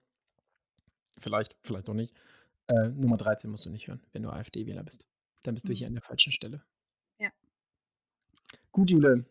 Vielleicht, 1.17 1.55
vielleicht 1.63 1.89
auch 1.89 1.93
nicht. 1.93 2.13
Äh, 2.67 2.89
Nummer 2.89 3.15
13 3.15 3.49
musst 3.49 3.65
du 3.65 3.69
nicht 3.69 3.87
hören, 3.87 4.01
wenn 4.11 4.23
du 4.23 4.29
AfD-Wähler 4.29 4.83
bist. 4.83 5.07
Dann 5.43 5.53
bist 5.55 5.69
du 5.69 5.73
hier 5.73 5.87
Mhm. 5.87 5.91
an 5.91 5.95
der 5.95 6.03
falschen 6.03 6.33
Stelle. 6.33 6.61
Ja. 7.19 7.29
Gut, 8.73 8.91
Jule. 8.91 9.23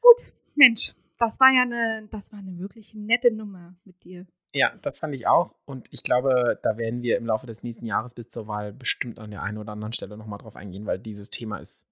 Gut, 0.00 0.32
Mensch, 0.54 0.94
das 1.18 1.40
war 1.40 1.50
ja 1.52 1.62
eine, 1.62 2.06
das 2.12 2.30
war 2.32 2.38
eine 2.38 2.56
wirklich 2.60 2.94
nette 2.94 3.32
Nummer 3.32 3.74
mit 3.84 4.04
dir. 4.04 4.26
Ja, 4.54 4.76
das 4.82 5.00
fand 5.00 5.14
ich 5.16 5.26
auch. 5.26 5.54
Und 5.64 5.92
ich 5.92 6.04
glaube, 6.04 6.60
da 6.62 6.78
werden 6.78 7.02
wir 7.02 7.16
im 7.18 7.26
Laufe 7.26 7.46
des 7.46 7.64
nächsten 7.64 7.84
Jahres 7.84 8.14
bis 8.14 8.28
zur 8.28 8.46
Wahl 8.46 8.72
bestimmt 8.72 9.18
an 9.18 9.32
der 9.32 9.42
einen 9.42 9.58
oder 9.58 9.72
anderen 9.72 9.92
Stelle 9.92 10.16
nochmal 10.16 10.38
drauf 10.38 10.54
eingehen, 10.54 10.86
weil 10.86 10.98
dieses 11.00 11.30
Thema 11.30 11.58
ist 11.58 11.86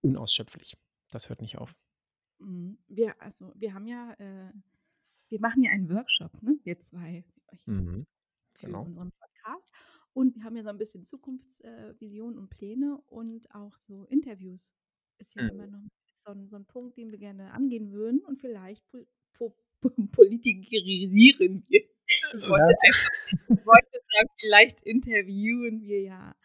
unausschöpflich. 0.00 0.76
Das 1.10 1.28
hört 1.28 1.40
nicht 1.40 1.58
auf. 1.58 1.74
Mhm. 2.38 2.78
Wir, 2.88 3.20
also, 3.20 3.52
wir 3.56 3.74
haben 3.74 3.86
ja, 3.86 4.12
äh, 4.18 4.52
wir 5.28 5.40
machen 5.40 5.62
ja 5.62 5.72
einen 5.72 5.88
Workshop, 5.90 6.42
ne? 6.42 6.58
Wir 6.64 6.78
zwei 6.78 7.24
hier 7.64 7.74
Mhm. 7.74 8.06
für 8.54 8.66
Genau. 8.66 8.82
unseren 8.82 9.10
Podcast. 9.12 9.68
Und 10.12 10.34
wir 10.36 10.44
haben 10.44 10.56
ja 10.56 10.62
so 10.62 10.68
ein 10.68 10.78
bisschen 10.78 11.04
Zukunftsvisionen 11.04 12.36
äh, 12.36 12.40
und 12.40 12.50
Pläne 12.50 12.98
und 13.06 13.52
auch 13.54 13.76
so 13.76 14.04
Interviews. 14.04 14.74
Ist 15.18 15.34
ja 15.34 15.42
Mhm. 15.44 15.50
immer 15.50 15.66
noch 15.66 15.82
so 16.12 16.30
ein, 16.32 16.48
so 16.48 16.56
ein 16.56 16.66
Punkt, 16.66 16.96
den 16.96 17.10
wir 17.10 17.18
gerne 17.18 17.52
angehen 17.52 17.92
würden 17.92 18.20
und 18.24 18.40
vielleicht 18.40 18.84
po 18.90 19.06
po 19.34 19.54
politikerisieren 20.12 21.62
wir. 21.68 21.80
Ich 22.34 22.48
wollte, 22.48 22.64
einfach, 22.64 23.08
ich 23.60 23.66
wollte 23.66 23.90
sagen, 23.92 24.28
vielleicht 24.40 24.80
interviewen 24.82 25.82
wir 25.82 26.00
ja 26.02 26.36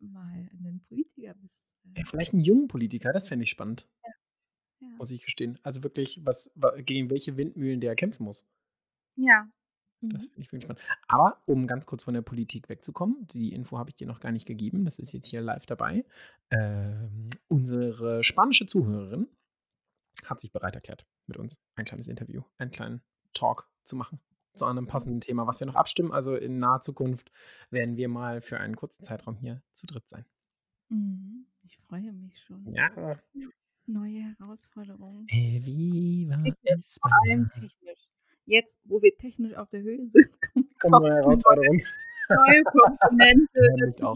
mal 0.00 0.48
einen 0.52 0.80
Politiker 0.88 1.34
bis. 1.34 1.50
Ja, 1.96 2.04
vielleicht 2.04 2.32
einen 2.32 2.42
jungen 2.42 2.68
Politiker, 2.68 3.12
das 3.12 3.28
fände 3.28 3.42
ich 3.44 3.50
spannend, 3.50 3.88
Ja. 4.04 4.88
muss 4.98 5.10
ich 5.10 5.24
gestehen. 5.24 5.58
Also 5.62 5.82
wirklich, 5.82 6.20
was, 6.24 6.50
wa- 6.54 6.74
gegen 6.80 7.10
welche 7.10 7.36
Windmühlen 7.36 7.80
der 7.80 7.94
kämpfen 7.96 8.24
muss. 8.24 8.46
ja. 9.16 9.48
Das 10.04 10.24
Mhm. 10.24 10.28
finde 10.30 10.40
ich 10.40 10.46
wirklich 10.52 10.62
spannend. 10.64 10.82
Aber 11.06 11.40
um 11.46 11.68
ganz 11.68 11.86
kurz 11.86 12.02
von 12.02 12.12
der 12.14 12.22
Politik 12.22 12.68
wegzukommen, 12.68 13.24
die 13.28 13.52
Info 13.52 13.78
habe 13.78 13.88
ich 13.90 13.94
dir 13.94 14.08
noch 14.08 14.18
gar 14.18 14.32
nicht 14.32 14.46
gegeben, 14.46 14.84
das 14.84 14.98
ist 14.98 15.12
jetzt 15.12 15.28
hier 15.28 15.40
live 15.40 15.64
dabei. 15.66 16.04
Ähm, 16.50 17.28
unsere 17.46 18.24
spanische 18.24 18.66
Zuhörerin 18.66 19.28
hat 20.24 20.40
sich 20.40 20.50
bereit 20.50 20.74
erklärt, 20.74 21.06
mit 21.28 21.36
uns 21.36 21.62
ein 21.76 21.84
kleines 21.84 22.08
Interview, 22.08 22.42
einen 22.58 22.72
kleinen 22.72 23.00
Talk 23.32 23.70
zu 23.84 23.94
machen 23.94 24.18
zu 24.54 24.64
einem 24.66 24.88
passenden 24.88 25.20
Thema, 25.20 25.46
was 25.46 25.60
wir 25.60 25.68
noch 25.68 25.76
abstimmen. 25.76 26.10
Also 26.10 26.34
in 26.34 26.58
naher 26.58 26.80
Zukunft 26.80 27.30
werden 27.70 27.96
wir 27.96 28.08
mal 28.08 28.42
für 28.42 28.58
einen 28.58 28.74
kurzen 28.74 29.04
Zeitraum 29.04 29.36
hier 29.36 29.62
zu 29.70 29.86
dritt 29.86 30.08
sein. 30.08 30.26
Mhm. 30.88 31.46
Ich 31.62 31.78
freue 31.78 32.12
mich 32.12 32.38
schon. 32.40 32.66
Ja. 32.74 32.90
Neue 33.86 34.34
Herausforderungen. 34.38 35.26
Viva 35.28 36.36
Vor 36.36 37.10
allem 37.24 37.48
technisch. 37.54 38.08
Jetzt, 38.44 38.80
wo 38.84 39.00
wir 39.02 39.16
technisch 39.16 39.54
auf 39.54 39.68
der 39.70 39.82
Höhe 39.82 40.08
sind, 40.08 40.30
Kommt 40.80 40.92
neue 41.02 41.14
Herausforderung. 41.14 41.80
neue 42.28 42.62
Komponente 42.64 43.60
dazu. 43.80 44.06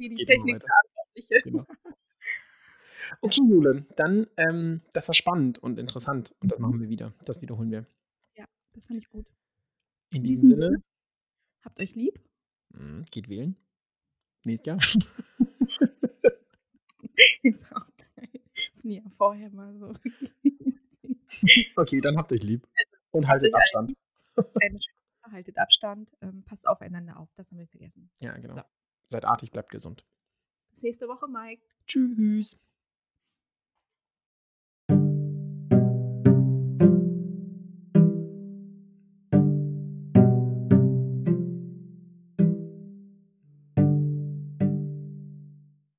ja 0.00 0.08
die 0.08 0.24
Technik. 0.24 0.62
Genau. 1.44 1.66
Okay, 3.20 3.42
Jule, 3.46 3.84
dann, 3.96 4.26
ähm, 4.38 4.80
das 4.94 5.06
war 5.06 5.14
spannend 5.14 5.58
und 5.58 5.78
interessant 5.78 6.34
und 6.40 6.50
das 6.50 6.58
machen 6.58 6.80
wir 6.80 6.88
wieder. 6.88 7.12
Das 7.26 7.42
wiederholen 7.42 7.70
wir. 7.70 7.86
Das 8.72 8.86
fand 8.86 8.98
ich 9.00 9.10
gut. 9.10 9.26
In 10.12 10.18
In 10.18 10.22
diesem 10.24 10.46
diesem 10.48 10.60
Sinne, 10.62 10.82
Habt 11.62 11.78
euch 11.78 11.94
lieb. 11.94 12.18
mh, 12.70 13.04
geht 13.10 13.28
wählen. 13.28 13.54
Nächstes 14.44 14.66
Jahr. 14.66 15.98
Ist 17.42 17.70
auch 17.74 17.86
geil. 17.96 18.28
Das 18.54 18.72
sind 18.80 18.90
ja 18.90 19.02
vorher 19.16 19.50
mal 19.50 19.76
so. 19.78 19.94
Okay, 21.76 22.00
dann 22.00 22.18
habt 22.18 22.30
euch 22.30 22.42
lieb. 22.42 22.68
Und 23.10 23.26
haltet 23.26 23.52
euch 23.52 23.60
Abstand. 23.60 23.94
Eine 24.60 24.78
haltet 25.30 25.58
Abstand, 25.58 26.10
ähm, 26.20 26.44
passt 26.44 26.66
aufeinander 26.66 27.18
auf, 27.18 27.28
das 27.36 27.50
haben 27.50 27.58
wir 27.58 27.66
vergessen. 27.66 28.10
Ja, 28.20 28.36
genau. 28.36 28.56
So. 28.56 28.62
Seid 29.08 29.24
artig, 29.24 29.50
bleibt 29.50 29.70
gesund. 29.70 30.04
Bis 30.70 30.82
nächste 30.82 31.08
Woche, 31.08 31.26
Mike. 31.28 31.62
Tschüss. 31.86 32.60